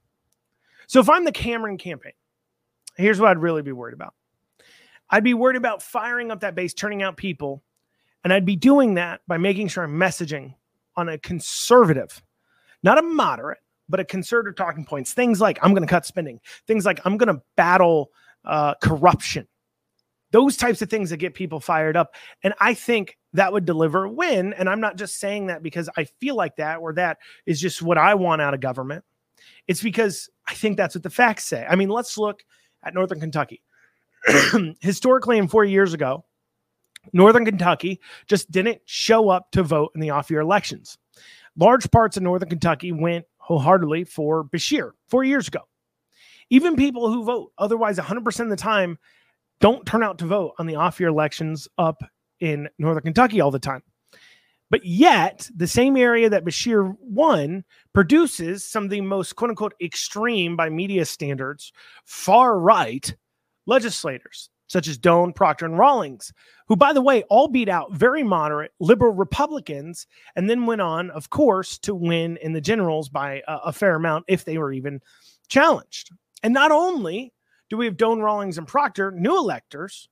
So 0.89 1.01
if 1.01 1.09
I'm 1.09 1.25
the 1.25 1.33
Cameron 1.33 1.79
campaign, 1.79 2.13
here's 2.97 3.21
what 3.21 3.31
I'd 3.31 3.39
really 3.39 3.63
be 3.63 3.73
worried 3.73 3.95
about 3.95 4.15
I'd 5.09 5.25
be 5.25 5.35
worried 5.35 5.57
about 5.57 5.83
firing 5.83 6.31
up 6.31 6.41
that 6.41 6.55
base, 6.55 6.75
turning 6.75 7.03
out 7.03 7.17
people 7.17 7.63
and 8.25 8.33
I'd 8.33 8.47
be 8.47 8.57
doing 8.57 8.95
that 8.95 9.21
by 9.27 9.39
making 9.39 9.69
sure 9.69 9.85
I'm 9.85 9.99
messaging 9.99 10.55
on 10.97 11.09
a 11.09 11.19
conservative, 11.19 12.23
not 12.83 12.99
a 12.99 13.03
moderate, 13.03 13.59
but 13.89 14.01
a 14.01 14.05
conservative 14.05 14.57
talking 14.57 14.85
points. 14.85 15.13
Things 15.13 15.41
like 15.41 15.59
I'm 15.63 15.73
going 15.73 15.87
to 15.87 15.91
cut 15.91 16.07
spending, 16.07 16.41
things 16.67 16.87
like 16.87 17.01
I'm 17.05 17.17
going 17.17 17.35
to 17.35 17.43
battle 17.57 18.11
uh, 18.45 18.75
corruption, 18.83 19.47
those 20.31 20.57
types 20.57 20.83
of 20.83 20.91
things 20.91 21.11
that 21.11 21.19
get 21.19 21.35
people 21.35 21.61
fired 21.61 21.97
up. 21.97 22.15
And 22.43 22.55
I 22.61 22.75
think 22.75 23.19
that 23.35 23.53
would 23.53 23.65
deliver 23.65 24.05
a 24.05 24.11
win. 24.11 24.53
And 24.55 24.69
I'm 24.69 24.81
not 24.81 24.97
just 24.97 25.19
saying 25.19 25.47
that 25.47 25.63
because 25.63 25.89
I 25.97 26.05
feel 26.05 26.35
like 26.35 26.57
that 26.57 26.79
or 26.79 26.93
that 26.95 27.19
is 27.47 27.61
just 27.61 27.83
what 27.83 27.99
I 27.99 28.15
want 28.15 28.43
out 28.43 28.55
of 28.55 28.61
government. 28.61 29.05
It's 29.67 29.83
because 29.83 30.29
I 30.47 30.55
think 30.55 30.77
that's 30.77 30.95
what 30.95 31.03
the 31.03 31.11
facts 31.11 31.45
say. 31.45 31.67
I 31.69 31.77
mean, 31.77 31.89
let's 31.89 32.19
look 32.19 32.45
at 32.83 32.95
Northern 32.95 33.21
Kentucky. 33.21 33.63
Historically, 34.81 35.39
and 35.39 35.51
four 35.51 35.65
years 35.65 35.95
ago, 35.95 36.25
Northern 37.13 37.45
Kentucky 37.45 38.01
just 38.27 38.51
didn't 38.51 38.81
show 38.85 39.29
up 39.29 39.51
to 39.53 39.63
vote 39.63 39.93
in 39.95 40.01
the 40.01 40.11
off 40.11 40.31
year 40.31 40.41
elections. 40.41 40.99
Large 41.57 41.91
parts 41.91 42.17
of 42.17 42.23
Northern 42.23 42.49
Kentucky 42.49 42.93
went 42.93 43.25
wholeheartedly 43.39 44.05
for 44.05 44.45
Beshear 44.45 44.93
four 45.09 45.25
years 45.25 45.49
ago. 45.49 45.61
Even 46.51 46.77
people 46.77 47.13
who 47.13 47.25
vote 47.25 47.53
otherwise 47.59 47.99
100% 47.99 48.41
of 48.41 48.51
the 48.51 48.57
time 48.57 48.99
don't 49.61 49.87
turn 49.87 50.03
out 50.03 50.19
to 50.19 50.27
vote 50.27 50.53
on 50.59 50.67
the 50.67 50.77
off 50.77 51.01
year 51.01 51.09
elections 51.09 51.69
up 51.79 52.03
in 52.41 52.69
Northern 52.79 53.03
Kentucky 53.03 53.41
all 53.41 53.51
the 53.51 53.59
time. 53.59 53.83
But 54.71 54.87
yet, 54.87 55.51
the 55.55 55.67
same 55.67 55.99
area 55.99 56.31
that 56.31 56.47
Beshear 56.47 56.97
won 56.99 57.63
produces 57.93 58.65
some 58.65 58.85
of 58.85 58.91
the 58.91 59.03
most 59.03 59.37
quote 59.37 59.51
unquote 59.51 59.75
extreme 59.83 60.57
by 60.57 60.71
media 60.71 61.05
standards, 61.05 61.73
far 62.07 62.59
right 62.59 63.15
legislators 63.67 64.49
such 64.73 64.89
as 64.89 64.97
Doan, 64.97 65.35
Proctor, 65.35 65.67
and 65.67 65.79
Rawlings, 65.79 66.33
who, 66.67 66.77
by 66.77 66.95
the 66.95 67.03
way, 67.03 67.25
all 67.25 67.47
beat 67.47 67.69
out 67.69 67.93
very 67.93 68.23
moderate 68.23 68.73
liberal 68.81 69.13
Republicans 69.13 70.07
and 70.35 70.49
then 70.49 70.65
went 70.65 70.81
on, 70.81 71.11
of 71.11 71.29
course, 71.29 71.77
to 71.81 71.95
win 71.95 72.39
in 72.39 72.55
the 72.55 72.61
generals 72.61 73.11
by 73.11 73.43
a, 73.47 73.57
a 73.67 73.73
fair 73.73 73.97
amount 73.97 74.25
if 74.29 74.47
they 74.47 74.57
were 74.57 74.73
even 74.73 75.03
challenged. 75.49 76.09
And 76.43 76.55
not 76.55 76.73
only 76.73 77.35
do 77.69 77.77
we 77.77 77.85
have 77.85 77.99
Doan, 77.99 78.21
Rawlings, 78.21 78.57
and 78.57 78.67
Proctor, 78.67 79.11
new 79.11 79.37
electors, 79.37 80.09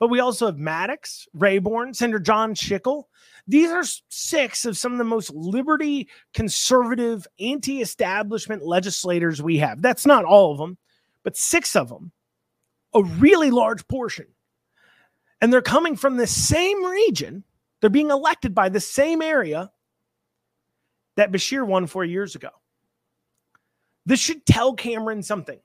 but 0.00 0.08
we 0.10 0.18
also 0.18 0.46
have 0.46 0.58
Maddox, 0.58 1.28
Rabourn, 1.36 1.94
Senator 1.94 2.18
John 2.18 2.54
Schickel. 2.54 3.04
These 3.46 3.70
are 3.70 3.84
six 4.08 4.64
of 4.64 4.76
some 4.76 4.90
of 4.90 4.98
the 4.98 5.04
most 5.04 5.30
liberty, 5.30 6.08
conservative, 6.34 7.24
anti 7.38 7.80
establishment 7.80 8.64
legislators 8.64 9.40
we 9.40 9.58
have. 9.58 9.80
That's 9.80 10.06
not 10.06 10.24
all 10.24 10.50
of 10.50 10.58
them, 10.58 10.76
but 11.22 11.36
six 11.36 11.76
of 11.76 11.88
them 11.88 12.10
a 12.94 13.02
really 13.02 13.50
large 13.50 13.86
portion. 13.88 14.26
And 15.40 15.52
they're 15.52 15.62
coming 15.62 15.96
from 15.96 16.16
the 16.16 16.26
same 16.26 16.84
region. 16.84 17.44
They're 17.80 17.90
being 17.90 18.10
elected 18.10 18.54
by 18.54 18.68
the 18.68 18.80
same 18.80 19.22
area 19.22 19.72
that 21.16 21.32
Beshear 21.32 21.66
won 21.66 21.86
four 21.86 22.04
years 22.04 22.34
ago. 22.34 22.50
This 24.06 24.20
should 24.20 24.46
tell 24.46 24.74
Cameron 24.74 25.22
something. 25.22 25.60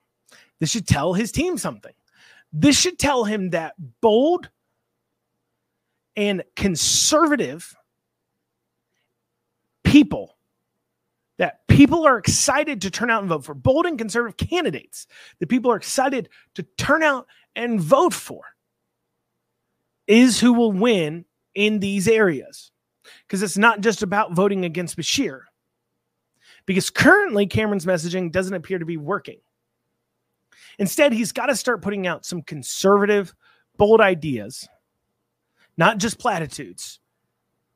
This 0.60 0.72
should 0.72 0.88
tell 0.88 1.14
his 1.14 1.32
team 1.32 1.58
something. 1.58 1.94
This 2.52 2.80
should 2.80 2.98
tell 2.98 3.24
him 3.24 3.52
that 3.52 3.74
bold 4.02 4.50
and 6.16 6.44
conservative 6.56 7.76
people 9.84 10.37
that 11.38 11.68
people 11.68 12.06
are 12.06 12.18
excited 12.18 12.82
to 12.82 12.92
turn 12.92 13.10
out 13.10 13.22
and 13.22 13.30
vote 13.30 13.46
for 13.46 13.54
bold 13.54 13.86
and 13.86 13.98
conservative 13.98 14.38
candidates 14.38 15.08
that 15.40 15.48
people 15.50 15.72
are 15.72 15.76
excited 15.78 16.30
to 16.56 16.64
turn 16.78 17.04
out 17.04 17.28
and 17.56 17.80
vote 17.80 18.14
for 18.14 18.42
is 20.08 20.40
who 20.40 20.54
will 20.54 20.72
win 20.72 21.26
in 21.54 21.80
these 21.80 22.08
areas. 22.08 22.72
Because 23.28 23.42
it's 23.44 23.58
not 23.58 23.82
just 23.82 24.04
about 24.04 24.34
voting 24.34 24.66
against 24.66 24.98
Beshear. 24.98 25.42
because 26.68 26.90
currently 26.92 27.48
Cameron's 27.48 27.86
messaging 27.88 28.32
doesn't 28.32 28.54
appear 28.54 28.78
to 28.78 28.86
be 28.86 28.98
working. 28.98 29.40
Instead, 30.78 31.14
he's 31.14 31.32
got 31.32 31.48
to 31.48 31.56
start 31.56 31.82
putting 31.82 32.06
out 32.06 32.26
some 32.26 32.44
conservative, 32.44 33.34
bold 33.78 34.02
ideas, 34.02 34.68
not 35.78 35.98
just 35.98 36.20
platitudes, 36.20 37.00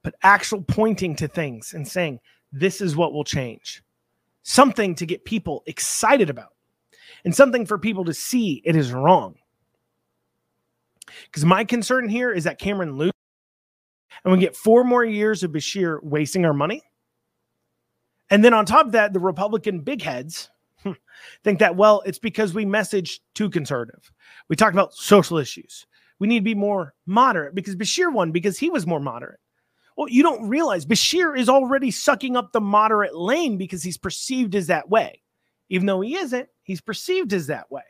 but 0.03 0.13
actual 0.21 0.61
pointing 0.61 1.15
to 1.15 1.27
things 1.27 1.73
and 1.73 1.87
saying, 1.87 2.19
this 2.51 2.81
is 2.81 2.95
what 2.95 3.13
will 3.13 3.23
change. 3.23 3.83
Something 4.43 4.95
to 4.95 5.05
get 5.05 5.25
people 5.25 5.63
excited 5.65 6.29
about 6.29 6.53
and 7.23 7.35
something 7.35 7.65
for 7.65 7.77
people 7.77 8.05
to 8.05 8.13
see 8.13 8.61
it 8.65 8.75
is 8.75 8.91
wrong. 8.91 9.35
Because 11.25 11.45
my 11.45 11.63
concern 11.63 12.09
here 12.09 12.31
is 12.31 12.45
that 12.45 12.59
Cameron 12.59 12.97
loses 12.97 13.13
and 14.23 14.31
we 14.31 14.39
get 14.39 14.55
four 14.55 14.83
more 14.83 15.03
years 15.03 15.43
of 15.43 15.51
Beshear 15.51 16.01
wasting 16.03 16.45
our 16.45 16.53
money. 16.53 16.83
And 18.29 18.43
then 18.43 18.53
on 18.53 18.65
top 18.65 18.85
of 18.85 18.91
that, 18.93 19.13
the 19.13 19.19
Republican 19.19 19.81
big 19.81 20.01
heads 20.01 20.49
think 21.43 21.59
that, 21.59 21.75
well, 21.75 22.01
it's 22.05 22.19
because 22.19 22.53
we 22.53 22.65
message 22.65 23.21
too 23.35 23.49
conservative. 23.49 24.11
We 24.47 24.55
talk 24.55 24.73
about 24.73 24.93
social 24.93 25.37
issues. 25.37 25.85
We 26.19 26.27
need 26.27 26.39
to 26.39 26.45
be 26.45 26.55
more 26.55 26.93
moderate 27.05 27.55
because 27.55 27.75
Beshear 27.75 28.13
won 28.13 28.31
because 28.31 28.57
he 28.57 28.69
was 28.69 28.87
more 28.87 28.99
moderate. 28.99 29.39
Well, 29.97 30.09
you 30.09 30.23
don't 30.23 30.47
realize 30.47 30.85
Beshear 30.85 31.37
is 31.37 31.49
already 31.49 31.91
sucking 31.91 32.35
up 32.37 32.51
the 32.51 32.61
moderate 32.61 33.15
lane 33.15 33.57
because 33.57 33.83
he's 33.83 33.97
perceived 33.97 34.55
as 34.55 34.67
that 34.67 34.89
way. 34.89 35.21
Even 35.69 35.85
though 35.85 36.01
he 36.01 36.15
isn't, 36.15 36.49
he's 36.63 36.81
perceived 36.81 37.33
as 37.33 37.47
that 37.47 37.71
way. 37.71 37.83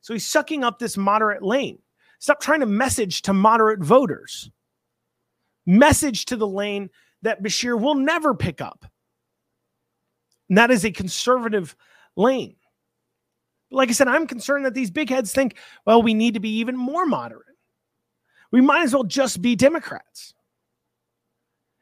So 0.00 0.12
he's 0.12 0.26
sucking 0.26 0.64
up 0.64 0.78
this 0.78 0.96
moderate 0.96 1.42
lane. 1.42 1.78
Stop 2.18 2.40
trying 2.40 2.60
to 2.60 2.66
message 2.66 3.22
to 3.22 3.32
moderate 3.32 3.80
voters. 3.80 4.50
Message 5.66 6.26
to 6.26 6.36
the 6.36 6.46
lane 6.46 6.90
that 7.22 7.42
Beshear 7.42 7.80
will 7.80 7.94
never 7.94 8.34
pick 8.34 8.60
up. 8.60 8.86
And 10.48 10.58
that 10.58 10.70
is 10.70 10.84
a 10.84 10.90
conservative 10.90 11.74
lane. 12.14 12.56
Like 13.70 13.88
I 13.88 13.92
said, 13.92 14.08
I'm 14.08 14.26
concerned 14.26 14.64
that 14.64 14.74
these 14.74 14.90
big 14.90 15.10
heads 15.10 15.32
think, 15.32 15.56
well, 15.84 16.02
we 16.02 16.14
need 16.14 16.34
to 16.34 16.40
be 16.40 16.58
even 16.58 16.76
more 16.76 17.04
moderate. 17.04 17.42
We 18.52 18.60
might 18.60 18.84
as 18.84 18.94
well 18.94 19.04
just 19.04 19.42
be 19.42 19.56
Democrats. 19.56 20.34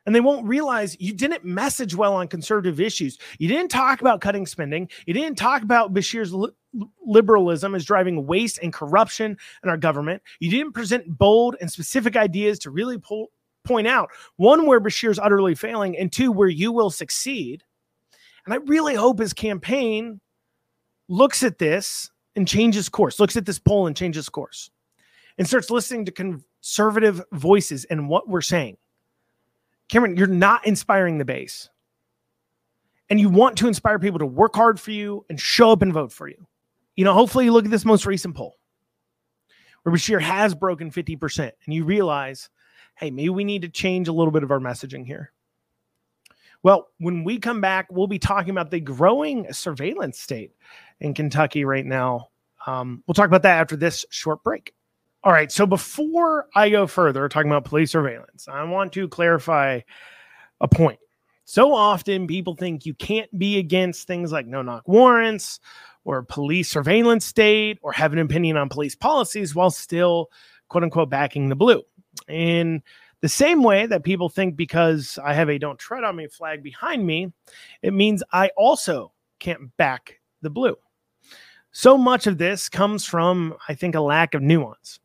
And 0.07 0.15
they 0.15 0.21
won't 0.21 0.47
realize 0.47 0.97
you 1.01 1.15
didn't 1.15 1.45
message 1.45 1.95
well 1.95 2.15
on 2.15 2.29
conservative 2.29 2.79
issues. 2.79 3.19
You 3.39 3.49
didn't 3.49 3.71
talk 3.71 4.03
about 4.03 4.21
cutting 4.21 4.47
spending. 4.47 4.91
You 5.07 5.15
didn't 5.15 5.39
talk 5.39 5.63
about 5.63 5.95
Beshear's 5.95 6.33
li- 6.35 6.51
liberalism 7.07 7.75
as 7.75 7.87
driving 7.87 8.27
waste 8.27 8.59
and 8.63 8.73
corruption 8.73 9.39
in 9.63 9.71
our 9.71 9.79
government. 9.79 10.23
You 10.41 10.51
didn't 10.51 10.73
present 10.73 11.17
bold 11.19 11.57
and 11.61 11.71
specific 11.71 12.17
ideas 12.17 12.59
to 12.61 12.71
really 12.71 12.99
point 13.65 13.87
out 13.87 14.11
one, 14.37 14.67
where 14.67 14.81
Beshear's 14.81 15.19
utterly 15.19 15.55
failing, 15.55 15.97
and 15.97 16.13
two, 16.13 16.31
where 16.31 16.49
you 16.49 16.71
will 16.71 16.91
succeed. 16.91 17.65
And 18.45 18.53
I 18.53 18.59
really 18.59 18.95
hope 18.95 19.19
his 19.19 19.33
campaign 19.33 20.21
looks 21.09 21.43
at 21.43 21.59
this 21.59 22.11
and 22.37 22.47
changes 22.47 22.89
course, 22.89 23.19
looks 23.19 23.37
at 23.37 23.47
this 23.47 23.59
poll 23.59 23.87
and 23.87 23.97
changes 23.97 24.29
course, 24.29 24.71
and 25.39 25.47
starts 25.47 25.71
listening 25.71 26.05
to 26.05 26.13
conservative 26.13 27.23
voices 27.33 27.85
and 27.87 28.09
what 28.09 28.29
we're 28.29 28.43
saying. 28.43 28.77
Cameron, 29.89 30.17
you're 30.17 30.27
not 30.27 30.67
inspiring 30.67 31.19
the 31.19 31.25
base. 31.25 31.69
And 33.11 33.21
you 33.21 33.29
want 33.29 33.59
to 33.59 33.69
inspire 33.69 33.99
people 33.99 34.19
to 34.19 34.27
work 34.27 34.57
hard 34.57 34.81
for 34.81 34.91
you 34.91 35.25
and 35.29 35.39
show 35.39 35.71
up 35.71 35.83
and 35.83 35.93
vote 35.93 36.11
for 36.11 36.27
you. 36.27 36.47
You 36.97 37.05
know, 37.05 37.13
hopefully 37.13 37.45
you 37.45 37.53
look 37.53 37.67
at 37.67 37.71
this 37.71 37.85
most 37.85 38.07
recent 38.07 38.35
poll 38.35 38.57
where 39.83 39.95
Beshear 39.95 40.21
has 40.21 40.55
broken 40.55 40.91
50%, 40.91 41.51
and 41.65 41.75
you 41.75 41.85
realize, 41.85 42.49
hey, 42.97 43.11
maybe 43.11 43.29
we 43.29 43.45
need 43.45 43.63
to 43.63 43.69
change 43.69 44.09
a 44.09 44.13
little 44.13 44.33
bit 44.33 44.43
of 44.43 44.51
our 44.51 44.59
messaging 44.59 45.07
here. 45.07 45.33
Well, 46.63 46.89
when 46.99 47.25
we 47.25 47.39
come 47.39 47.61
back, 47.61 47.89
we'll 47.91 48.07
be 48.07 48.19
talking 48.19 48.51
about 48.51 48.71
the 48.71 48.81
growing 48.81 49.53
surveillance 49.53 50.19
state 50.19 50.53
in 51.01 51.13
Kentucky 51.13 51.67
right 51.67 51.85
now. 51.85 52.31
Um, 52.67 53.05
we'll 53.07 53.15
talk 53.15 53.27
about 53.27 53.43
that 53.43 53.61
after 53.61 53.77
this 53.77 54.07
short 54.09 54.43
break. 54.43 54.75
All 55.25 55.33
right. 55.33 55.51
So 55.51 55.65
before 55.65 56.49
I 56.55 56.69
go 56.69 56.87
further 56.87 57.31
talking 57.31 57.51
about 57.51 57.65
police 57.65 57.93
surveillance, 57.93 58.47
I 58.47 58.63
want 58.65 58.93
to 58.93 59.09
clarify 59.09 59.81
a 60.61 60.69
point. 60.69 60.99
So 61.47 61.75
often 61.75 62.27
people 62.27 62.55
think 62.55 62.85
you 62.85 62.93
can't 62.93 63.37
be 63.39 63.59
against 63.59 64.07
things 64.07 64.33
like 64.33 64.47
no 64.47 64.61
knock 64.61 64.87
warrants 64.87 65.61
or 66.05 66.23
police 66.23 66.69
surveillance 66.71 67.25
state 67.25 67.79
or 67.81 67.91
have 67.93 68.13
an 68.13 68.19
opinion 68.19 68.59
on 68.59 68.69
police 68.69 68.95
policies 68.95 69.55
while 69.55 69.71
still, 69.71 70.31
quote 70.69 70.85
unquote, 70.85 71.09
backing 71.09 71.49
the 71.49 71.57
blue. 71.57 71.83
In 72.29 72.83
the 73.23 73.29
same 73.29 73.63
way 73.63 73.87
that 73.87 74.05
people 74.05 74.29
think 74.29 74.57
because 74.57 75.19
I 75.25 75.33
have 75.33 75.49
a 75.49 75.57
don't 75.57 75.79
tread 75.79 76.05
on 76.05 76.17
me 76.17 76.27
flag 76.27 76.63
behind 76.63 77.07
me, 77.07 77.33
it 77.81 77.95
means 77.95 78.23
I 78.31 78.51
also 78.59 79.13
can't 79.39 79.75
back 79.79 80.21
the 80.43 80.51
blue. 80.51 80.77
So 81.73 81.97
much 81.97 82.27
of 82.27 82.37
this 82.37 82.69
comes 82.69 83.07
from, 83.07 83.55
I 83.71 83.75
think, 83.75 83.95
a 83.95 84.01
lack 84.01 84.35
of 84.35 84.43
nuance. 84.43 85.01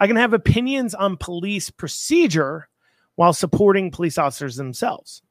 I 0.00 0.06
can 0.06 0.16
have 0.16 0.32
opinions 0.32 0.94
on 0.94 1.16
police 1.16 1.70
procedure 1.70 2.68
while 3.16 3.32
supporting 3.32 3.90
police 3.90 4.18
officers 4.18 4.56
themselves. 4.56 5.22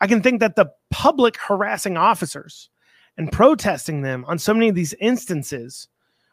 I 0.00 0.06
can 0.06 0.22
think 0.22 0.40
that 0.40 0.56
the 0.56 0.70
public 0.90 1.36
harassing 1.36 1.96
officers 1.96 2.70
and 3.16 3.32
protesting 3.32 4.02
them 4.02 4.24
on 4.26 4.38
so 4.38 4.54
many 4.54 4.68
of 4.68 4.74
these 4.74 4.94
instances 4.94 5.88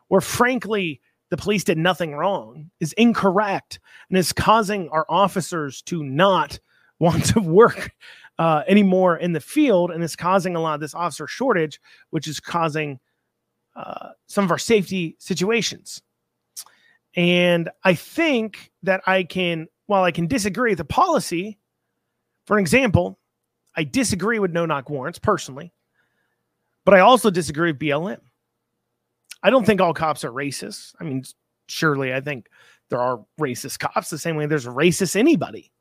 where, 0.07 0.21
frankly, 0.21 1.01
the 1.29 1.37
police 1.37 1.63
did 1.63 1.77
nothing 1.77 2.15
wrong 2.15 2.69
is 2.79 2.93
incorrect 2.93 3.79
and 4.09 4.17
is 4.17 4.33
causing 4.33 4.89
our 4.89 5.05
officers 5.09 5.81
to 5.83 6.03
not 6.03 6.59
want 6.99 7.25
to 7.25 7.39
work 7.39 7.91
uh, 8.39 8.63
anymore 8.67 9.15
in 9.17 9.31
the 9.31 9.39
field 9.39 9.89
and 9.89 10.03
is 10.03 10.15
causing 10.15 10.55
a 10.55 10.59
lot 10.59 10.73
of 10.73 10.81
this 10.81 10.93
officer 10.93 11.27
shortage, 11.27 11.79
which 12.09 12.27
is 12.27 12.39
causing 12.41 12.99
uh, 13.75 14.09
some 14.27 14.43
of 14.43 14.51
our 14.51 14.57
safety 14.57 15.15
situations. 15.17 16.01
And 17.15 17.69
I 17.83 17.95
think 17.95 18.71
that 18.83 19.01
I 19.07 19.23
can, 19.23 19.67
while 19.87 20.03
I 20.03 20.11
can 20.11 20.27
disagree 20.27 20.71
with 20.71 20.77
the 20.77 20.85
policy, 20.85 21.57
for 22.45 22.59
example, 22.59 23.19
I 23.75 23.83
disagree 23.83 24.39
with 24.39 24.51
no 24.51 24.65
knock 24.65 24.89
warrants 24.89 25.19
personally, 25.19 25.73
but 26.85 26.93
I 26.93 26.99
also 26.99 27.29
disagree 27.29 27.71
with 27.71 27.79
BLM. 27.79 28.19
I 29.41 29.49
don't 29.49 29.65
think 29.65 29.81
all 29.81 29.93
cops 29.93 30.23
are 30.23 30.31
racist. 30.31 30.93
I 30.99 31.03
mean, 31.03 31.23
surely 31.67 32.13
I 32.13 32.21
think 32.21 32.47
there 32.89 32.99
are 32.99 33.23
racist 33.39 33.79
cops 33.79 34.09
the 34.09 34.17
same 34.17 34.35
way 34.35 34.45
there's 34.45 34.65
racist 34.65 35.15
anybody. 35.15 35.71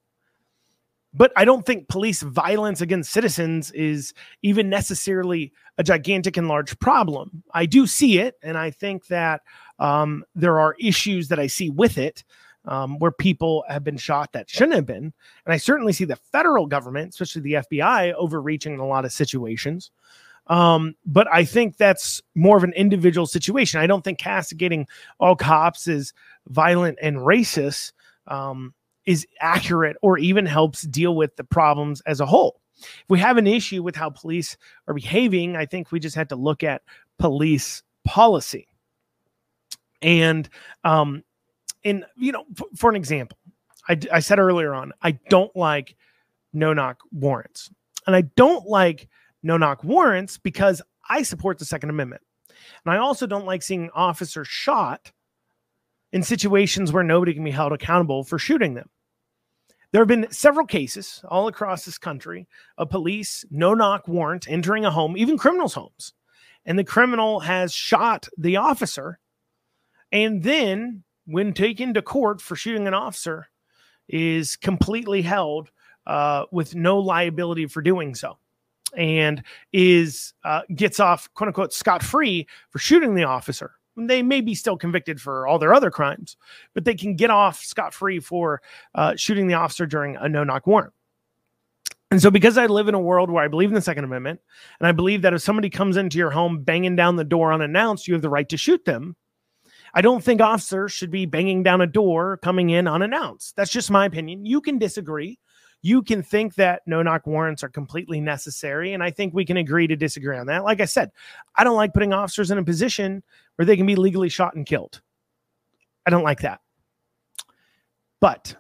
But 1.14 1.32
I 1.36 1.44
don't 1.44 1.64
think 1.64 1.88
police 1.88 2.22
violence 2.22 2.80
against 2.80 3.12
citizens 3.12 3.70
is 3.72 4.12
even 4.42 4.68
necessarily 4.68 5.52
a 5.78 5.82
gigantic 5.82 6.36
and 6.36 6.48
large 6.48 6.78
problem. 6.80 7.42
I 7.54 7.66
do 7.66 7.86
see 7.86 8.18
it, 8.18 8.36
and 8.42 8.59
I 8.59 8.70
think 8.70 9.06
that 9.06 9.40
um, 9.78 10.24
there 10.34 10.59
are 10.59 10.76
issues 10.78 11.28
that 11.28 11.38
I 11.38 11.46
see 11.46 11.70
with 11.70 11.98
it. 11.98 12.24
Um, 12.64 12.98
where 12.98 13.12
people 13.12 13.64
have 13.68 13.82
been 13.82 13.96
shot 13.96 14.32
that 14.32 14.50
shouldn't 14.50 14.74
have 14.74 14.84
been. 14.84 15.04
And 15.04 15.54
I 15.54 15.56
certainly 15.56 15.94
see 15.94 16.04
the 16.04 16.16
federal 16.16 16.66
government, 16.66 17.11
especially 17.11 17.40
the 17.40 17.52
FBI, 17.54 18.12
overreaching 18.12 18.74
in 18.74 18.80
a 18.80 18.86
lot 18.86 19.06
of 19.06 19.12
situations. 19.12 19.90
Um, 20.48 20.94
but 21.06 21.28
I 21.32 21.44
think 21.44 21.76
that's 21.76 22.20
more 22.34 22.56
of 22.56 22.64
an 22.64 22.72
individual 22.74 23.26
situation. 23.26 23.80
I 23.80 23.86
don't 23.86 24.02
think 24.02 24.18
castigating 24.18 24.86
all 25.20 25.36
cops 25.36 25.86
is 25.86 26.12
violent 26.48 26.98
and 27.00 27.18
racist 27.18 27.92
um, 28.26 28.74
is 29.09 29.26
accurate 29.40 29.96
or 30.02 30.18
even 30.18 30.44
helps 30.44 30.82
deal 30.82 31.16
with 31.16 31.34
the 31.36 31.42
problems 31.42 32.02
as 32.02 32.20
a 32.20 32.26
whole. 32.26 32.61
If 32.76 33.06
we 33.09 33.18
have 33.18 33.38
an 33.38 33.46
issue 33.46 33.82
with 33.82 33.96
how 33.96 34.11
police 34.11 34.59
are 34.86 34.92
behaving, 34.92 35.56
I 35.56 35.64
think 35.64 35.90
we 35.90 35.98
just 35.98 36.14
have 36.14 36.28
to 36.28 36.36
look 36.36 36.62
at 36.62 36.82
police 37.18 37.82
policy. 38.04 38.68
And 40.02 40.46
um, 40.84 41.24
in 41.84 42.04
you 42.18 42.32
know, 42.32 42.44
f- 42.50 42.66
for 42.76 42.90
an 42.90 42.96
example, 42.96 43.38
I, 43.88 43.98
I 44.12 44.20
said 44.20 44.38
earlier 44.38 44.74
on, 44.74 44.92
I 45.00 45.12
don't 45.30 45.56
like 45.56 45.96
no 46.52 46.74
knock 46.74 47.00
warrants, 47.11 47.70
and 48.06 48.14
I 48.14 48.20
don't 48.36 48.66
like 48.66 49.09
no 49.42 49.56
knock 49.56 49.82
warrants 49.82 50.36
because 50.36 50.82
I 51.09 51.22
support 51.22 51.59
the 51.59 51.64
Second 51.64 51.88
Amendment, 51.88 52.20
and 52.84 52.92
I 52.92 52.98
also 52.98 53.26
don't 53.26 53.46
like 53.46 53.62
seeing 53.62 53.88
officers 53.94 54.48
shot 54.48 55.12
in 56.12 56.22
situations 56.22 56.92
where 56.92 57.02
nobody 57.02 57.32
can 57.32 57.42
be 57.42 57.50
held 57.50 57.72
accountable 57.72 58.22
for 58.22 58.38
shooting 58.38 58.74
them. 58.74 58.88
There 59.93 60.01
have 60.01 60.09
been 60.09 60.30
several 60.30 60.66
cases 60.66 61.22
all 61.28 61.49
across 61.49 61.84
this 61.84 61.99
country 61.99 62.47
of 62.76 62.91
police 62.91 63.45
no 63.51 63.74
knock 63.74 64.07
warrant 64.07 64.49
entering 64.49 64.84
a 64.84 64.91
home, 64.91 65.16
even 65.16 65.39
criminals' 65.39 65.74
homes. 65.74 66.12
And 66.66 66.78
the 66.78 66.84
criminal 66.84 67.41
has 67.41 67.72
shot 67.72 68.28
the 68.36 68.57
officer 68.57 69.18
and 70.12 70.43
then 70.43 71.05
when 71.26 71.53
taken 71.53 71.95
to 71.95 72.03
court 72.03 72.41
for 72.41 72.57
shooting 72.57 72.86
an 72.86 72.95
officer 72.95 73.49
is 74.09 74.57
completely 74.57 75.22
held 75.22 75.70
uh, 76.07 76.45
with 76.51 76.74
no 76.74 76.99
liability 76.99 77.66
for 77.66 77.82
doing 77.82 78.14
so 78.14 78.39
and 78.97 79.43
is 79.72 80.32
uh, 80.45 80.62
gets 80.74 80.99
off 80.99 81.28
quote 81.34 81.49
unquote 81.49 81.74
scot 81.74 82.03
free 82.03 82.47
for 82.70 82.78
shooting 82.78 83.14
the 83.14 83.24
officer 83.24 83.72
they 84.07 84.22
may 84.22 84.40
be 84.40 84.55
still 84.55 84.76
convicted 84.76 85.20
for 85.20 85.46
all 85.46 85.59
their 85.59 85.74
other 85.74 85.90
crimes 85.90 86.36
but 86.74 86.84
they 86.84 86.94
can 86.94 87.16
get 87.16 87.30
off 87.30 87.62
scot 87.62 87.92
free 87.92 88.20
for 88.20 88.62
uh, 88.94 89.14
shooting 89.16 89.49
the 89.49 89.55
officer 89.55 89.86
during 89.86 90.16
a 90.16 90.28
no 90.28 90.44
knock 90.44 90.66
warrant 90.66 90.92
And 92.11 92.22
so, 92.22 92.30
because 92.30 92.57
I 92.57 92.66
live 92.66 92.88
in 92.88 92.94
a 92.94 93.01
world 93.01 93.30
where 93.30 93.44
I 93.44 93.49
believe 93.49 93.68
in 93.68 93.74
the 93.74 93.82
Second 93.82 94.05
Amendment, 94.05 94.40
and 94.80 94.86
I 94.86 94.92
believe 94.92 95.20
that 95.22 95.34
if 95.34 95.42
somebody 95.42 95.68
comes 95.68 95.99
into 95.99 96.16
your 96.16 96.30
home 96.30 96.62
banging 96.62 96.96
down 96.96 97.16
the 97.16 97.24
door 97.24 97.53
unannounced, 97.53 98.09
you 98.09 98.14
have 98.14 98.22
the 98.22 98.30
right 98.30 98.49
to 98.49 98.57
shoot 98.57 98.84
them. 98.86 99.14
I 99.92 100.01
don't 100.01 100.24
think 100.24 100.40
officers 100.40 100.92
should 100.92 101.11
be 101.11 101.26
banging 101.26 101.62
down 101.62 101.80
a 101.80 101.86
door 101.86 102.38
coming 102.38 102.70
in 102.70 102.88
unannounced. 102.88 103.57
That's 103.57 103.70
just 103.70 103.90
my 103.90 104.07
opinion. 104.07 104.46
You 104.46 104.61
can 104.61 104.78
disagree. 104.78 105.38
You 105.82 106.03
can 106.03 106.22
think 106.22 106.55
that 106.55 106.82
no 106.86 107.03
knock 107.03 107.26
warrants 107.26 107.62
are 107.62 107.68
completely 107.68 108.20
necessary. 108.20 108.94
And 108.94 109.03
I 109.03 109.11
think 109.11 109.32
we 109.32 109.44
can 109.44 109.57
agree 109.57 109.86
to 109.86 109.96
disagree 109.96 110.36
on 110.36 110.46
that. 110.46 110.64
Like 110.64 110.80
I 110.80 110.86
said, 110.86 111.11
I 111.57 111.64
don't 111.64 111.76
like 111.76 111.94
putting 111.94 112.12
officers 112.12 112.51
in 112.51 112.59
a 112.59 112.64
position 112.64 113.22
where 113.59 113.66
they 113.66 113.76
can 113.76 113.86
be 113.86 113.96
legally 113.96 114.28
shot 114.28 114.54
and 114.54 114.64
killed. 114.64 115.00
I 116.06 116.11
don't 116.11 116.22
like 116.22 116.42
that. 116.42 116.61
But 118.20 118.54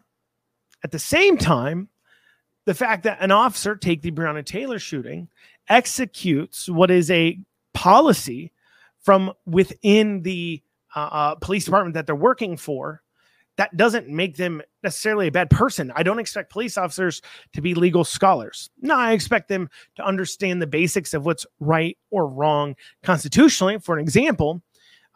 at 0.82 0.90
the 0.90 0.98
same 0.98 1.38
time, 1.38 1.88
the 2.66 2.74
fact 2.74 3.04
that 3.04 3.18
an 3.20 3.30
officer, 3.30 3.76
take 3.76 4.02
the 4.02 4.10
Breonna 4.10 4.44
Taylor 4.44 4.80
shooting, 4.80 5.28
executes 5.68 6.68
what 6.68 6.90
is 6.90 7.12
a 7.12 7.38
policy 7.74 8.52
from 9.00 9.32
within 9.46 10.22
the 10.22 10.62
uh, 10.96 11.08
uh, 11.12 11.34
police 11.36 11.64
department 11.64 11.94
that 11.94 12.06
they're 12.06 12.16
working 12.16 12.56
for, 12.56 13.00
that 13.56 13.76
doesn't 13.76 14.08
make 14.08 14.36
them 14.36 14.62
necessarily 14.82 15.28
a 15.28 15.32
bad 15.32 15.50
person. 15.50 15.92
I 15.94 16.02
don't 16.02 16.18
expect 16.18 16.50
police 16.52 16.76
officers 16.76 17.22
to 17.54 17.60
be 17.60 17.74
legal 17.74 18.04
scholars. 18.04 18.70
No, 18.80 18.96
I 18.96 19.12
expect 19.12 19.48
them 19.48 19.68
to 19.96 20.04
understand 20.04 20.60
the 20.60 20.66
basics 20.66 21.14
of 21.14 21.24
what's 21.24 21.46
right 21.60 21.96
or 22.10 22.26
wrong 22.26 22.76
constitutionally. 23.02 23.78
For 23.78 23.96
an 23.96 24.00
example, 24.00 24.62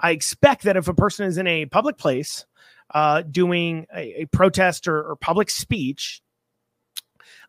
I 0.03 0.11
expect 0.11 0.65
that 0.65 0.77
if 0.77 0.89
a 0.89 0.95
person 0.95 1.27
is 1.27 1.39
in 1.39 1.47
a 1.47 1.67
public 1.67 1.97
place 1.97 2.45
uh, 2.93 3.23
doing 3.23 3.87
a, 3.95 4.23
a 4.23 4.25
protest 4.27 4.87
or, 4.87 5.03
or, 5.03 5.17
public 5.17 5.49
speech, 5.49 6.21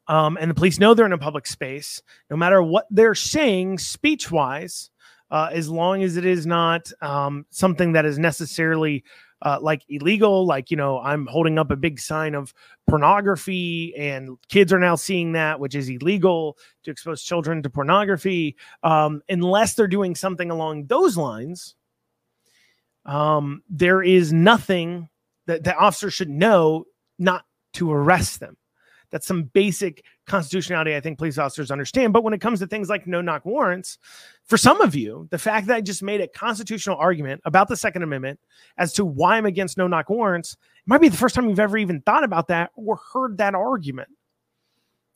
um, 0.08 0.38
and 0.40 0.50
the 0.50 0.56
police 0.56 0.80
know 0.80 0.94
they're 0.94 1.06
in 1.06 1.12
a 1.12 1.18
public 1.18 1.48
space, 1.48 2.02
no 2.30 2.38
matter 2.38 2.62
what 2.62 2.86
they're 2.90 3.16
saying 3.16 3.80
speech 3.80 4.32
wise, 4.32 4.90
uh, 5.32 5.50
as 5.52 5.70
long 5.70 6.04
as 6.04 6.16
it 6.16 6.26
is 6.26 6.46
not 6.46 6.92
um, 7.02 7.46
something 7.50 7.94
that 7.94 8.06
is 8.06 8.20
necessarily 8.20 9.04
uh, 9.42 9.58
like 9.62 9.84
illegal, 9.90 10.46
like, 10.46 10.72
you 10.72 10.78
know, 10.78 11.00
I'm 11.00 11.26
holding 11.26 11.60
up 11.60 11.72
a 11.72 11.76
big 11.76 12.00
sign 12.00 12.34
of 12.34 12.54
pornography 12.88 13.94
and 13.98 14.38
kids 14.48 14.72
are 14.72 14.80
now 14.80 14.96
seeing 14.96 15.34
that, 15.34 15.60
which 15.60 15.76
is 15.76 15.90
illegal 15.90 16.58
to 16.84 16.92
expose 16.92 17.24
children 17.24 17.62
to 17.64 17.70
pornography. 17.70 18.56
Um, 18.84 19.22
unless 19.28 19.74
they're 19.74 19.88
doing 19.88 20.16
something 20.16 20.50
along 20.50 20.86
those 20.86 21.18
lines, 21.18 21.76
um, 23.06 23.64
there 23.70 24.02
is 24.02 24.32
nothing 24.32 25.10
that 25.46 25.64
the 25.64 25.76
officer 25.76 26.10
should 26.10 26.30
know 26.30 26.86
not 27.20 27.46
to 27.74 27.92
arrest 27.92 28.40
them. 28.40 28.58
That's 29.12 29.28
some 29.28 29.44
basic 29.44 30.04
constitutionality 30.26 30.96
I 30.96 31.00
think 31.00 31.20
police 31.20 31.38
officers 31.38 31.70
understand. 31.70 32.14
But 32.14 32.24
when 32.24 32.34
it 32.34 32.42
comes 32.42 32.60
to 32.60 32.68
things 32.68 32.90
like 32.90 33.06
no 33.06 33.22
knock 33.22 33.46
warrants, 33.46 34.00
for 34.46 34.58
some 34.58 34.82
of 34.82 34.96
you, 34.96 35.28
the 35.30 35.38
fact 35.38 35.68
that 35.68 35.76
I 35.76 35.82
just 35.82 36.02
made 36.02 36.20
a 36.20 36.28
constitutional 36.28 36.98
argument 36.98 37.42
about 37.46 37.68
the 37.68 37.76
Second 37.78 38.02
Amendment 38.02 38.40
as 38.78 38.92
to 38.94 39.06
why 39.06 39.38
I'm 39.38 39.46
against 39.46 39.78
no 39.78 39.88
knock 39.88 40.10
warrants 40.10 40.58
might 40.88 41.00
be 41.00 41.10
the 41.10 41.18
first 41.18 41.36
time 41.36 41.48
you've 41.48 41.60
ever 41.60 41.78
even 41.78 42.02
thought 42.02 42.24
about 42.24 42.48
that 42.48 42.72
or 42.76 43.00
heard 43.14 43.38
that 43.38 43.54
argument. 43.54 44.10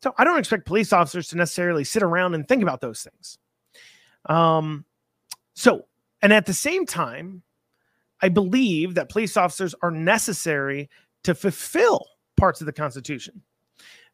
So 0.04 0.14
I 0.16 0.24
don't 0.24 0.38
expect 0.38 0.68
police 0.68 0.94
officers 0.94 1.30
to 1.30 1.38
necessarily 1.38 1.84
sit 1.84 2.04
around 2.04 2.36
and 2.36 2.48
think 2.48 2.62
about 2.62 2.82
those 2.82 3.02
things. 3.02 3.40
Um, 4.28 4.86
so, 5.56 5.86
and 6.22 6.32
at 6.32 6.46
the 6.46 6.54
same 6.54 6.86
time, 6.86 7.42
I 8.22 8.30
believe 8.30 8.96
that 8.96 9.10
police 9.10 9.38
officers 9.38 9.76
are 9.82 9.92
necessary 9.92 10.90
to 11.24 11.36
fulfill 11.36 12.06
parts 12.36 12.62
of 12.62 12.66
the 12.66 12.74
Constitution 12.74 13.42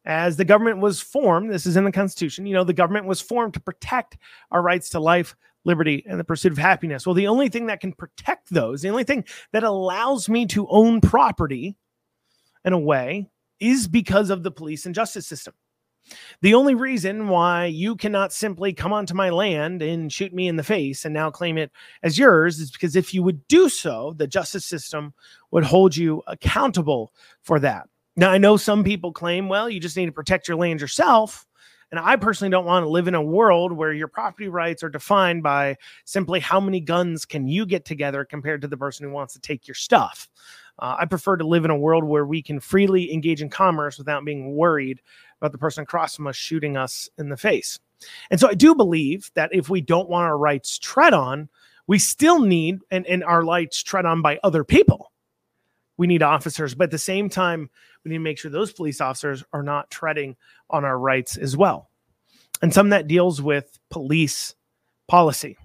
as 0.04 0.36
the 0.36 0.44
government 0.44 0.78
was 0.78 1.00
formed, 1.00 1.50
this 1.50 1.66
is 1.66 1.76
in 1.76 1.84
the 1.84 1.92
Constitution, 1.92 2.46
you 2.46 2.54
know, 2.54 2.64
the 2.64 2.72
government 2.72 3.06
was 3.06 3.20
formed 3.20 3.54
to 3.54 3.60
protect 3.60 4.18
our 4.50 4.62
rights 4.62 4.90
to 4.90 5.00
life, 5.00 5.34
liberty, 5.64 6.04
and 6.06 6.20
the 6.20 6.24
pursuit 6.24 6.52
of 6.52 6.58
happiness. 6.58 7.06
Well, 7.06 7.14
the 7.14 7.28
only 7.28 7.48
thing 7.48 7.66
that 7.66 7.80
can 7.80 7.92
protect 7.92 8.50
those, 8.50 8.82
the 8.82 8.90
only 8.90 9.04
thing 9.04 9.24
that 9.52 9.64
allows 9.64 10.28
me 10.28 10.46
to 10.46 10.68
own 10.68 11.00
property 11.00 11.76
in 12.64 12.72
a 12.72 12.78
way 12.78 13.30
is 13.60 13.88
because 13.88 14.30
of 14.30 14.42
the 14.42 14.50
police 14.50 14.84
and 14.84 14.94
justice 14.94 15.26
system. 15.26 15.54
The 16.42 16.54
only 16.54 16.74
reason 16.74 17.28
why 17.28 17.66
you 17.66 17.96
cannot 17.96 18.32
simply 18.32 18.72
come 18.72 18.92
onto 18.92 19.14
my 19.14 19.30
land 19.30 19.82
and 19.82 20.12
shoot 20.12 20.32
me 20.32 20.48
in 20.48 20.56
the 20.56 20.62
face 20.62 21.04
and 21.04 21.14
now 21.14 21.30
claim 21.30 21.56
it 21.56 21.70
as 22.02 22.18
yours 22.18 22.58
is 22.60 22.70
because 22.70 22.96
if 22.96 23.14
you 23.14 23.22
would 23.22 23.46
do 23.48 23.68
so, 23.68 24.14
the 24.16 24.26
justice 24.26 24.64
system 24.64 25.14
would 25.50 25.64
hold 25.64 25.96
you 25.96 26.22
accountable 26.26 27.12
for 27.42 27.58
that. 27.60 27.88
Now, 28.16 28.30
I 28.30 28.38
know 28.38 28.56
some 28.56 28.84
people 28.84 29.12
claim, 29.12 29.48
well, 29.48 29.68
you 29.68 29.80
just 29.80 29.96
need 29.96 30.06
to 30.06 30.12
protect 30.12 30.46
your 30.46 30.56
land 30.56 30.80
yourself. 30.80 31.46
And 31.90 32.00
I 32.00 32.16
personally 32.16 32.50
don't 32.50 32.64
want 32.64 32.84
to 32.84 32.88
live 32.88 33.08
in 33.08 33.14
a 33.14 33.22
world 33.22 33.72
where 33.72 33.92
your 33.92 34.08
property 34.08 34.48
rights 34.48 34.82
are 34.82 34.88
defined 34.88 35.42
by 35.42 35.76
simply 36.04 36.40
how 36.40 36.58
many 36.58 36.80
guns 36.80 37.24
can 37.24 37.46
you 37.46 37.66
get 37.66 37.84
together 37.84 38.24
compared 38.24 38.62
to 38.62 38.68
the 38.68 38.76
person 38.76 39.06
who 39.06 39.12
wants 39.12 39.34
to 39.34 39.40
take 39.40 39.68
your 39.68 39.74
stuff. 39.74 40.28
Uh, 40.78 40.96
I 40.98 41.04
prefer 41.04 41.36
to 41.36 41.46
live 41.46 41.64
in 41.64 41.70
a 41.70 41.78
world 41.78 42.02
where 42.02 42.26
we 42.26 42.42
can 42.42 42.58
freely 42.58 43.12
engage 43.12 43.42
in 43.42 43.48
commerce 43.48 43.96
without 43.96 44.24
being 44.24 44.56
worried 44.56 45.00
about 45.44 45.52
the 45.52 45.58
person 45.58 45.82
across 45.82 46.16
from 46.16 46.26
us 46.26 46.36
shooting 46.36 46.78
us 46.78 47.10
in 47.18 47.28
the 47.28 47.36
face. 47.36 47.78
And 48.30 48.40
so 48.40 48.48
I 48.48 48.54
do 48.54 48.74
believe 48.74 49.30
that 49.34 49.50
if 49.52 49.68
we 49.68 49.82
don't 49.82 50.08
want 50.08 50.24
our 50.24 50.38
rights 50.38 50.78
tread 50.78 51.12
on, 51.12 51.50
we 51.86 51.98
still 51.98 52.40
need 52.40 52.78
and, 52.90 53.06
and 53.06 53.22
our 53.22 53.44
rights 53.44 53.82
tread 53.82 54.06
on 54.06 54.22
by 54.22 54.40
other 54.42 54.64
people. 54.64 55.12
We 55.98 56.06
need 56.06 56.22
officers, 56.22 56.74
but 56.74 56.84
at 56.84 56.90
the 56.92 56.98
same 56.98 57.28
time, 57.28 57.68
we 58.04 58.08
need 58.08 58.16
to 58.16 58.22
make 58.22 58.38
sure 58.38 58.50
those 58.50 58.72
police 58.72 59.02
officers 59.02 59.44
are 59.52 59.62
not 59.62 59.90
treading 59.90 60.34
on 60.70 60.82
our 60.86 60.98
rights 60.98 61.36
as 61.36 61.58
well. 61.58 61.90
And 62.62 62.72
some 62.72 62.88
that 62.88 63.06
deals 63.06 63.42
with 63.42 63.78
police 63.90 64.54
policy. 65.08 65.58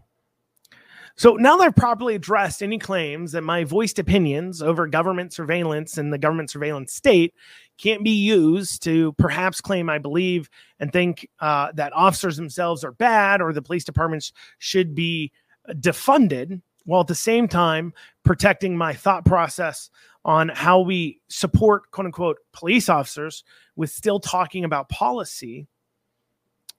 So 1.19 1.33
now 1.33 1.57
that 1.57 1.65
I've 1.65 1.75
properly 1.75 2.15
addressed 2.15 2.63
any 2.63 2.77
claims 2.77 3.33
that 3.33 3.41
my 3.41 3.65
voiced 3.65 3.99
opinions 3.99 4.61
over 4.61 4.87
government 4.87 5.33
surveillance 5.33 5.97
and 5.97 6.13
the 6.13 6.17
government 6.17 6.49
surveillance 6.49 6.93
state 6.93 7.33
can't 7.77 8.05
be 8.05 8.11
used 8.11 8.81
to 8.83 9.11
perhaps 9.17 9.59
claim 9.59 9.89
I 9.89 9.97
believe 9.97 10.49
and 10.79 10.93
think 10.93 11.27
uh, 11.41 11.73
that 11.73 11.91
officers 11.91 12.37
themselves 12.37 12.85
are 12.85 12.93
bad 12.93 13.41
or 13.41 13.51
the 13.51 13.61
police 13.61 13.83
departments 13.83 14.31
should 14.59 14.95
be 14.95 15.33
defunded, 15.71 16.61
while 16.85 17.01
at 17.01 17.07
the 17.07 17.15
same 17.15 17.49
time 17.49 17.91
protecting 18.23 18.77
my 18.77 18.93
thought 18.93 19.25
process 19.25 19.89
on 20.23 20.47
how 20.47 20.79
we 20.79 21.19
support 21.27 21.91
quote 21.91 22.05
unquote 22.05 22.37
police 22.53 22.87
officers 22.87 23.43
with 23.75 23.89
still 23.89 24.21
talking 24.21 24.63
about 24.63 24.87
policy 24.87 25.67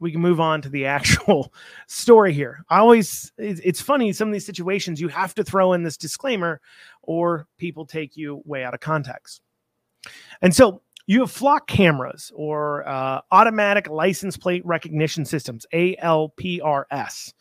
we 0.00 0.10
can 0.10 0.20
move 0.20 0.40
on 0.40 0.60
to 0.62 0.68
the 0.68 0.86
actual 0.98 1.52
story 1.86 2.32
here 2.32 2.64
i 2.68 2.78
always 2.78 3.32
it's 3.38 3.80
funny 3.80 4.12
some 4.12 4.28
of 4.28 4.32
these 4.32 4.46
situations 4.46 5.00
you 5.00 5.08
have 5.08 5.34
to 5.34 5.44
throw 5.44 5.72
in 5.72 5.82
this 5.82 5.96
disclaimer 5.96 6.60
or 7.02 7.46
people 7.58 7.86
take 7.86 8.16
you 8.16 8.42
way 8.44 8.64
out 8.64 8.74
of 8.74 8.80
context 8.80 9.40
and 10.42 10.54
so 10.54 10.82
you 11.06 11.20
have 11.20 11.30
flock 11.30 11.66
cameras 11.66 12.30
or 12.34 12.86
uh, 12.88 13.20
automatic 13.32 13.88
license 13.88 14.36
plate 14.36 14.64
recognition 14.64 15.24
systems 15.24 15.66
alprs 15.72 17.32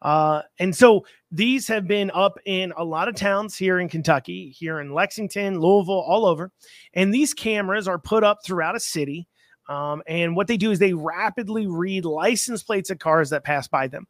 uh, 0.00 0.42
and 0.58 0.74
so 0.74 1.04
these 1.30 1.66
have 1.68 1.86
been 1.86 2.10
up 2.14 2.38
in 2.44 2.72
a 2.76 2.84
lot 2.84 3.08
of 3.08 3.16
towns 3.16 3.56
here 3.56 3.80
in 3.80 3.88
Kentucky, 3.88 4.50
here 4.50 4.80
in 4.80 4.94
Lexington, 4.94 5.60
Louisville, 5.60 6.00
all 6.00 6.24
over. 6.24 6.52
And 6.94 7.12
these 7.12 7.34
cameras 7.34 7.88
are 7.88 7.98
put 7.98 8.24
up 8.24 8.38
throughout 8.44 8.76
a 8.76 8.80
city. 8.80 9.26
Um, 9.68 10.02
and 10.06 10.34
what 10.34 10.46
they 10.46 10.56
do 10.56 10.70
is 10.70 10.78
they 10.78 10.94
rapidly 10.94 11.66
read 11.66 12.04
license 12.04 12.62
plates 12.62 12.90
of 12.90 12.98
cars 12.98 13.30
that 13.30 13.44
pass 13.44 13.68
by 13.68 13.86
them. 13.86 14.06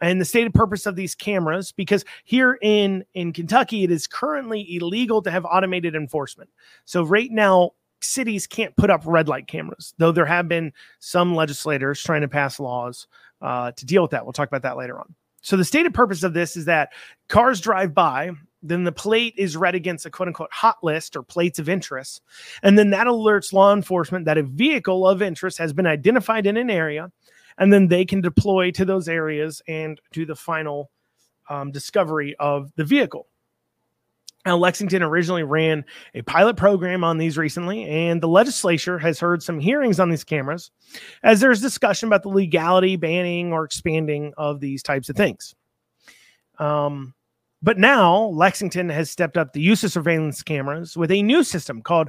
And 0.00 0.20
the 0.20 0.24
stated 0.24 0.54
purpose 0.54 0.86
of 0.86 0.96
these 0.96 1.14
cameras, 1.14 1.72
because 1.72 2.04
here 2.24 2.58
in, 2.62 3.04
in 3.14 3.32
Kentucky, 3.32 3.82
it 3.82 3.90
is 3.90 4.06
currently 4.06 4.76
illegal 4.76 5.22
to 5.22 5.30
have 5.30 5.44
automated 5.44 5.96
enforcement. 5.96 6.50
So, 6.84 7.02
right 7.02 7.30
now, 7.30 7.72
cities 8.00 8.46
can't 8.46 8.76
put 8.76 8.90
up 8.90 9.02
red 9.04 9.28
light 9.28 9.48
cameras, 9.48 9.94
though 9.98 10.12
there 10.12 10.26
have 10.26 10.48
been 10.48 10.72
some 11.00 11.34
legislators 11.34 12.00
trying 12.02 12.20
to 12.20 12.28
pass 12.28 12.60
laws 12.60 13.08
uh, 13.42 13.72
to 13.72 13.86
deal 13.86 14.02
with 14.02 14.12
that. 14.12 14.24
We'll 14.24 14.32
talk 14.32 14.48
about 14.48 14.62
that 14.62 14.76
later 14.76 14.98
on. 14.98 15.14
So 15.42 15.56
the 15.56 15.64
stated 15.64 15.94
purpose 15.94 16.22
of 16.22 16.34
this 16.34 16.56
is 16.56 16.66
that 16.66 16.92
cars 17.28 17.60
drive 17.60 17.94
by, 17.94 18.32
then 18.62 18.84
the 18.84 18.92
plate 18.92 19.34
is 19.36 19.56
read 19.56 19.74
against 19.74 20.06
a 20.06 20.10
quote 20.10 20.28
unquote 20.28 20.52
hot 20.52 20.78
list 20.82 21.16
or 21.16 21.22
plates 21.22 21.58
of 21.58 21.68
interest. 21.68 22.22
And 22.62 22.78
then 22.78 22.90
that 22.90 23.06
alerts 23.06 23.52
law 23.52 23.72
enforcement 23.72 24.24
that 24.24 24.38
a 24.38 24.42
vehicle 24.42 25.06
of 25.06 25.22
interest 25.22 25.58
has 25.58 25.72
been 25.72 25.86
identified 25.86 26.46
in 26.46 26.56
an 26.56 26.70
area. 26.70 27.10
And 27.58 27.72
then 27.72 27.88
they 27.88 28.04
can 28.04 28.20
deploy 28.20 28.70
to 28.72 28.84
those 28.84 29.08
areas 29.08 29.62
and 29.66 30.00
do 30.12 30.24
the 30.24 30.36
final 30.36 30.90
um, 31.48 31.70
discovery 31.70 32.36
of 32.38 32.72
the 32.76 32.84
vehicle. 32.84 33.26
Now, 34.46 34.56
Lexington 34.56 35.02
originally 35.02 35.42
ran 35.42 35.84
a 36.14 36.22
pilot 36.22 36.56
program 36.56 37.04
on 37.04 37.18
these 37.18 37.36
recently, 37.36 37.84
and 37.84 38.22
the 38.22 38.28
legislature 38.28 38.98
has 38.98 39.20
heard 39.20 39.42
some 39.42 39.58
hearings 39.58 40.00
on 40.00 40.08
these 40.08 40.24
cameras 40.24 40.70
as 41.22 41.40
there's 41.40 41.60
discussion 41.60 42.06
about 42.06 42.22
the 42.22 42.28
legality, 42.30 42.96
banning, 42.96 43.52
or 43.52 43.64
expanding 43.64 44.32
of 44.38 44.60
these 44.60 44.82
types 44.82 45.08
of 45.10 45.16
things. 45.16 45.54
Um, 46.58 47.14
but 47.62 47.78
now 47.78 48.26
Lexington 48.26 48.88
has 48.88 49.10
stepped 49.10 49.36
up 49.36 49.52
the 49.52 49.60
use 49.60 49.82
of 49.84 49.92
surveillance 49.92 50.42
cameras 50.42 50.96
with 50.96 51.10
a 51.10 51.22
new 51.22 51.42
system 51.42 51.82
called 51.82 52.08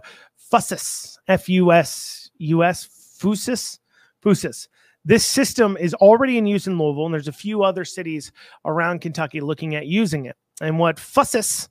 FUSUS, 0.52 1.18
F 1.28 1.50
U 1.50 1.72
S 1.72 2.30
U 2.38 2.64
S, 2.64 2.88
FUSUS, 3.20 3.80
FUSUS. 4.24 4.68
This 5.06 5.26
system 5.26 5.78
is 5.78 5.94
already 5.96 6.38
in 6.38 6.46
use 6.46 6.68
in 6.68 6.78
Louisville, 6.78 7.06
and 7.06 7.14
there's 7.14 7.28
a 7.28 7.34
few 7.34 7.64
other 7.64 7.86
cities 7.86 8.32
around 8.66 9.02
Kentucky 9.02 9.42
looking 9.42 9.76
at 9.76 9.88
using 9.88 10.26
it. 10.26 10.36
And 10.62 10.78
what 10.78 10.98
FUSUS 10.98 11.70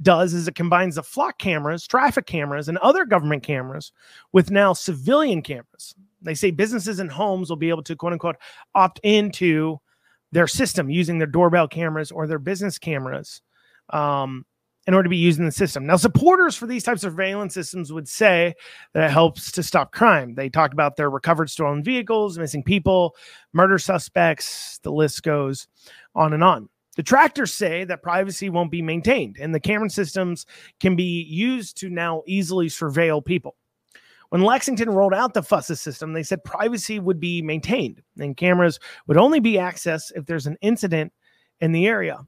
does 0.00 0.32
is 0.32 0.46
it 0.46 0.54
combines 0.54 0.94
the 0.94 1.02
flock 1.02 1.38
cameras, 1.38 1.86
traffic 1.86 2.26
cameras, 2.26 2.68
and 2.68 2.78
other 2.78 3.04
government 3.04 3.42
cameras 3.42 3.92
with 4.32 4.50
now 4.50 4.72
civilian 4.72 5.42
cameras. 5.42 5.94
They 6.22 6.34
say 6.34 6.50
businesses 6.50 6.98
and 7.00 7.10
homes 7.10 7.50
will 7.50 7.56
be 7.56 7.68
able 7.68 7.82
to 7.84 7.96
quote 7.96 8.12
unquote 8.12 8.36
opt 8.74 9.00
into 9.02 9.80
their 10.32 10.46
system 10.46 10.90
using 10.90 11.18
their 11.18 11.26
doorbell 11.26 11.68
cameras 11.68 12.10
or 12.10 12.26
their 12.26 12.38
business 12.38 12.78
cameras 12.78 13.40
um, 13.90 14.44
in 14.86 14.94
order 14.94 15.04
to 15.04 15.10
be 15.10 15.16
using 15.16 15.44
the 15.44 15.52
system. 15.52 15.86
Now, 15.86 15.96
supporters 15.96 16.56
for 16.56 16.66
these 16.66 16.82
types 16.82 17.04
of 17.04 17.12
surveillance 17.12 17.54
systems 17.54 17.92
would 17.92 18.08
say 18.08 18.54
that 18.94 19.04
it 19.04 19.10
helps 19.10 19.52
to 19.52 19.62
stop 19.62 19.92
crime. 19.92 20.34
They 20.34 20.48
talk 20.48 20.72
about 20.72 20.96
their 20.96 21.10
recovered 21.10 21.50
stolen 21.50 21.84
vehicles, 21.84 22.38
missing 22.38 22.62
people, 22.62 23.14
murder 23.52 23.78
suspects, 23.78 24.78
the 24.82 24.92
list 24.92 25.22
goes 25.22 25.68
on 26.14 26.32
and 26.32 26.42
on. 26.42 26.68
The 26.96 27.02
detractors 27.02 27.52
say 27.52 27.84
that 27.84 28.02
privacy 28.02 28.50
won't 28.50 28.72
be 28.72 28.82
maintained 28.82 29.36
and 29.38 29.54
the 29.54 29.60
camera 29.60 29.88
systems 29.88 30.46
can 30.80 30.96
be 30.96 31.22
used 31.22 31.76
to 31.78 31.90
now 31.90 32.22
easily 32.26 32.66
surveil 32.66 33.24
people. 33.24 33.56
When 34.30 34.42
Lexington 34.42 34.90
rolled 34.90 35.14
out 35.14 35.32
the 35.32 35.42
FUSUS 35.42 35.78
system, 35.78 36.12
they 36.12 36.22
said 36.22 36.44
privacy 36.44 36.98
would 36.98 37.18
be 37.18 37.40
maintained 37.40 38.02
and 38.18 38.36
cameras 38.36 38.78
would 39.06 39.16
only 39.16 39.40
be 39.40 39.54
accessed 39.54 40.12
if 40.14 40.26
there's 40.26 40.46
an 40.46 40.58
incident 40.60 41.12
in 41.60 41.72
the 41.72 41.86
area. 41.86 42.18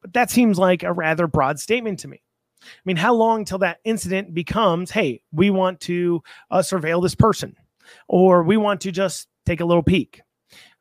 But 0.00 0.14
that 0.14 0.30
seems 0.30 0.58
like 0.58 0.82
a 0.82 0.92
rather 0.92 1.26
broad 1.26 1.60
statement 1.60 1.98
to 2.00 2.08
me. 2.08 2.22
I 2.62 2.80
mean, 2.84 2.96
how 2.96 3.12
long 3.14 3.44
till 3.44 3.58
that 3.58 3.78
incident 3.84 4.34
becomes, 4.34 4.90
hey, 4.90 5.22
we 5.32 5.50
want 5.50 5.80
to 5.80 6.22
uh, 6.50 6.58
surveil 6.58 7.02
this 7.02 7.14
person, 7.14 7.56
or 8.08 8.42
we 8.42 8.56
want 8.56 8.80
to 8.82 8.92
just 8.92 9.28
take 9.44 9.60
a 9.60 9.64
little 9.64 9.82
peek? 9.82 10.22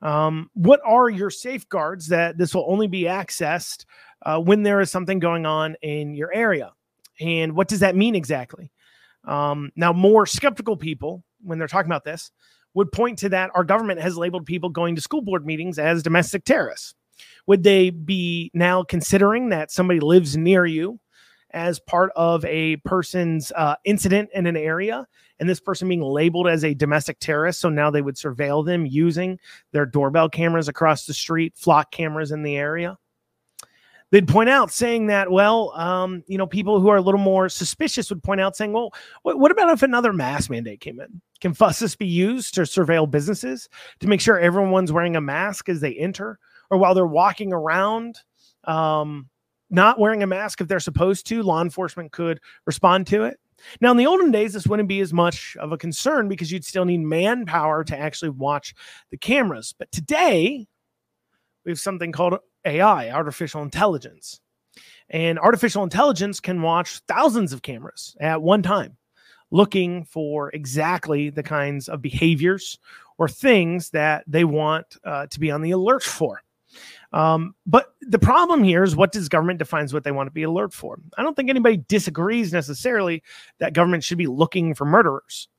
Um, 0.02 0.50
what 0.54 0.80
are 0.86 1.10
your 1.10 1.30
safeguards 1.30 2.08
that 2.08 2.38
this 2.38 2.54
will 2.54 2.66
only 2.68 2.88
be 2.88 3.04
accessed 3.04 3.86
uh, 4.26 4.40
when 4.40 4.64
there 4.64 4.80
is 4.82 4.92
something 4.92 5.20
going 5.20 5.46
on 5.46 5.76
in 5.82 6.14
your 6.14 6.34
area? 6.34 6.72
And 7.20 7.56
what 7.56 7.68
does 7.68 7.80
that 7.80 7.96
mean 7.96 8.16
exactly? 8.16 8.72
Um, 9.26 9.72
now, 9.76 9.94
more 9.94 10.26
skeptical 10.26 10.76
people, 10.76 11.24
when 11.42 11.60
they're 11.60 11.68
talking 11.68 11.90
about 11.90 12.04
this, 12.04 12.32
would 12.74 12.92
point 12.92 13.20
to 13.20 13.30
that 13.30 13.52
our 13.54 13.64
government 13.64 14.02
has 14.02 14.18
labeled 14.18 14.46
people 14.46 14.70
going 14.70 14.96
to 14.96 15.02
school 15.02 15.22
board 15.22 15.46
meetings 15.46 15.78
as 15.78 16.04
domestic 16.04 16.46
terrorists. 16.46 16.96
Would 17.48 17.64
they 17.64 17.90
be 17.90 18.50
now 18.54 18.84
considering 18.84 19.50
that 19.50 19.72
somebody 19.72 20.00
lives 20.00 20.38
near 20.38 20.66
you 20.66 21.00
as 21.54 21.80
part 21.80 22.12
of 22.16 22.46
a 22.46 22.78
person's 22.78 23.52
uh, 23.56 23.76
incident 23.84 24.30
in 24.34 24.48
an 24.48 24.58
area 24.58 25.06
and 25.40 25.50
this 25.50 25.60
person 25.60 25.88
being 25.88 26.02
labeled 26.02 26.48
as 26.48 26.64
a 26.64 26.74
domestic 26.74 27.20
terrorist. 27.20 27.60
So 27.60 27.70
now 27.70 27.92
they 27.92 28.02
would 28.02 28.16
surveil 28.16 28.66
them 28.66 28.86
using 28.86 29.40
their 29.72 29.86
doorbell 29.86 30.30
cameras 30.30 30.68
across 30.68 31.06
the 31.06 31.14
street, 31.14 31.54
flock 31.56 31.92
cameras 31.92 32.32
in 32.32 32.44
the 32.44 32.56
area. 32.56 32.98
They'd 34.12 34.28
point 34.28 34.50
out 34.50 34.72
saying 34.72 35.08
that, 35.08 35.32
well, 35.32 35.72
um, 35.72 36.24
you 36.28 36.38
know, 36.38 36.46
people 36.46 36.82
who 36.82 36.90
are 36.90 36.98
a 36.98 37.02
little 37.02 37.20
more 37.20 37.48
suspicious 37.48 38.10
would 38.10 38.22
point 38.22 38.42
out 38.42 38.58
saying, 38.58 38.74
well, 38.74 38.94
what, 39.24 39.40
what 39.40 39.52
about 39.52 39.72
if 39.72 39.84
another 39.84 40.12
mask 40.12 40.50
mandate 40.50 40.82
came 40.82 41.00
in? 41.00 41.22
Can 41.40 41.54
FUSUS 41.54 41.98
be 41.98 42.08
used 42.08 42.54
to 42.56 42.62
surveil 42.62 43.10
businesses 43.10 43.70
to 44.02 44.08
make 44.08 44.20
sure 44.20 44.38
everyone's 44.38 44.92
wearing 44.92 45.16
a 45.16 45.22
mask 45.22 45.70
as 45.70 45.80
they 45.80 45.94
enter 45.96 46.40
or 46.70 46.78
while 46.78 46.94
they're 46.94 47.08
walking 47.08 47.54
around? 47.54 48.18
Um, 48.66 49.30
not 49.70 49.98
wearing 49.98 50.22
a 50.22 50.28
mask 50.28 50.60
if 50.60 50.68
they're 50.68 50.82
supposed 50.82 51.26
to, 51.28 51.42
law 51.42 51.62
enforcement 51.62 52.12
could 52.12 52.42
respond 52.66 53.08
to 53.08 53.24
it. 53.24 53.40
Now, 53.80 53.92
in 53.92 53.98
the 53.98 54.08
olden 54.08 54.32
days, 54.32 54.54
this 54.54 54.68
wouldn't 54.68 54.90
be 54.90 55.00
as 55.00 55.14
much 55.14 55.56
of 55.60 55.72
a 55.72 55.78
concern 55.78 56.28
because 56.28 56.52
you'd 56.52 56.66
still 56.66 56.84
need 56.84 57.00
manpower 57.00 57.84
to 57.86 57.98
actually 57.98 58.32
watch 58.32 58.74
the 59.10 59.18
cameras. 59.18 59.74
But 59.78 59.92
today, 59.92 60.68
we 61.64 61.72
have 61.72 61.80
something 61.80 62.12
called 62.12 62.38
AI, 62.66 63.12
artificial 63.12 63.62
intelligence. 63.62 64.40
And 65.10 65.38
artificial 65.40 65.84
intelligence 65.84 66.40
can 66.40 66.62
watch 66.62 67.00
thousands 67.08 67.52
of 67.54 67.62
cameras 67.62 68.16
at 68.20 68.42
one 68.42 68.64
time, 68.64 68.98
looking 69.52 70.06
for 70.06 70.50
exactly 70.52 71.30
the 71.30 71.44
kinds 71.44 71.90
of 71.90 72.02
behaviors 72.02 72.80
or 73.18 73.28
things 73.28 73.90
that 73.90 74.24
they 74.26 74.46
want 74.46 74.98
uh, 75.04 75.28
to 75.28 75.40
be 75.40 75.52
on 75.52 75.62
the 75.62 75.72
alert 75.72 76.04
for. 76.04 76.42
Um, 77.14 77.56
but 77.66 77.94
the 78.02 78.20
problem 78.20 78.64
here 78.64 78.84
is 78.84 78.96
what 78.96 79.12
does 79.12 79.28
government 79.28 79.60
defines 79.60 79.94
what 79.94 80.06
they 80.06 80.12
want 80.12 80.28
to 80.28 80.32
be 80.32 80.44
alert 80.44 80.74
for? 80.74 80.98
I 81.18 81.24
don't 81.24 81.36
think 81.36 81.50
anybody 81.50 81.78
disagrees 81.78 82.54
necessarily 82.54 83.22
that 83.60 83.74
government 83.74 84.06
should 84.06 84.18
be 84.18 84.28
looking 84.28 84.74
for 84.74 84.86
murderers, 84.86 85.50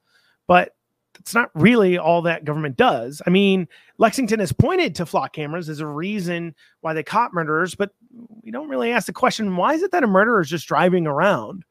but 0.46 0.74
it's 1.22 1.34
not 1.34 1.50
really 1.54 1.96
all 1.96 2.22
that 2.22 2.44
government 2.44 2.76
does. 2.76 3.22
I 3.26 3.30
mean, 3.30 3.68
Lexington 3.98 4.40
has 4.40 4.52
pointed 4.52 4.94
to 4.96 5.06
flock 5.06 5.32
cameras 5.32 5.68
as 5.68 5.78
a 5.78 5.86
reason 5.86 6.54
why 6.80 6.94
they 6.94 7.04
caught 7.04 7.32
murderers, 7.32 7.76
but 7.76 7.90
we 8.42 8.50
don't 8.50 8.68
really 8.68 8.90
ask 8.90 9.06
the 9.06 9.12
question 9.12 9.56
why 9.56 9.74
is 9.74 9.82
it 9.82 9.92
that 9.92 10.02
a 10.02 10.08
murderer 10.08 10.40
is 10.40 10.50
just 10.50 10.66
driving 10.66 11.06
around 11.06 11.64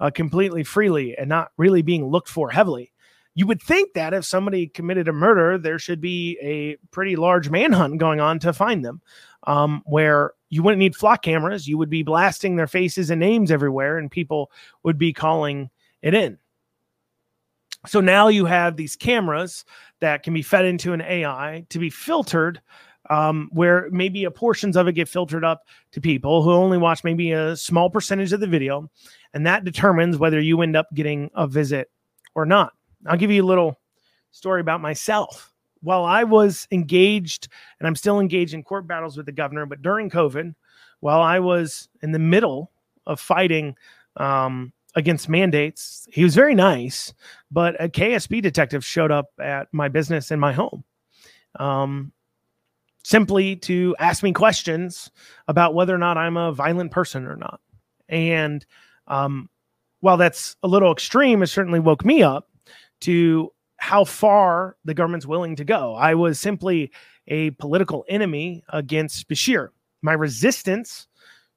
uh, 0.00 0.10
completely 0.10 0.64
freely 0.64 1.16
and 1.16 1.28
not 1.28 1.52
really 1.56 1.82
being 1.82 2.06
looked 2.06 2.28
for 2.28 2.50
heavily? 2.50 2.92
you 3.36 3.46
would 3.46 3.60
think 3.60 3.92
that 3.92 4.14
if 4.14 4.24
somebody 4.24 4.66
committed 4.66 5.08
a 5.08 5.12
murder, 5.12 5.58
there 5.58 5.78
should 5.78 6.00
be 6.00 6.38
a 6.40 6.76
pretty 6.90 7.16
large 7.16 7.50
manhunt 7.50 7.98
going 7.98 8.18
on 8.18 8.38
to 8.38 8.52
find 8.54 8.82
them, 8.82 9.02
um, 9.46 9.82
where 9.84 10.32
you 10.48 10.62
wouldn't 10.62 10.78
need 10.78 10.96
flock 10.96 11.20
cameras. 11.20 11.68
You 11.68 11.76
would 11.76 11.90
be 11.90 12.02
blasting 12.02 12.56
their 12.56 12.66
faces 12.66 13.10
and 13.10 13.20
names 13.20 13.50
everywhere, 13.50 13.98
and 13.98 14.10
people 14.10 14.50
would 14.84 14.96
be 14.96 15.12
calling 15.12 15.68
it 16.00 16.14
in. 16.14 16.38
So 17.86 18.00
now 18.00 18.28
you 18.28 18.44
have 18.44 18.76
these 18.76 18.96
cameras 18.96 19.64
that 20.00 20.22
can 20.22 20.34
be 20.34 20.42
fed 20.42 20.64
into 20.64 20.92
an 20.92 21.00
AI 21.00 21.64
to 21.70 21.78
be 21.78 21.90
filtered, 21.90 22.60
um, 23.10 23.48
where 23.52 23.88
maybe 23.90 24.24
a 24.24 24.30
portions 24.30 24.76
of 24.76 24.88
it 24.88 24.92
get 24.92 25.08
filtered 25.08 25.44
up 25.44 25.62
to 25.92 26.00
people 26.00 26.42
who 26.42 26.52
only 26.52 26.78
watch 26.78 27.04
maybe 27.04 27.32
a 27.32 27.56
small 27.56 27.88
percentage 27.88 28.32
of 28.32 28.40
the 28.40 28.46
video, 28.46 28.90
and 29.34 29.46
that 29.46 29.64
determines 29.64 30.18
whether 30.18 30.40
you 30.40 30.60
end 30.62 30.76
up 30.76 30.88
getting 30.94 31.30
a 31.34 31.46
visit 31.46 31.90
or 32.34 32.44
not. 32.44 32.72
I'll 33.06 33.16
give 33.16 33.30
you 33.30 33.42
a 33.42 33.46
little 33.46 33.78
story 34.32 34.60
about 34.60 34.80
myself. 34.80 35.52
While 35.82 36.04
I 36.04 36.24
was 36.24 36.66
engaged, 36.72 37.48
and 37.78 37.86
I'm 37.86 37.94
still 37.94 38.18
engaged 38.18 38.54
in 38.54 38.62
court 38.62 38.88
battles 38.88 39.16
with 39.16 39.26
the 39.26 39.32
governor, 39.32 39.66
but 39.66 39.82
during 39.82 40.10
COVID, 40.10 40.54
while 41.00 41.20
I 41.20 41.38
was 41.38 41.88
in 42.02 42.12
the 42.12 42.18
middle 42.18 42.72
of 43.06 43.20
fighting 43.20 43.76
um, 44.16 44.72
against 44.96 45.28
mandates, 45.28 46.08
he 46.10 46.24
was 46.24 46.34
very 46.34 46.54
nice, 46.54 47.12
but 47.50 47.80
a 47.80 47.88
KSP 47.88 48.42
detective 48.42 48.84
showed 48.84 49.12
up 49.12 49.26
at 49.40 49.68
my 49.72 49.88
business 49.88 50.30
in 50.30 50.40
my 50.40 50.52
home. 50.52 50.82
Um, 51.60 52.12
simply 53.04 53.54
to 53.54 53.94
ask 54.00 54.22
me 54.24 54.32
questions 54.32 55.10
about 55.46 55.74
whether 55.74 55.94
or 55.94 55.98
not 55.98 56.18
I'm 56.18 56.36
a 56.36 56.50
violent 56.50 56.90
person 56.90 57.26
or 57.26 57.36
not. 57.36 57.60
And 58.08 58.66
um, 59.06 59.48
while 60.00 60.16
that's 60.16 60.56
a 60.62 60.68
little 60.68 60.90
extreme, 60.90 61.42
it 61.42 61.46
certainly 61.46 61.78
woke 61.78 62.04
me 62.04 62.22
up 62.22 62.48
to 63.02 63.52
how 63.76 64.04
far 64.04 64.76
the 64.84 64.94
government's 64.94 65.26
willing 65.26 65.56
to 65.56 65.64
go. 65.64 65.94
I 65.94 66.14
was 66.14 66.40
simply 66.40 66.90
a 67.28 67.50
political 67.52 68.04
enemy 68.08 68.64
against 68.70 69.28
Beshear. 69.28 69.68
My 70.02 70.14
resistance 70.14 71.06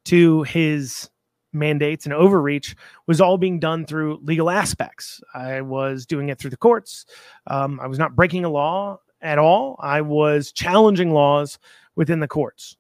to 0.06 0.44
his 0.44 1.10
mandates 1.54 2.06
and 2.06 2.14
overreach 2.14 2.76
was 3.08 3.22
all 3.22 3.38
being 3.38 3.60
done 3.60 3.86
through 3.86 4.20
legal 4.24 4.50
aspects. 4.50 5.22
I 5.34 5.62
was 5.62 6.06
doing 6.06 6.30
it 6.30 6.40
through 6.40 6.52
the 6.52 6.58
courts. 6.58 7.06
Um, 7.48 7.80
I 7.80 7.88
was 7.88 8.00
not 8.00 8.16
breaking 8.16 8.46
a 8.46 8.50
law 8.50 9.00
at 9.22 9.38
all. 9.38 9.78
I 9.80 10.02
was 10.02 10.52
challenging 10.52 11.12
laws 11.12 11.60
within 11.96 12.20
the 12.20 12.28
courts. 12.28 12.78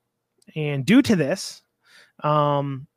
And 0.56 0.86
due 0.86 1.02
to 1.02 1.16
this, 1.16 1.62
um, 2.24 2.88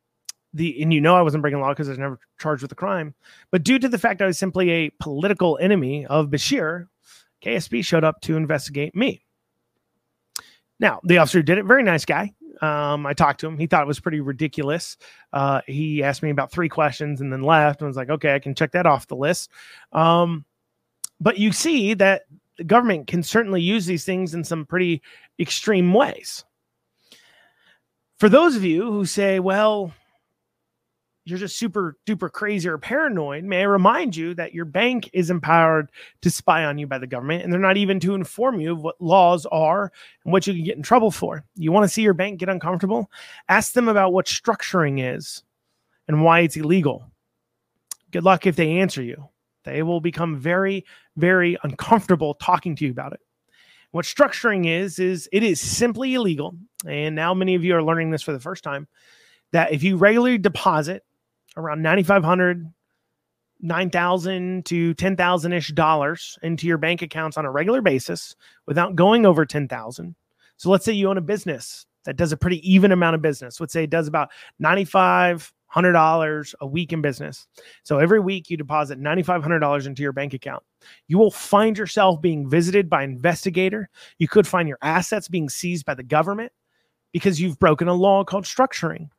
the 0.53 0.81
and 0.81 0.93
you 0.93 1.01
know 1.01 1.15
I 1.15 1.21
wasn't 1.21 1.41
breaking 1.41 1.59
law 1.59 1.69
because 1.69 1.87
I 1.87 1.91
was 1.91 1.99
never 1.99 2.19
charged 2.39 2.61
with 2.61 2.71
a 2.71 2.75
crime, 2.75 3.15
but 3.51 3.63
due 3.63 3.79
to 3.79 3.89
the 3.89 3.97
fact 3.97 4.21
I 4.21 4.27
was 4.27 4.37
simply 4.37 4.69
a 4.69 4.89
political 4.99 5.57
enemy 5.59 6.05
of 6.05 6.27
Beshear, 6.27 6.87
KSP 7.43 7.83
showed 7.83 8.03
up 8.03 8.21
to 8.21 8.37
investigate 8.37 8.95
me. 8.95 9.23
Now 10.79 10.99
the 11.03 11.17
officer 11.17 11.41
did 11.41 11.57
it, 11.57 11.65
very 11.65 11.83
nice 11.83 12.05
guy. 12.05 12.33
Um, 12.61 13.05
I 13.05 13.13
talked 13.13 13.39
to 13.41 13.47
him. 13.47 13.57
He 13.57 13.67
thought 13.67 13.83
it 13.83 13.87
was 13.87 13.99
pretty 13.99 14.19
ridiculous. 14.19 14.97
Uh, 15.31 15.61
he 15.67 16.03
asked 16.03 16.23
me 16.23 16.29
about 16.29 16.51
three 16.51 16.69
questions 16.69 17.21
and 17.21 17.31
then 17.31 17.41
left 17.41 17.81
and 17.81 17.87
was 17.87 17.97
like, 17.97 18.09
"Okay, 18.09 18.35
I 18.35 18.39
can 18.39 18.55
check 18.55 18.71
that 18.71 18.85
off 18.85 19.07
the 19.07 19.15
list." 19.15 19.49
Um, 19.91 20.45
but 21.19 21.37
you 21.37 21.51
see 21.51 21.93
that 21.95 22.23
the 22.57 22.63
government 22.63 23.07
can 23.07 23.23
certainly 23.23 23.61
use 23.61 23.85
these 23.85 24.05
things 24.05 24.33
in 24.33 24.43
some 24.43 24.65
pretty 24.65 25.01
extreme 25.39 25.93
ways. 25.93 26.45
For 28.19 28.29
those 28.29 28.55
of 28.55 28.63
you 28.63 28.91
who 28.91 29.05
say, 29.05 29.39
"Well," 29.39 29.93
you're 31.25 31.39
just 31.39 31.57
super 31.57 31.97
duper 32.05 32.31
crazy 32.31 32.67
or 32.67 32.77
paranoid, 32.77 33.43
may 33.45 33.61
I 33.61 33.65
remind 33.65 34.15
you 34.15 34.33
that 34.35 34.53
your 34.53 34.65
bank 34.65 35.09
is 35.13 35.29
empowered 35.29 35.89
to 36.21 36.29
spy 36.29 36.65
on 36.65 36.77
you 36.77 36.85
by 36.85 36.97
the 36.97 37.07
government, 37.07 37.43
and 37.43 37.51
they're 37.51 37.59
not 37.59 37.77
even 37.77 37.99
to 38.01 38.15
inform 38.15 38.59
you 38.59 38.73
of 38.73 38.81
what 38.81 38.99
laws 38.99 39.45
are 39.47 39.91
and 40.25 40.33
what 40.33 40.45
you 40.45 40.53
can 40.53 40.63
get 40.63 40.77
in 40.77 40.83
trouble 40.83 41.11
for. 41.11 41.45
You 41.55 41.71
want 41.71 41.85
to 41.85 41.89
see 41.89 42.01
your 42.01 42.13
bank 42.13 42.39
get 42.39 42.49
uncomfortable? 42.49 43.09
Ask 43.47 43.73
them 43.73 43.87
about 43.87 44.11
what 44.11 44.25
structuring 44.25 45.15
is 45.15 45.43
and 46.07 46.23
why 46.23 46.41
it's 46.41 46.57
illegal. 46.57 47.09
Good 48.11 48.23
luck 48.23 48.45
if 48.45 48.55
they 48.55 48.79
answer 48.79 49.01
you. 49.01 49.29
They 49.63 49.81
will 49.81 50.01
become 50.01 50.37
very, 50.37 50.85
very 51.15 51.57
uncomfortable 51.63 52.33
talking 52.35 52.75
to 52.75 52.85
you 52.85 52.91
about 52.91 53.13
it. 53.13 53.21
What 53.91 54.05
structuring 54.05 54.67
is, 54.67 54.99
is 54.99 55.29
it 55.31 55.43
is 55.43 55.61
simply 55.61 56.15
illegal. 56.15 56.55
And 56.85 57.15
now 57.15 57.33
many 57.33 57.55
of 57.55 57.63
you 57.63 57.75
are 57.75 57.83
learning 57.83 58.11
this 58.11 58.23
for 58.23 58.33
the 58.33 58.39
first 58.39 58.63
time 58.63 58.87
that 59.51 59.71
if 59.71 59.83
you 59.83 59.95
regularly 59.95 60.37
deposit 60.37 61.05
around 61.57 61.81
9,500, 61.81 62.71
9,000 63.61 64.65
to 64.65 64.93
10,000 64.93 65.53
ish 65.53 65.69
dollars 65.69 66.37
into 66.43 66.67
your 66.67 66.77
bank 66.77 67.01
accounts 67.01 67.37
on 67.37 67.45
a 67.45 67.51
regular 67.51 67.81
basis 67.81 68.35
without 68.65 68.95
going 68.95 69.25
over 69.25 69.45
10,000. 69.45 70.15
So 70.57 70.69
let's 70.69 70.85
say 70.85 70.93
you 70.93 71.09
own 71.09 71.17
a 71.17 71.21
business 71.21 71.85
that 72.05 72.17
does 72.17 72.31
a 72.31 72.37
pretty 72.37 72.59
even 72.69 72.91
amount 72.91 73.15
of 73.15 73.21
business. 73.21 73.59
Let's 73.59 73.73
say 73.73 73.83
it 73.83 73.89
does 73.89 74.07
about 74.07 74.29
95 74.59 75.53
hundred 75.73 75.93
dollars 75.93 76.53
a 76.61 76.67
week 76.67 76.93
in 76.93 77.01
business. 77.01 77.47
So 77.81 77.97
every 77.97 78.19
week 78.19 78.51
you 78.51 78.57
deposit 78.57 78.99
ninety 78.99 79.23
five 79.23 79.41
hundred 79.41 79.57
dollars 79.57 79.87
into 79.87 80.03
your 80.03 80.11
bank 80.11 80.35
account. 80.35 80.61
You 81.07 81.17
will 81.17 81.31
find 81.31 81.75
yourself 81.75 82.21
being 82.21 82.47
visited 82.47 82.91
by 82.91 83.01
an 83.01 83.09
investigator. 83.09 83.89
You 84.19 84.27
could 84.27 84.45
find 84.45 84.69
your 84.69 84.77
assets 84.83 85.27
being 85.27 85.49
seized 85.49 85.83
by 85.83 85.95
the 85.95 86.03
government 86.03 86.51
because 87.11 87.41
you've 87.41 87.57
broken 87.57 87.87
a 87.87 87.93
law 87.95 88.23
called 88.23 88.45
structuring, 88.45 89.09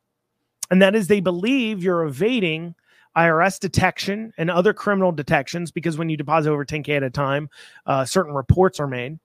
and 0.71 0.81
that 0.81 0.95
is 0.95 1.07
they 1.07 1.19
believe 1.19 1.83
you're 1.83 2.03
evading 2.03 2.75
IRS 3.15 3.59
detection 3.59 4.33
and 4.37 4.51
other 4.51 4.73
criminal 4.73 5.11
detections 5.11 5.71
because 5.71 5.97
when 5.97 6.09
you 6.09 6.17
deposit 6.17 6.51
over 6.51 6.65
10K 6.65 6.89
at 6.89 7.03
a 7.03 7.09
time, 7.09 7.49
uh, 7.85 8.03
certain 8.03 8.33
reports 8.33 8.79
are 8.79 8.87
made. 8.87 9.19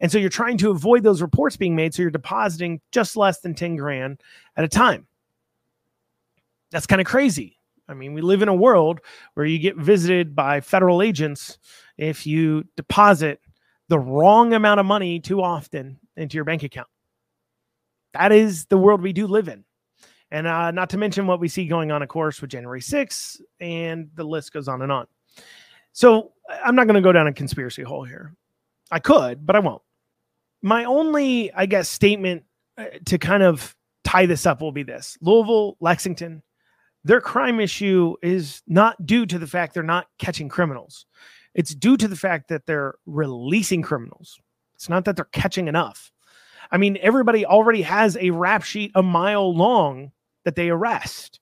And 0.00 0.10
so 0.10 0.18
you're 0.18 0.30
trying 0.30 0.56
to 0.58 0.70
avoid 0.70 1.02
those 1.02 1.20
reports 1.20 1.56
being 1.56 1.76
made. 1.76 1.94
So 1.94 2.02
you're 2.02 2.10
depositing 2.10 2.80
just 2.92 3.16
less 3.16 3.40
than 3.40 3.54
10 3.54 3.76
grand 3.76 4.20
at 4.56 4.64
a 4.64 4.68
time 4.68 5.06
that's 6.74 6.88
kind 6.88 7.00
of 7.00 7.06
crazy. 7.06 7.56
I 7.88 7.94
mean, 7.94 8.14
we 8.14 8.20
live 8.20 8.42
in 8.42 8.48
a 8.48 8.54
world 8.54 9.00
where 9.34 9.46
you 9.46 9.60
get 9.60 9.76
visited 9.76 10.34
by 10.34 10.60
federal 10.60 11.02
agents 11.02 11.56
if 11.96 12.26
you 12.26 12.64
deposit 12.76 13.40
the 13.88 13.98
wrong 13.98 14.52
amount 14.52 14.80
of 14.80 14.86
money 14.86 15.20
too 15.20 15.40
often 15.40 16.00
into 16.16 16.34
your 16.34 16.44
bank 16.44 16.64
account. 16.64 16.88
That 18.14 18.32
is 18.32 18.66
the 18.66 18.76
world 18.76 19.02
we 19.02 19.12
do 19.12 19.28
live 19.28 19.46
in. 19.46 19.64
And 20.34 20.48
uh, 20.48 20.72
not 20.72 20.90
to 20.90 20.98
mention 20.98 21.28
what 21.28 21.38
we 21.38 21.46
see 21.46 21.64
going 21.68 21.92
on, 21.92 22.02
of 22.02 22.08
course, 22.08 22.40
with 22.40 22.50
January 22.50 22.80
6th, 22.80 23.40
and 23.60 24.10
the 24.16 24.24
list 24.24 24.52
goes 24.52 24.66
on 24.66 24.82
and 24.82 24.90
on. 24.90 25.06
So 25.92 26.32
I'm 26.64 26.74
not 26.74 26.88
going 26.88 26.96
to 26.96 27.00
go 27.00 27.12
down 27.12 27.28
a 27.28 27.32
conspiracy 27.32 27.82
hole 27.82 28.02
here. 28.02 28.34
I 28.90 28.98
could, 28.98 29.46
but 29.46 29.54
I 29.54 29.60
won't. 29.60 29.80
My 30.60 30.86
only, 30.86 31.52
I 31.52 31.66
guess, 31.66 31.88
statement 31.88 32.42
uh, 32.76 32.86
to 33.04 33.16
kind 33.16 33.44
of 33.44 33.76
tie 34.02 34.26
this 34.26 34.44
up 34.44 34.60
will 34.60 34.72
be 34.72 34.82
this 34.82 35.16
Louisville, 35.20 35.76
Lexington, 35.78 36.42
their 37.04 37.20
crime 37.20 37.60
issue 37.60 38.16
is 38.20 38.60
not 38.66 39.06
due 39.06 39.26
to 39.26 39.38
the 39.38 39.46
fact 39.46 39.72
they're 39.72 39.84
not 39.84 40.08
catching 40.18 40.48
criminals. 40.48 41.06
It's 41.54 41.76
due 41.76 41.96
to 41.96 42.08
the 42.08 42.16
fact 42.16 42.48
that 42.48 42.66
they're 42.66 42.96
releasing 43.06 43.82
criminals. 43.82 44.40
It's 44.74 44.88
not 44.88 45.04
that 45.04 45.14
they're 45.14 45.26
catching 45.26 45.68
enough. 45.68 46.10
I 46.72 46.76
mean, 46.76 46.98
everybody 47.00 47.46
already 47.46 47.82
has 47.82 48.16
a 48.16 48.30
rap 48.30 48.64
sheet 48.64 48.90
a 48.96 49.02
mile 49.02 49.54
long 49.54 50.10
that 50.44 50.56
they 50.56 50.70
arrest. 50.70 51.40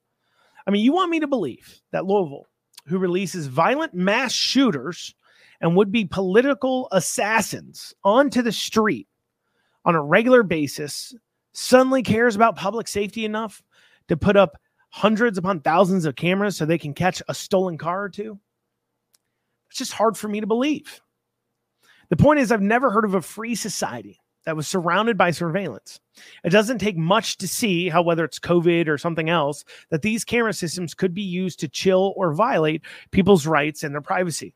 I 0.66 0.70
mean, 0.70 0.84
you 0.84 0.92
want 0.92 1.11
me 1.11 1.20
to 1.20 1.26
believe 1.26 1.80
that 1.90 2.07
Louisville, 2.07 2.46
who 2.86 2.98
releases 2.98 3.46
violent 3.46 3.94
mass 3.94 4.32
shooters 4.32 5.14
and 5.61 5.76
would 5.76 5.92
be 5.92 6.05
political 6.05 6.88
assassins 6.92 7.94
onto 8.05 8.42
the 8.42 8.53
street 8.53 9.09
on 9.84 9.94
a 9.94 10.03
regular 10.03 10.42
basis, 10.42 11.14
suddenly 11.53 12.03
cares 12.03 12.36
about 12.36 12.57
public 12.57 12.88
safety 12.88 13.24
enough 13.24 13.62
to 14.09 14.16
put 14.16 14.36
up 14.36 14.57
hundreds 14.90 15.38
upon 15.38 15.61
thousands 15.61 16.05
of 16.05 16.16
cameras 16.16 16.57
so 16.57 16.64
they 16.64 16.78
can 16.78 16.94
catch 16.94 17.22
a 17.28 17.34
stolen 17.34 17.78
car 17.78 18.05
or 18.05 18.09
two? 18.09 18.38
It's 19.68 19.78
just 19.78 19.92
hard 19.92 20.16
for 20.16 20.28
me 20.28 20.40
to 20.40 20.46
believe. 20.46 21.00
The 22.11 22.16
point 22.16 22.40
is, 22.40 22.53
I've 22.53 22.61
never 22.61 22.90
heard 22.90 23.05
of 23.05 23.14
a 23.14 23.22
free 23.22 23.55
society 23.55 24.20
that 24.45 24.57
was 24.57 24.66
surrounded 24.66 25.16
by 25.16 25.30
surveillance. 25.30 26.01
It 26.45 26.51
doesn't 26.51 26.78
take 26.78 26.97
much 26.97 27.36
to 27.38 27.49
see 27.49 27.88
how, 27.88 28.03
whether 28.03 28.24
it's 28.24 28.38
COVID 28.38 28.88
or 28.88 28.99
something 28.99 29.28
else, 29.28 29.64
that 29.90 30.03
these 30.03 30.24
camera 30.24 30.53
systems 30.53 30.95
could 30.95 31.14
be 31.14 31.22
used 31.22 31.61
to 31.61 31.68
chill 31.68 32.12
or 32.16 32.34
violate 32.34 32.82
people's 33.11 33.47
rights 33.47 33.82
and 33.82 33.95
their 33.95 34.01
privacy. 34.01 34.55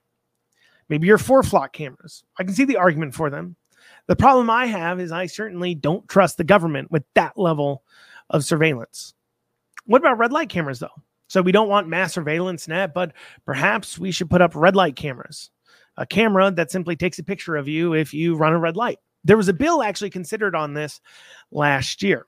Maybe 0.89 1.07
your 1.07 1.19
four 1.19 1.43
flock 1.43 1.73
cameras. 1.73 2.25
I 2.39 2.45
can 2.45 2.55
see 2.55 2.65
the 2.65 2.77
argument 2.77 3.15
for 3.15 3.31
them. 3.31 3.57
The 4.07 4.17
problem 4.17 4.51
I 4.51 4.67
have 4.67 5.01
is 5.01 5.11
I 5.11 5.27
certainly 5.27 5.75
don't 5.75 6.09
trust 6.09 6.37
the 6.37 6.45
government 6.45 6.91
with 6.91 7.05
that 7.15 7.39
level 7.39 7.83
of 8.31 8.45
surveillance. 8.45 9.15
What 9.85 10.01
about 10.01 10.19
red 10.19 10.33
light 10.33 10.49
cameras, 10.49 10.79
though? 10.79 10.89
So 11.29 11.43
we 11.43 11.53
don't 11.53 11.69
want 11.69 11.89
mass 11.89 12.15
surveillance 12.15 12.69
net, 12.69 12.95
but 12.95 13.13
perhaps 13.45 13.99
we 13.99 14.13
should 14.13 14.31
put 14.31 14.43
up 14.43 14.55
red 14.55 14.77
light 14.77 14.95
cameras, 14.95 15.51
a 15.97 16.07
camera 16.07 16.53
that 16.53 16.71
simply 16.71 16.95
takes 16.95 17.19
a 17.19 17.25
picture 17.25 17.57
of 17.57 17.67
you 17.67 17.95
if 17.95 18.15
you 18.15 18.37
run 18.37 18.53
a 18.53 18.59
red 18.59 18.77
light. 18.77 18.99
There 19.27 19.37
was 19.37 19.49
a 19.49 19.53
bill 19.53 19.83
actually 19.83 20.11
considered 20.11 20.55
on 20.55 20.75
this 20.75 21.01
last 21.51 22.03
year. 22.03 22.27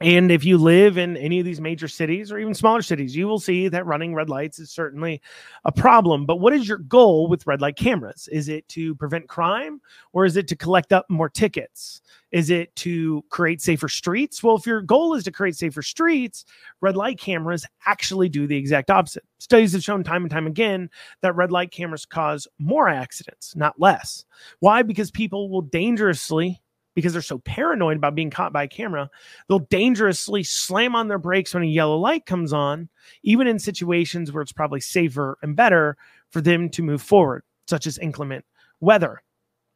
And 0.00 0.30
if 0.30 0.44
you 0.44 0.58
live 0.58 0.96
in 0.96 1.16
any 1.16 1.40
of 1.40 1.44
these 1.44 1.60
major 1.60 1.88
cities 1.88 2.30
or 2.30 2.38
even 2.38 2.54
smaller 2.54 2.82
cities, 2.82 3.16
you 3.16 3.26
will 3.26 3.40
see 3.40 3.66
that 3.66 3.84
running 3.84 4.14
red 4.14 4.28
lights 4.30 4.60
is 4.60 4.70
certainly 4.70 5.20
a 5.64 5.72
problem. 5.72 6.24
But 6.24 6.36
what 6.36 6.52
is 6.52 6.68
your 6.68 6.78
goal 6.78 7.26
with 7.26 7.46
red 7.48 7.60
light 7.60 7.74
cameras? 7.74 8.28
Is 8.30 8.48
it 8.48 8.68
to 8.68 8.94
prevent 8.94 9.28
crime 9.28 9.80
or 10.12 10.24
is 10.24 10.36
it 10.36 10.46
to 10.48 10.56
collect 10.56 10.92
up 10.92 11.06
more 11.08 11.28
tickets? 11.28 12.00
Is 12.30 12.50
it 12.50 12.74
to 12.76 13.24
create 13.30 13.60
safer 13.60 13.88
streets? 13.88 14.40
Well, 14.40 14.54
if 14.54 14.66
your 14.66 14.82
goal 14.82 15.14
is 15.14 15.24
to 15.24 15.32
create 15.32 15.56
safer 15.56 15.82
streets, 15.82 16.44
red 16.80 16.96
light 16.96 17.18
cameras 17.18 17.66
actually 17.86 18.28
do 18.28 18.46
the 18.46 18.56
exact 18.56 18.90
opposite. 18.90 19.24
Studies 19.38 19.72
have 19.72 19.82
shown 19.82 20.04
time 20.04 20.22
and 20.22 20.30
time 20.30 20.46
again 20.46 20.90
that 21.22 21.34
red 21.34 21.50
light 21.50 21.72
cameras 21.72 22.06
cause 22.06 22.46
more 22.60 22.88
accidents, 22.88 23.56
not 23.56 23.80
less. 23.80 24.24
Why? 24.60 24.82
Because 24.82 25.10
people 25.10 25.48
will 25.50 25.62
dangerously 25.62 26.62
because 26.98 27.12
they're 27.12 27.22
so 27.22 27.38
paranoid 27.38 27.96
about 27.96 28.16
being 28.16 28.28
caught 28.28 28.52
by 28.52 28.64
a 28.64 28.68
camera, 28.68 29.08
they'll 29.46 29.60
dangerously 29.60 30.42
slam 30.42 30.96
on 30.96 31.06
their 31.06 31.16
brakes 31.16 31.54
when 31.54 31.62
a 31.62 31.66
yellow 31.66 31.96
light 31.96 32.26
comes 32.26 32.52
on, 32.52 32.88
even 33.22 33.46
in 33.46 33.56
situations 33.60 34.32
where 34.32 34.42
it's 34.42 34.50
probably 34.50 34.80
safer 34.80 35.38
and 35.40 35.54
better 35.54 35.96
for 36.30 36.40
them 36.40 36.68
to 36.68 36.82
move 36.82 37.00
forward, 37.00 37.44
such 37.68 37.86
as 37.86 37.98
inclement 37.98 38.44
weather. 38.80 39.22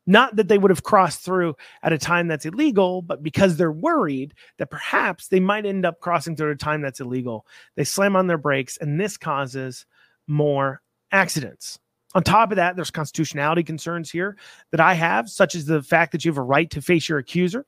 Not 0.05 0.35
that 0.35 0.49
they 0.49 0.59
would 0.59 0.73
have 0.73 0.83
crossed 0.83 1.25
through 1.25 1.55
at 1.85 1.93
a 1.93 1.99
time 1.99 2.27
that's 2.27 2.45
illegal, 2.45 3.03
but 3.03 3.23
because 3.23 3.57
they're 3.57 3.71
worried 3.71 4.35
that 4.59 4.73
perhaps 4.73 5.29
they 5.29 5.39
might 5.39 5.65
end 5.65 5.87
up 5.87 6.01
crossing 6.01 6.35
through 6.35 6.51
at 6.51 6.57
a 6.57 6.59
time 6.59 6.83
that's 6.83 6.99
illegal, 6.99 7.47
they 7.77 7.85
slam 7.85 8.17
on 8.17 8.27
their 8.27 8.37
brakes, 8.37 8.77
and 8.79 8.99
this 8.99 9.17
causes 9.17 9.87
more 10.27 10.83
accidents. 11.13 11.79
On 12.15 12.23
top 12.23 12.53
of 12.53 12.57
that, 12.57 12.77
there's 12.77 12.91
constitutionality 12.91 13.63
concerns 13.63 14.11
here 14.11 14.37
that 14.71 14.81
I 14.81 14.95
have, 14.95 15.31
such 15.31 15.55
as 15.55 15.65
the 15.65 15.83
fact 15.83 16.13
that 16.13 16.25
you 16.25 16.31
have 16.31 16.39
a 16.39 16.43
right 16.43 16.71
to 16.71 16.83
face 16.83 17.09
your 17.09 17.19
accuser. 17.19 17.67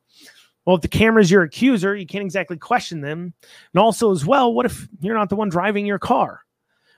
Well, 0.65 0.77
if 0.77 0.83
the 0.83 0.89
camera's 0.89 1.31
your 1.31 1.43
accuser, 1.43 1.95
you 1.95 2.07
can't 2.07 2.25
exactly 2.25 2.57
question 2.57 3.01
them. 3.01 3.35
And 3.73 3.81
also, 3.81 4.13
as 4.13 4.25
well, 4.25 4.53
what 4.53 4.67
if 4.67 4.89
you're 5.01 5.17
not 5.17 5.29
the 5.29 5.37
one 5.37 5.49
driving 5.49 5.87
your 5.87 5.99
car? 5.99 6.41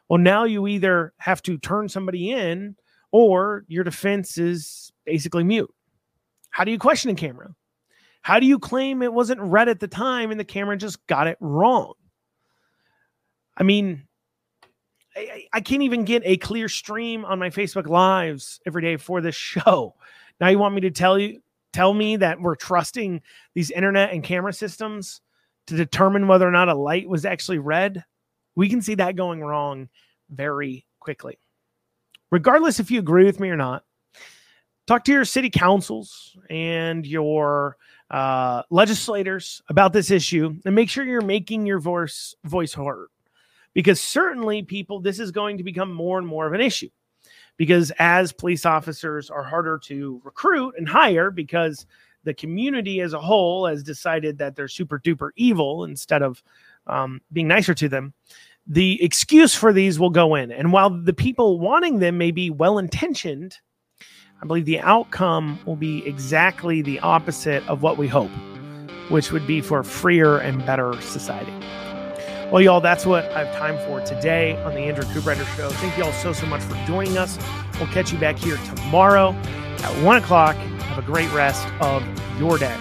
Well, 0.09 0.19
now 0.19 0.45
you 0.45 0.67
either 0.69 1.13
have 1.19 1.43
to 1.43 1.59
turn 1.59 1.89
somebody 1.89 2.31
in 2.31 2.77
or 3.11 3.65
your 3.69 3.85
defense 3.85 4.39
is 4.39 4.93
basically 5.05 5.43
mute. 5.43 5.73
How 6.51 6.65
do 6.65 6.71
you 6.71 6.79
question 6.79 7.11
a 7.11 7.15
camera? 7.15 7.55
How 8.23 8.41
do 8.41 8.47
you 8.47 8.59
claim 8.59 9.03
it 9.03 9.13
wasn't 9.13 9.41
red 9.41 9.69
at 9.69 9.81
the 9.81 9.89
time 9.89 10.31
and 10.31 10.39
the 10.39 10.45
camera 10.45 10.77
just 10.77 11.05
got 11.07 11.27
it 11.27 11.37
wrong? 11.41 11.95
I 13.57 13.63
mean, 13.63 14.07
I, 15.53 15.61
can't 15.61 15.83
even 15.83 16.05
get 16.05 16.23
a 16.25 16.37
clear 16.37 16.69
stream 16.69 17.25
on 17.25 17.39
my 17.39 17.49
Facebook 17.51 17.89
lives 17.89 18.61
every 18.67 18.83
day 18.83 18.97
for 18.97 19.21
this 19.21 19.35
show. 19.35 19.95
Now 20.41 20.49
you 20.49 20.59
want 20.59 20.75
me 20.75 20.83
to 20.83 20.91
tell 20.91 21.19
you 21.19 21.41
tell 21.73 21.93
me 21.93 22.17
that 22.17 22.41
we're 22.41 22.57
trusting 22.57 23.21
these 23.55 23.71
internet 23.71 24.13
and 24.13 24.23
camera 24.23 24.53
systems 24.53 25.21
to 25.67 25.77
determine 25.77 26.27
whether 26.27 26.47
or 26.47 26.51
not 26.51 26.69
a 26.69 26.75
light 26.75 27.09
was 27.09 27.25
actually 27.25 27.59
red? 27.59 28.05
We 28.55 28.69
can 28.69 28.81
see 28.81 28.95
that 28.95 29.17
going 29.17 29.41
wrong 29.41 29.89
very 30.31 30.87
quickly. 31.01 31.39
Regardless 32.31 32.81
if 32.81 32.91
you 32.91 32.99
agree 32.99 33.25
with 33.25 33.41
me 33.41 33.51
or 33.51 33.57
not, 33.57 33.85
talk 34.87 35.05
to 35.05 35.13
your 35.13 35.25
city 35.25 35.51
councils 35.51 36.37
and 36.49 37.07
your 37.07 37.77
uh, 38.11 38.63
legislators 38.71 39.63
about 39.69 39.93
this 39.93 40.11
issue 40.11 40.57
and 40.65 40.75
make 40.75 40.89
sure 40.89 41.05
you're 41.05 41.21
making 41.21 41.67
your 41.67 41.81
voice 41.81 42.35
voice 42.45 42.73
heard 42.73 43.09
because 43.77 44.01
certainly 44.01 44.63
people 44.63 45.01
this 45.01 45.21
is 45.21 45.31
going 45.31 45.59
to 45.59 45.63
become 45.63 45.93
more 45.93 46.17
and 46.17 46.27
more 46.27 46.47
of 46.47 46.55
an 46.55 46.63
issue. 46.63 46.89
Because 47.59 47.93
as 47.99 48.33
police 48.33 48.65
officers 48.65 49.29
are 49.29 49.43
harder 49.43 49.79
to 49.85 50.19
recruit 50.25 50.75
and 50.79 50.89
hire 50.89 51.31
because 51.31 51.85
the 52.25 52.33
community 52.33 53.03
as 53.03 53.13
a 53.13 53.21
whole 53.21 53.67
has 53.67 53.83
decided 53.83 54.39
that 54.39 54.57
they're 54.57 54.67
super 54.67 54.99
duper 54.99 55.29
evil 55.37 55.85
instead 55.85 56.23
of 56.23 56.43
um, 56.87 57.21
being 57.33 57.49
nicer 57.49 57.75
to 57.75 57.89
them 57.89 58.15
the 58.67 59.01
excuse 59.01 59.55
for 59.55 59.73
these 59.73 60.01
will 60.01 60.11
go 60.11 60.35
in. 60.35 60.51
And 60.51 60.73
while 60.73 60.91
the 60.91 61.13
people 61.13 61.61
wanting 61.61 62.01
them 62.01 62.19
may 62.19 62.31
be 62.33 62.51
well 62.51 62.79
intentioned 62.79 63.59
i 64.43 64.47
believe 64.47 64.65
the 64.65 64.81
outcome 64.81 65.59
will 65.65 65.77
be 65.77 66.07
exactly 66.07 66.83
the 66.83 66.99
opposite 67.01 67.67
of 67.69 67.83
what 67.83 67.97
we 67.97 68.09
hope 68.09 68.31
which 69.09 69.33
would 69.33 69.47
be 69.47 69.61
for 69.61 69.79
a 69.79 69.85
freer 69.85 70.39
and 70.39 70.67
better 70.67 71.01
society 71.01 71.55
Well, 72.51 72.63
y'all, 72.63 72.81
that's 72.81 73.05
what 73.05 73.25
I 73.33 73.45
have 73.45 73.57
time 73.57 73.77
for 73.87 74.01
today 74.07 74.55
on 74.63 74.73
the 74.73 74.81
Andrew 74.81 75.03
Cooperrider 75.07 75.45
Show. 75.57 75.69
Thank 75.69 75.99
you 75.99 76.05
all 76.05 76.13
so, 76.13 76.33
so 76.33 76.47
much 76.47 76.63
for 76.63 76.77
joining 76.87 77.19
us. 77.19 77.39
We'll 77.81 77.89
catch 77.89 78.13
you 78.13 78.19
back 78.19 78.39
here 78.39 78.57
tomorrow 78.59 79.33
at 79.33 80.05
one 80.05 80.19
o'clock. 80.19 80.55
Have 80.55 80.99
a 80.99 81.07
great 81.07 81.31
rest 81.33 81.67
of 81.81 82.05
your 82.39 82.57
day. 82.57 82.77